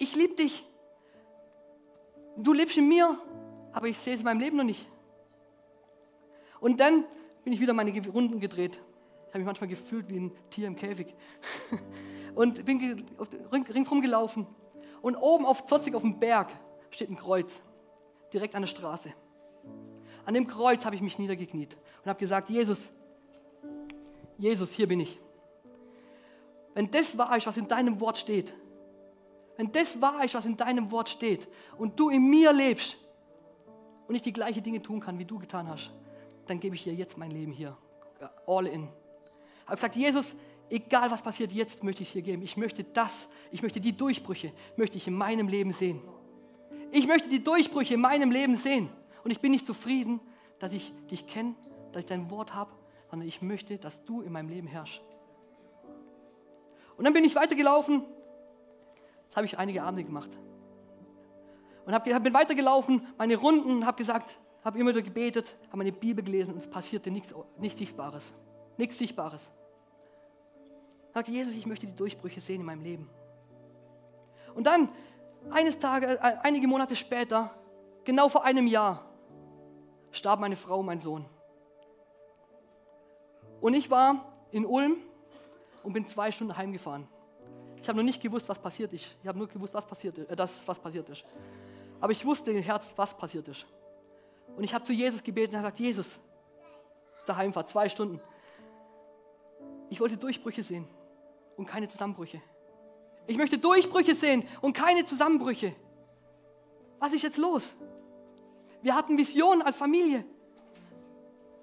Ich 0.04 0.14
liebe 0.14 0.34
dich. 0.34 0.64
Du 2.36 2.52
lebst 2.52 2.76
in 2.76 2.88
mir, 2.88 3.18
aber 3.72 3.88
ich 3.88 3.98
sehe 3.98 4.14
es 4.14 4.20
in 4.20 4.24
meinem 4.24 4.40
Leben 4.40 4.56
noch 4.56 4.64
nicht. 4.64 4.86
Und 6.60 6.80
dann 6.80 7.04
bin 7.42 7.52
ich 7.52 7.60
wieder 7.60 7.72
meine 7.72 7.92
Runden 8.08 8.40
gedreht 8.40 8.80
habe 9.34 9.40
mich 9.40 9.46
manchmal 9.46 9.68
gefühlt 9.68 10.08
wie 10.08 10.16
ein 10.16 10.32
Tier 10.48 10.68
im 10.68 10.76
Käfig. 10.76 11.12
Und 12.36 12.64
bin 12.64 13.04
ringsrum 13.50 14.00
gelaufen. 14.00 14.46
Und 15.02 15.16
oben 15.16 15.44
auf 15.44 15.66
Zotzig 15.66 15.96
auf 15.96 16.02
dem 16.02 16.20
Berg 16.20 16.52
steht 16.90 17.10
ein 17.10 17.16
Kreuz, 17.16 17.60
direkt 18.32 18.54
an 18.54 18.62
der 18.62 18.68
Straße. 18.68 19.12
An 20.24 20.34
dem 20.34 20.46
Kreuz 20.46 20.84
habe 20.84 20.94
ich 20.94 21.02
mich 21.02 21.18
niedergekniet 21.18 21.76
und 22.04 22.08
habe 22.08 22.18
gesagt, 22.20 22.48
Jesus, 22.48 22.92
Jesus, 24.38 24.72
hier 24.72 24.86
bin 24.86 25.00
ich. 25.00 25.18
Wenn 26.74 26.88
das 26.92 27.18
wahr 27.18 27.36
ist, 27.36 27.48
was 27.48 27.56
in 27.56 27.66
deinem 27.66 27.98
Wort 28.00 28.18
steht, 28.18 28.54
wenn 29.56 29.70
das 29.72 30.00
wahr 30.00 30.24
ist, 30.24 30.34
was 30.34 30.46
in 30.46 30.56
deinem 30.56 30.90
Wort 30.90 31.08
steht 31.08 31.48
und 31.78 31.98
du 31.98 32.10
in 32.10 32.28
mir 32.28 32.52
lebst 32.52 32.96
und 34.08 34.14
ich 34.14 34.22
die 34.22 34.32
gleichen 34.32 34.62
Dinge 34.62 34.82
tun 34.82 35.00
kann, 35.00 35.18
wie 35.18 35.24
du 35.24 35.38
getan 35.38 35.68
hast, 35.68 35.92
dann 36.46 36.60
gebe 36.60 36.74
ich 36.74 36.84
dir 36.84 36.94
jetzt 36.94 37.16
mein 37.16 37.30
Leben 37.30 37.52
hier, 37.52 37.76
all 38.46 38.66
in 38.66 38.88
habe 39.66 39.76
gesagt, 39.76 39.96
Jesus, 39.96 40.34
egal 40.70 41.10
was 41.10 41.22
passiert, 41.22 41.52
jetzt 41.52 41.82
möchte 41.84 42.02
ich 42.02 42.08
es 42.08 42.12
hier 42.12 42.22
geben. 42.22 42.42
Ich 42.42 42.56
möchte 42.56 42.84
das, 42.84 43.28
ich 43.50 43.62
möchte 43.62 43.80
die 43.80 43.96
Durchbrüche, 43.96 44.52
möchte 44.76 44.96
ich 44.96 45.08
in 45.08 45.14
meinem 45.14 45.48
Leben 45.48 45.72
sehen. 45.72 46.00
Ich 46.90 47.06
möchte 47.06 47.28
die 47.28 47.42
Durchbrüche 47.42 47.94
in 47.94 48.00
meinem 48.00 48.30
Leben 48.30 48.56
sehen. 48.56 48.88
Und 49.24 49.30
ich 49.30 49.40
bin 49.40 49.52
nicht 49.52 49.66
zufrieden, 49.66 50.20
dass 50.58 50.72
ich 50.72 50.92
dich 51.10 51.26
kenne, 51.26 51.54
dass 51.92 52.00
ich 52.00 52.06
dein 52.06 52.30
Wort 52.30 52.54
habe, 52.54 52.72
sondern 53.10 53.26
ich 53.26 53.42
möchte, 53.42 53.78
dass 53.78 54.04
du 54.04 54.20
in 54.20 54.32
meinem 54.32 54.48
Leben 54.48 54.66
herrschst. 54.66 55.02
Und 56.96 57.04
dann 57.04 57.12
bin 57.12 57.24
ich 57.24 57.34
weitergelaufen. 57.34 58.04
Das 59.34 59.38
habe 59.38 59.46
ich 59.46 59.58
einige 59.58 59.82
Abende 59.82 60.04
gemacht. 60.04 60.30
Und 61.84 61.92
hab, 61.92 62.04
bin 62.04 62.32
weitergelaufen, 62.32 63.04
meine 63.18 63.34
Runden, 63.34 63.84
habe 63.84 63.96
gesagt, 63.96 64.38
habe 64.64 64.78
immer 64.78 64.90
wieder 64.90 65.02
gebetet, 65.02 65.56
habe 65.66 65.78
meine 65.78 65.90
Bibel 65.90 66.24
gelesen 66.24 66.52
und 66.52 66.58
es 66.58 66.70
passierte 66.70 67.10
nichts, 67.10 67.34
nichts 67.58 67.80
Sichtbares. 67.80 68.32
Nichts 68.76 68.96
Sichtbares. 68.96 69.50
Ich 71.08 71.14
sagte, 71.14 71.32
Jesus, 71.32 71.52
ich 71.52 71.66
möchte 71.66 71.84
die 71.84 71.96
Durchbrüche 71.96 72.40
sehen 72.40 72.60
in 72.60 72.66
meinem 72.66 72.84
Leben. 72.84 73.10
Und 74.54 74.68
dann, 74.68 74.88
eines 75.50 75.80
Tages, 75.80 76.14
äh, 76.14 76.36
einige 76.44 76.68
Monate 76.68 76.94
später, 76.94 77.50
genau 78.04 78.28
vor 78.28 78.44
einem 78.44 78.68
Jahr, 78.68 79.04
starb 80.12 80.38
meine 80.38 80.54
Frau 80.54 80.78
und 80.78 80.86
mein 80.86 81.00
Sohn. 81.00 81.24
Und 83.60 83.74
ich 83.74 83.90
war 83.90 84.32
in 84.52 84.64
Ulm 84.64 84.98
und 85.82 85.92
bin 85.92 86.06
zwei 86.06 86.30
Stunden 86.30 86.56
heimgefahren. 86.56 87.08
Ich 87.84 87.88
habe 87.90 87.98
noch 87.98 88.04
nicht 88.04 88.22
gewusst, 88.22 88.48
was 88.48 88.58
passiert 88.58 88.94
ist. 88.94 89.14
Ich 89.20 89.28
habe 89.28 89.36
nur 89.36 89.46
gewusst, 89.46 89.74
was 89.74 89.84
passiert, 89.84 90.16
äh, 90.16 90.34
das, 90.34 90.66
was 90.66 90.78
passiert 90.78 91.06
ist. 91.10 91.22
Aber 92.00 92.12
ich 92.12 92.24
wusste 92.24 92.50
im 92.50 92.62
Herz, 92.62 92.94
was 92.96 93.14
passiert 93.14 93.46
ist. 93.46 93.66
Und 94.56 94.64
ich 94.64 94.72
habe 94.72 94.82
zu 94.82 94.94
Jesus 94.94 95.22
gebeten 95.22 95.54
und 95.54 95.60
gesagt, 95.60 95.78
Jesus, 95.78 96.18
daheim 97.26 97.54
war 97.54 97.66
zwei 97.66 97.86
Stunden. 97.90 98.22
Ich 99.90 100.00
wollte 100.00 100.16
Durchbrüche 100.16 100.62
sehen 100.62 100.86
und 101.58 101.66
keine 101.66 101.86
Zusammenbrüche. 101.86 102.40
Ich 103.26 103.36
möchte 103.36 103.58
Durchbrüche 103.58 104.14
sehen 104.14 104.48
und 104.62 104.72
keine 104.72 105.04
Zusammenbrüche. 105.04 105.74
Was 107.00 107.12
ist 107.12 107.20
jetzt 107.20 107.36
los? 107.36 107.68
Wir 108.80 108.94
hatten 108.94 109.18
Visionen 109.18 109.60
als 109.60 109.76
Familie. 109.76 110.24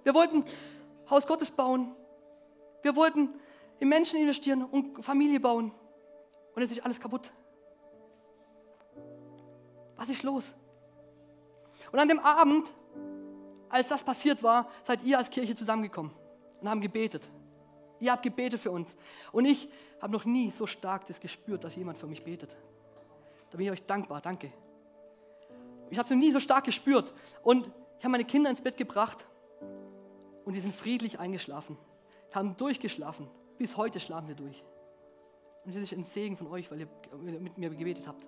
Wir 0.04 0.14
wollten 0.14 0.46
Haus 1.10 1.26
Gottes 1.26 1.50
bauen. 1.50 1.96
Wir 2.84 2.96
wollten 2.96 3.34
in 3.80 3.90
Menschen 3.90 4.20
investieren 4.20 4.64
und 4.64 5.04
Familie 5.04 5.40
bauen. 5.40 5.72
Und 6.56 6.62
es 6.62 6.72
ist 6.72 6.84
alles 6.84 7.00
kaputt. 7.00 7.32
Was 9.96 10.10
ist 10.10 10.24
los? 10.24 10.54
Und 11.92 12.00
an 12.00 12.08
dem 12.08 12.20
Abend, 12.20 12.68
als 13.70 13.88
das 13.88 14.04
passiert 14.04 14.42
war, 14.44 14.70
seid 14.84 15.04
ihr 15.04 15.18
als 15.18 15.30
Kirche 15.30 15.56
zusammengekommen 15.56 16.12
und 16.60 16.70
haben 16.70 16.82
gebetet. 16.82 17.30
Ihr 18.00 18.12
habt 18.12 18.24
gebetet 18.24 18.60
für 18.60 18.72
uns. 18.72 18.96
Und 19.32 19.46
ich 19.46 19.70
habe 20.02 20.12
noch 20.12 20.26
nie 20.26 20.50
so 20.50 20.66
stark 20.66 21.06
das 21.06 21.20
gespürt, 21.20 21.64
dass 21.64 21.76
jemand 21.76 21.98
für 21.98 22.08
mich 22.08 22.24
betet. 22.24 22.56
Da 23.52 23.58
bin 23.58 23.68
ich 23.68 23.72
euch 23.72 23.86
dankbar. 23.86 24.22
Danke. 24.22 24.52
Ich 25.92 25.98
habe 25.98 26.06
es 26.06 26.10
noch 26.10 26.18
nie 26.18 26.32
so 26.32 26.40
stark 26.40 26.64
gespürt. 26.64 27.14
Und 27.44 27.68
ich 28.00 28.04
habe 28.04 28.12
meine 28.12 28.26
Kinder 28.26 28.50
ins 28.50 28.62
Bett 28.62 28.78
gebracht 28.78 29.28
und 30.46 30.54
sie 30.54 30.62
sind 30.62 30.74
friedlich 30.74 31.20
eingeschlafen. 31.20 31.78
Haben 32.34 32.58
durchgeschlafen. 32.58 33.28
Bis 33.58 33.78
heute 33.78 34.00
schlafen 34.00 34.28
sie 34.28 34.36
durch. 34.36 34.64
Und 35.64 35.76
das 35.76 35.84
ist 35.84 35.94
ein 35.94 36.04
Segen 36.04 36.36
von 36.38 36.48
euch, 36.48 36.70
weil 36.72 36.82
ihr 36.82 36.88
mit 37.18 37.58
mir 37.58 37.70
gebetet 37.70 38.08
habt. 38.08 38.26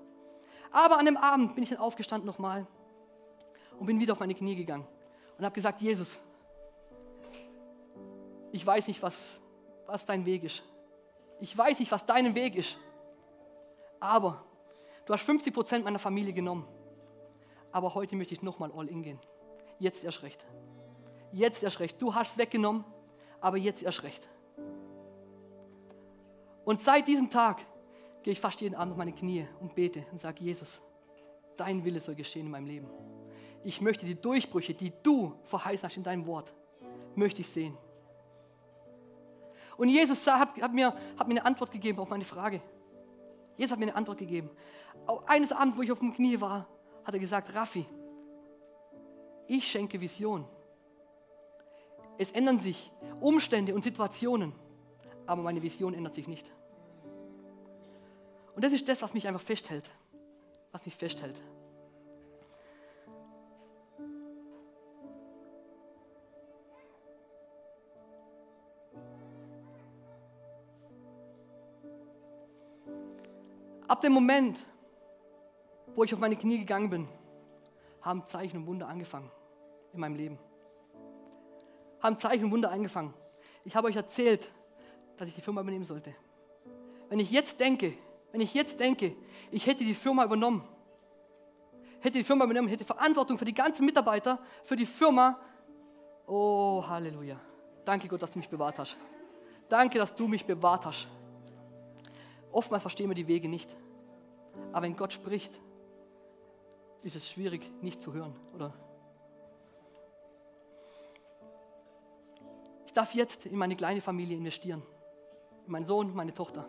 Aber 0.71 0.97
an 0.97 1.05
dem 1.05 1.17
Abend 1.17 1.55
bin 1.55 1.63
ich 1.63 1.69
dann 1.69 1.79
aufgestanden 1.79 2.25
nochmal 2.25 2.67
und 3.79 3.85
bin 3.85 3.99
wieder 3.99 4.13
auf 4.13 4.19
meine 4.19 4.35
Knie 4.35 4.55
gegangen 4.55 4.85
und 5.37 5.45
habe 5.45 5.53
gesagt, 5.53 5.81
Jesus, 5.81 6.19
ich 8.51 8.65
weiß 8.65 8.87
nicht, 8.87 9.01
was, 9.01 9.15
was 9.87 10.05
dein 10.05 10.25
Weg 10.25 10.43
ist. 10.43 10.63
Ich 11.39 11.57
weiß 11.57 11.79
nicht, 11.79 11.91
was 11.91 12.05
dein 12.05 12.35
Weg 12.35 12.55
ist. 12.55 12.77
Aber 13.99 14.43
du 15.05 15.13
hast 15.13 15.23
50 15.23 15.53
Prozent 15.53 15.85
meiner 15.85 15.99
Familie 15.99 16.33
genommen. 16.33 16.67
Aber 17.71 17.95
heute 17.95 18.15
möchte 18.15 18.33
ich 18.33 18.43
nochmal 18.43 18.71
all 18.71 18.87
in 18.87 19.01
gehen. 19.01 19.19
Jetzt 19.79 20.03
erst 20.03 20.21
recht. 20.21 20.45
Jetzt 21.31 21.63
erst 21.63 21.79
recht. 21.79 21.99
Du 21.99 22.13
hast 22.13 22.33
es 22.33 22.37
weggenommen, 22.37 22.85
aber 23.41 23.57
jetzt 23.57 23.81
erst 23.81 24.03
recht. 24.03 24.29
Und 26.65 26.79
seit 26.79 27.07
diesem 27.07 27.29
Tag 27.29 27.65
gehe 28.23 28.33
ich 28.33 28.39
fast 28.39 28.61
jeden 28.61 28.75
Abend 28.75 28.93
auf 28.93 28.97
meine 28.97 29.13
Knie 29.13 29.45
und 29.59 29.75
bete 29.75 30.05
und 30.11 30.19
sage, 30.19 30.43
Jesus, 30.43 30.81
dein 31.57 31.83
Wille 31.83 31.99
soll 31.99 32.15
geschehen 32.15 32.45
in 32.45 32.51
meinem 32.51 32.65
Leben. 32.65 32.89
Ich 33.63 33.81
möchte 33.81 34.05
die 34.05 34.19
Durchbrüche, 34.19 34.73
die 34.73 34.91
du 35.03 35.33
verheißen 35.43 35.85
hast 35.85 35.97
in 35.97 36.03
deinem 36.03 36.25
Wort, 36.25 36.53
möchte 37.15 37.41
ich 37.41 37.47
sehen. 37.47 37.77
Und 39.77 39.89
Jesus 39.89 40.25
hat, 40.27 40.55
hat, 40.61 40.73
mir, 40.73 40.93
hat 41.17 41.27
mir 41.27 41.35
eine 41.35 41.45
Antwort 41.45 41.71
gegeben 41.71 41.99
auf 41.99 42.09
meine 42.09 42.23
Frage. 42.23 42.61
Jesus 43.57 43.71
hat 43.71 43.79
mir 43.79 43.85
eine 43.85 43.95
Antwort 43.95 44.17
gegeben. 44.17 44.49
Eines 45.25 45.51
Abends, 45.51 45.77
wo 45.77 45.81
ich 45.81 45.91
auf 45.91 45.99
dem 45.99 46.13
Knie 46.13 46.39
war, 46.39 46.67
hat 47.03 47.13
er 47.13 47.19
gesagt, 47.19 47.53
Raffi, 47.53 47.85
ich 49.47 49.67
schenke 49.67 49.99
Vision. 49.99 50.45
Es 52.17 52.31
ändern 52.31 52.59
sich 52.59 52.91
Umstände 53.19 53.73
und 53.73 53.83
Situationen, 53.83 54.53
aber 55.25 55.41
meine 55.41 55.61
Vision 55.61 55.93
ändert 55.93 56.13
sich 56.13 56.27
nicht. 56.27 56.51
Und 58.55 58.63
das 58.63 58.73
ist 58.73 58.87
das, 58.87 59.01
was 59.01 59.13
mich 59.13 59.27
einfach 59.27 59.41
festhält. 59.41 59.89
Was 60.71 60.85
mich 60.85 60.95
festhält. 60.95 61.41
Ab 73.87 74.01
dem 74.01 74.13
Moment, 74.13 74.57
wo 75.95 76.03
ich 76.03 76.13
auf 76.13 76.19
meine 76.19 76.35
Knie 76.35 76.57
gegangen 76.57 76.89
bin, 76.89 77.07
haben 78.01 78.25
Zeichen 78.25 78.57
und 78.57 78.67
Wunder 78.67 78.87
angefangen 78.87 79.29
in 79.93 79.99
meinem 79.99 80.15
Leben. 80.15 80.39
Haben 81.99 82.17
Zeichen 82.17 82.45
und 82.45 82.51
Wunder 82.51 82.71
angefangen. 82.71 83.13
Ich 83.63 83.75
habe 83.75 83.87
euch 83.87 83.95
erzählt, 83.95 84.49
dass 85.17 85.27
ich 85.27 85.35
die 85.35 85.41
Firma 85.41 85.61
übernehmen 85.61 85.85
sollte. 85.85 86.15
Wenn 87.09 87.19
ich 87.19 87.31
jetzt 87.31 87.59
denke, 87.59 87.93
wenn 88.31 88.41
ich 88.41 88.53
jetzt 88.53 88.79
denke, 88.79 89.15
ich 89.51 89.67
hätte 89.67 89.83
die 89.83 89.93
Firma 89.93 90.25
übernommen, 90.25 90.63
hätte 91.99 92.17
die 92.17 92.23
Firma 92.23 92.45
übernommen, 92.45 92.67
hätte 92.67 92.85
Verantwortung 92.85 93.37
für 93.37 93.45
die 93.45 93.53
ganzen 93.53 93.85
Mitarbeiter, 93.85 94.39
für 94.63 94.75
die 94.75 94.85
Firma. 94.85 95.39
Oh, 96.25 96.83
Halleluja. 96.87 97.39
Danke 97.85 98.07
Gott, 98.07 98.21
dass 98.21 98.31
du 98.31 98.39
mich 98.39 98.49
bewahrt 98.49 98.79
hast. 98.79 98.97
Danke, 99.69 99.99
dass 99.99 100.15
du 100.15 100.27
mich 100.27 100.45
bewahrt 100.45 100.85
hast. 100.85 101.07
Oftmals 102.51 102.81
verstehen 102.81 103.09
wir 103.09 103.15
die 103.15 103.27
Wege 103.27 103.47
nicht. 103.47 103.75
Aber 104.71 104.83
wenn 104.83 104.95
Gott 104.95 105.13
spricht, 105.13 105.59
ist 107.03 107.15
es 107.15 107.29
schwierig, 107.29 107.69
nicht 107.81 108.01
zu 108.01 108.13
hören, 108.13 108.35
oder? 108.53 108.73
Ich 112.85 112.93
darf 112.93 113.13
jetzt 113.13 113.45
in 113.45 113.57
meine 113.57 113.75
kleine 113.75 114.01
Familie 114.01 114.37
investieren. 114.37 114.83
In 115.65 115.71
meinen 115.71 115.85
Sohn, 115.85 116.13
meine 116.13 116.33
Tochter. 116.33 116.67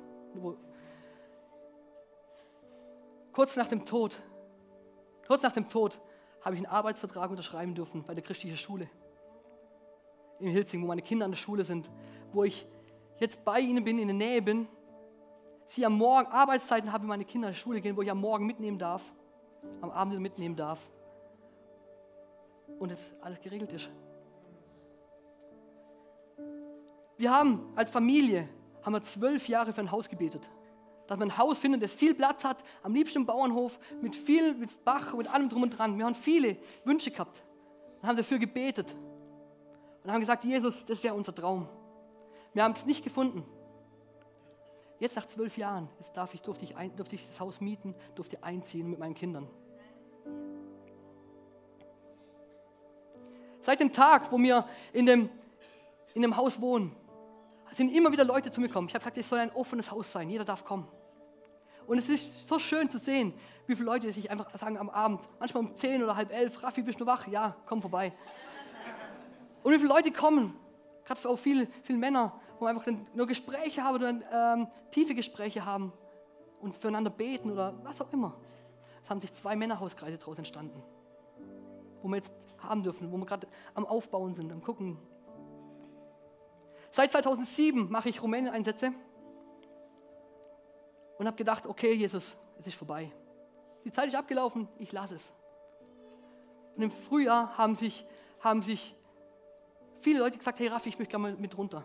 kurz 3.32 3.56
nach 3.56 3.68
dem 3.68 3.84
Tod, 3.84 4.18
kurz 5.26 5.42
nach 5.42 5.52
dem 5.52 5.68
Tod 5.68 5.98
habe 6.40 6.54
ich 6.54 6.60
einen 6.60 6.72
Arbeitsvertrag 6.72 7.30
unterschreiben 7.30 7.74
dürfen 7.74 8.04
bei 8.04 8.14
der 8.14 8.22
christlichen 8.22 8.56
Schule 8.56 8.88
in 10.38 10.48
Hilzing, 10.48 10.82
wo 10.82 10.86
meine 10.86 11.02
Kinder 11.02 11.24
an 11.24 11.30
der 11.30 11.38
Schule 11.38 11.64
sind, 11.64 11.90
wo 12.32 12.44
ich 12.44 12.66
jetzt 13.18 13.44
bei 13.44 13.60
ihnen 13.60 13.84
bin, 13.84 13.98
in 13.98 14.08
der 14.08 14.16
Nähe 14.16 14.42
bin. 14.42 14.68
Sie 15.66 15.84
am 15.86 15.94
Morgen, 15.94 16.30
Arbeitszeiten 16.30 16.92
habe, 16.92 17.06
meine 17.06 17.24
Kinder 17.24 17.48
in 17.48 17.54
die 17.54 17.60
Schule 17.60 17.80
gehen, 17.80 17.96
wo 17.96 18.02
ich 18.02 18.10
am 18.10 18.20
Morgen 18.20 18.46
mitnehmen 18.46 18.78
darf, 18.78 19.02
am 19.80 19.90
Abend 19.90 20.20
mitnehmen 20.20 20.56
darf. 20.56 20.80
Und 22.78 22.90
jetzt 22.90 23.14
alles 23.22 23.40
geregelt 23.40 23.72
ist. 23.72 23.88
Wir 27.16 27.32
haben 27.32 27.72
als 27.76 27.90
Familie 27.90 28.48
haben 28.84 28.92
wir 28.92 29.02
zwölf 29.02 29.48
Jahre 29.48 29.72
für 29.72 29.80
ein 29.80 29.90
Haus 29.90 30.08
gebetet 30.08 30.48
dass 31.06 31.18
man 31.18 31.30
ein 31.30 31.38
Haus 31.38 31.58
findet, 31.58 31.82
das 31.82 31.92
viel 31.92 32.14
Platz 32.14 32.44
hat, 32.44 32.64
am 32.82 32.94
liebsten 32.94 33.18
im 33.18 33.26
Bauernhof, 33.26 33.78
mit 34.00 34.16
viel, 34.16 34.54
mit 34.54 34.84
Bach, 34.84 35.14
mit 35.14 35.28
allem 35.28 35.48
drum 35.48 35.62
und 35.62 35.70
dran. 35.70 35.98
Wir 35.98 36.06
haben 36.06 36.14
viele 36.14 36.56
Wünsche 36.84 37.10
gehabt 37.10 37.42
und 38.00 38.08
haben 38.08 38.16
dafür 38.16 38.38
gebetet 38.38 38.94
und 40.02 40.10
haben 40.10 40.20
gesagt, 40.20 40.44
Jesus, 40.44 40.84
das 40.84 41.02
wäre 41.02 41.14
unser 41.14 41.34
Traum. 41.34 41.68
Wir 42.52 42.64
haben 42.64 42.72
es 42.72 42.86
nicht 42.86 43.04
gefunden. 43.04 43.44
Jetzt 44.98 45.16
nach 45.16 45.26
zwölf 45.26 45.58
Jahren, 45.58 45.88
jetzt 45.98 46.16
darf 46.16 46.32
ich, 46.34 46.40
durfte, 46.40 46.64
ich 46.64 46.76
ein, 46.76 46.94
durfte 46.96 47.16
ich 47.16 47.26
das 47.26 47.40
Haus 47.40 47.60
mieten, 47.60 47.94
durfte 48.14 48.42
einziehen 48.42 48.88
mit 48.88 48.98
meinen 48.98 49.14
Kindern. 49.14 49.48
Seit 53.60 53.80
dem 53.80 53.92
Tag, 53.92 54.30
wo 54.30 54.38
wir 54.38 54.66
in 54.92 55.06
dem, 55.06 55.28
in 56.14 56.22
dem 56.22 56.36
Haus 56.36 56.60
wohnen, 56.60 56.94
sind 57.76 57.90
immer 57.90 58.12
wieder 58.12 58.24
Leute 58.24 58.50
zu 58.50 58.60
mir 58.60 58.68
gekommen. 58.68 58.88
Ich 58.88 58.94
habe 58.94 59.02
gesagt, 59.02 59.18
es 59.18 59.28
soll 59.28 59.38
ein 59.38 59.50
offenes 59.52 59.90
Haus 59.90 60.10
sein, 60.10 60.30
jeder 60.30 60.44
darf 60.44 60.64
kommen. 60.64 60.86
Und 61.86 61.98
es 61.98 62.08
ist 62.08 62.48
so 62.48 62.58
schön 62.58 62.90
zu 62.90 62.98
sehen, 62.98 63.34
wie 63.66 63.74
viele 63.74 63.86
Leute 63.86 64.12
sich 64.12 64.30
einfach 64.30 64.56
sagen 64.58 64.78
am 64.78 64.90
Abend, 64.90 65.20
manchmal 65.38 65.64
um 65.64 65.74
10 65.74 66.02
oder 66.02 66.16
halb 66.16 66.32
elf, 66.32 66.62
Raffi, 66.62 66.82
bist 66.82 67.00
du 67.00 67.06
wach? 67.06 67.26
Ja, 67.28 67.56
komm 67.66 67.80
vorbei. 67.80 68.12
Und 69.62 69.72
wie 69.72 69.78
viele 69.78 69.88
Leute 69.88 70.10
kommen, 70.10 70.54
gerade 71.04 71.28
auch 71.28 71.38
viele, 71.38 71.66
viele 71.82 71.98
Männer, 71.98 72.32
wo 72.58 72.66
wir 72.66 72.70
einfach 72.70 72.90
nur 73.14 73.26
Gespräche 73.26 73.82
haben 73.82 73.96
oder 73.96 74.54
ähm, 74.54 74.68
tiefe 74.90 75.14
Gespräche 75.14 75.64
haben 75.64 75.92
und 76.60 76.74
füreinander 76.74 77.10
beten 77.10 77.50
oder 77.50 77.74
was 77.82 78.00
auch 78.00 78.12
immer. 78.12 78.34
Es 79.02 79.10
haben 79.10 79.20
sich 79.20 79.32
zwei 79.32 79.56
Männerhauskreise 79.56 80.18
daraus 80.18 80.38
entstanden, 80.38 80.82
wo 82.02 82.08
wir 82.08 82.16
jetzt 82.16 82.32
haben 82.58 82.82
dürfen, 82.82 83.10
wo 83.12 83.16
wir 83.16 83.26
gerade 83.26 83.46
am 83.74 83.84
Aufbauen 83.84 84.32
sind, 84.32 84.52
am 84.52 84.62
Gucken, 84.62 84.98
Seit 86.94 87.10
2007 87.10 87.90
mache 87.90 88.08
ich 88.08 88.22
Rumänien-Einsätze 88.22 88.92
und 91.18 91.26
habe 91.26 91.36
gedacht, 91.36 91.66
okay, 91.66 91.92
Jesus, 91.92 92.36
es 92.60 92.68
ist 92.68 92.76
vorbei. 92.76 93.10
Die 93.84 93.90
Zeit 93.90 94.06
ist 94.06 94.14
abgelaufen, 94.14 94.68
ich 94.78 94.92
lasse 94.92 95.16
es. 95.16 95.32
Und 96.76 96.84
im 96.84 96.92
Frühjahr 96.92 97.58
haben 97.58 97.74
sich, 97.74 98.06
haben 98.38 98.62
sich 98.62 98.94
viele 100.02 100.20
Leute 100.20 100.38
gesagt, 100.38 100.60
hey 100.60 100.68
Raffi, 100.68 100.90
ich 100.90 100.98
möchte 101.00 101.10
gerne 101.10 101.32
mal 101.32 101.36
mit 101.36 101.58
runter. 101.58 101.84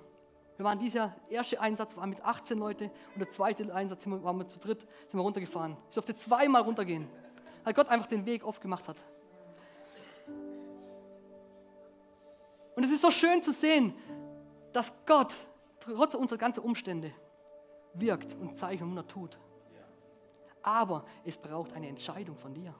Wir 0.57 0.63
waren 0.63 0.77
dieser 0.77 1.15
erste 1.27 1.59
Einsatz 1.59 1.97
war 1.97 2.05
mit 2.05 2.23
18 2.23 2.59
Leute 2.59 2.91
und 3.15 3.19
der 3.19 3.29
zweite 3.29 3.73
Einsatz 3.73 4.05
waren 4.05 4.37
wir 4.37 4.47
zu 4.47 4.59
dritt, 4.59 4.81
sind 4.81 5.13
wir 5.13 5.21
runtergefahren. 5.21 5.75
Ich 5.87 5.95
durfte 5.95 6.15
zweimal 6.15 6.61
runtergehen, 6.61 7.07
weil 7.63 7.73
Gott 7.73 7.89
einfach 7.89 8.05
den 8.05 8.27
Weg 8.27 8.43
aufgemacht 8.43 8.87
hat. 8.87 8.97
Und 12.75 12.85
es 12.85 12.91
ist 12.91 13.01
so 13.01 13.09
schön 13.09 13.41
zu 13.41 13.51
sehen, 13.51 13.95
dass 14.73 14.93
Gott 15.05 15.33
trotz 15.79 16.13
unserer 16.13 16.37
ganzen 16.37 16.61
Umstände 16.61 17.11
wirkt 17.93 18.33
und 18.35 18.57
Zeichen 18.57 18.83
und 18.83 18.89
Wunder 18.89 19.07
tut. 19.07 19.37
Aber 20.61 21.05
es 21.25 21.37
braucht 21.37 21.73
eine 21.73 21.87
Entscheidung 21.87 22.35
von 22.35 22.53
dir. 22.53 22.75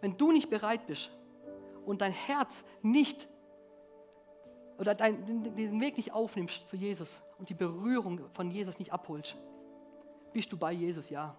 Wenn 0.00 0.16
du 0.16 0.32
nicht 0.32 0.50
bereit 0.50 0.86
bist 0.86 1.10
und 1.86 2.00
dein 2.00 2.12
Herz 2.12 2.64
nicht 2.82 3.28
oder 4.78 4.94
dein, 4.94 5.24
den 5.26 5.80
Weg 5.80 5.96
nicht 5.96 6.12
aufnimmst 6.12 6.68
zu 6.68 6.76
Jesus 6.76 7.22
und 7.38 7.48
die 7.48 7.54
Berührung 7.54 8.28
von 8.30 8.50
Jesus 8.50 8.78
nicht 8.78 8.92
abholst, 8.92 9.36
bist 10.32 10.52
du 10.52 10.56
bei 10.56 10.72
Jesus, 10.72 11.10
ja. 11.10 11.34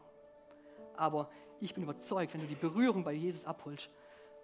Aber 0.97 1.29
ich 1.61 1.73
bin 1.73 1.83
überzeugt, 1.83 2.33
wenn 2.33 2.41
du 2.41 2.47
die 2.47 2.55
Berührung 2.55 3.03
bei 3.03 3.13
Jesus 3.13 3.45
abholst 3.45 3.89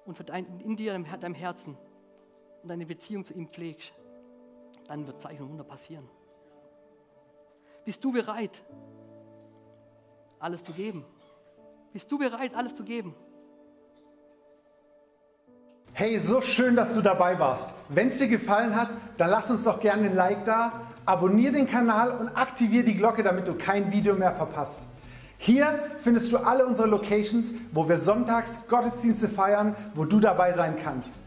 und 0.06 0.18
in 0.30 0.76
dir, 0.78 0.98
deinem 0.98 1.34
Herzen 1.34 1.78
und 2.62 2.70
deine 2.70 2.86
Beziehung 2.86 3.26
zu 3.26 3.34
ihm 3.34 3.50
pflegst, 3.50 3.91
dann 4.88 5.08
wird 5.08 5.22
Zeichen 5.22 5.44
und 5.44 5.50
Wunder 5.52 5.64
passieren. 5.64 6.08
Bist 7.86 8.04
du 8.04 8.12
bereit, 8.12 8.64
alles 10.40 10.64
zu 10.64 10.74
geben? 10.74 11.06
Bist 11.94 12.12
du 12.12 12.18
bereit, 12.18 12.56
alles 12.56 12.76
zu 12.76 12.84
geben? 12.84 13.16
Hey, 15.94 16.20
so 16.20 16.42
schön, 16.42 16.76
dass 16.76 16.94
du 16.94 17.02
dabei 17.02 17.40
warst. 17.40 17.70
Wenn 17.88 18.10
es 18.10 18.18
dir 18.18 18.28
gefallen 18.28 18.76
hat, 18.76 18.90
dann 19.18 19.30
lass 19.30 19.50
uns 19.50 19.64
doch 19.64 19.80
gerne 19.80 20.10
ein 20.10 20.16
Like 20.16 20.44
da, 20.44 20.74
abonniere 21.06 21.54
den 21.54 21.68
Kanal 21.68 22.12
und 22.12 22.28
aktiviere 22.30 22.84
die 22.84 22.98
Glocke, 22.98 23.24
damit 23.24 23.48
du 23.48 23.54
kein 23.54 23.94
Video 23.94 24.16
mehr 24.16 24.34
verpasst. 24.34 24.82
Hier 25.38 25.80
findest 25.98 26.34
du 26.34 26.38
alle 26.38 26.66
unsere 26.66 26.88
Locations, 26.88 27.54
wo 27.72 27.88
wir 27.88 27.98
sonntags 27.98 28.68
Gottesdienste 28.68 29.30
feiern, 29.30 29.76
wo 29.94 30.04
du 30.04 30.20
dabei 30.20 30.54
sein 30.54 30.76
kannst. 30.84 31.18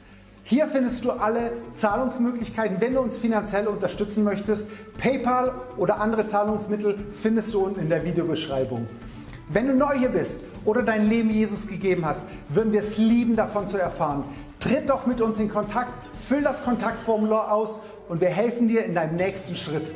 Hier 0.49 0.67
findest 0.67 1.05
du 1.05 1.11
alle 1.11 1.53
Zahlungsmöglichkeiten, 1.73 2.81
wenn 2.81 2.95
du 2.95 3.01
uns 3.01 3.19
finanziell 3.19 3.67
unterstützen 3.67 4.25
möchtest. 4.25 4.71
PayPal 4.97 5.53
oder 5.77 6.01
andere 6.01 6.27
Zahlungsmittel 6.27 6.99
findest 7.13 7.53
du 7.53 7.67
unten 7.67 7.81
in 7.81 7.91
der 7.91 8.03
Videobeschreibung. 8.03 8.87
Wenn 9.51 9.69
du 9.69 9.75
neu 9.75 9.93
hier 9.99 10.09
bist 10.09 10.45
oder 10.65 10.83
dein 10.83 11.07
Leben 11.07 11.29
Jesus 11.29 11.67
gegeben 11.67 12.07
hast, 12.07 12.25
würden 12.49 12.73
wir 12.73 12.81
es 12.81 12.97
lieben, 12.97 13.37
davon 13.37 13.69
zu 13.69 13.77
erfahren. 13.77 14.25
Tritt 14.59 14.89
doch 14.89 15.05
mit 15.05 15.21
uns 15.21 15.39
in 15.39 15.51
Kontakt, 15.51 15.93
füll 16.17 16.41
das 16.41 16.65
Kontaktformular 16.65 17.53
aus 17.53 17.81
und 18.09 18.23
wir 18.23 18.31
helfen 18.31 18.69
dir 18.69 18.87
in 18.87 18.95
deinem 18.95 19.17
nächsten 19.17 19.55
Schritt. 19.55 19.93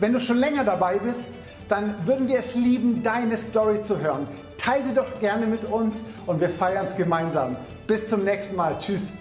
Wenn 0.00 0.14
du 0.14 0.18
schon 0.18 0.38
länger 0.38 0.64
dabei 0.64 0.98
bist, 0.98 1.36
dann 1.68 1.94
würden 2.06 2.26
wir 2.26 2.38
es 2.38 2.54
lieben, 2.54 3.02
deine 3.02 3.36
Story 3.36 3.82
zu 3.82 4.00
hören. 4.00 4.28
Teile 4.56 4.86
sie 4.86 4.94
doch 4.94 5.20
gerne 5.20 5.44
mit 5.44 5.64
uns 5.64 6.06
und 6.24 6.40
wir 6.40 6.48
feiern 6.48 6.86
es 6.86 6.96
gemeinsam. 6.96 7.58
Bis 7.86 8.08
zum 8.08 8.24
nächsten 8.24 8.56
Mal. 8.56 8.78
Tschüss. 8.78 9.12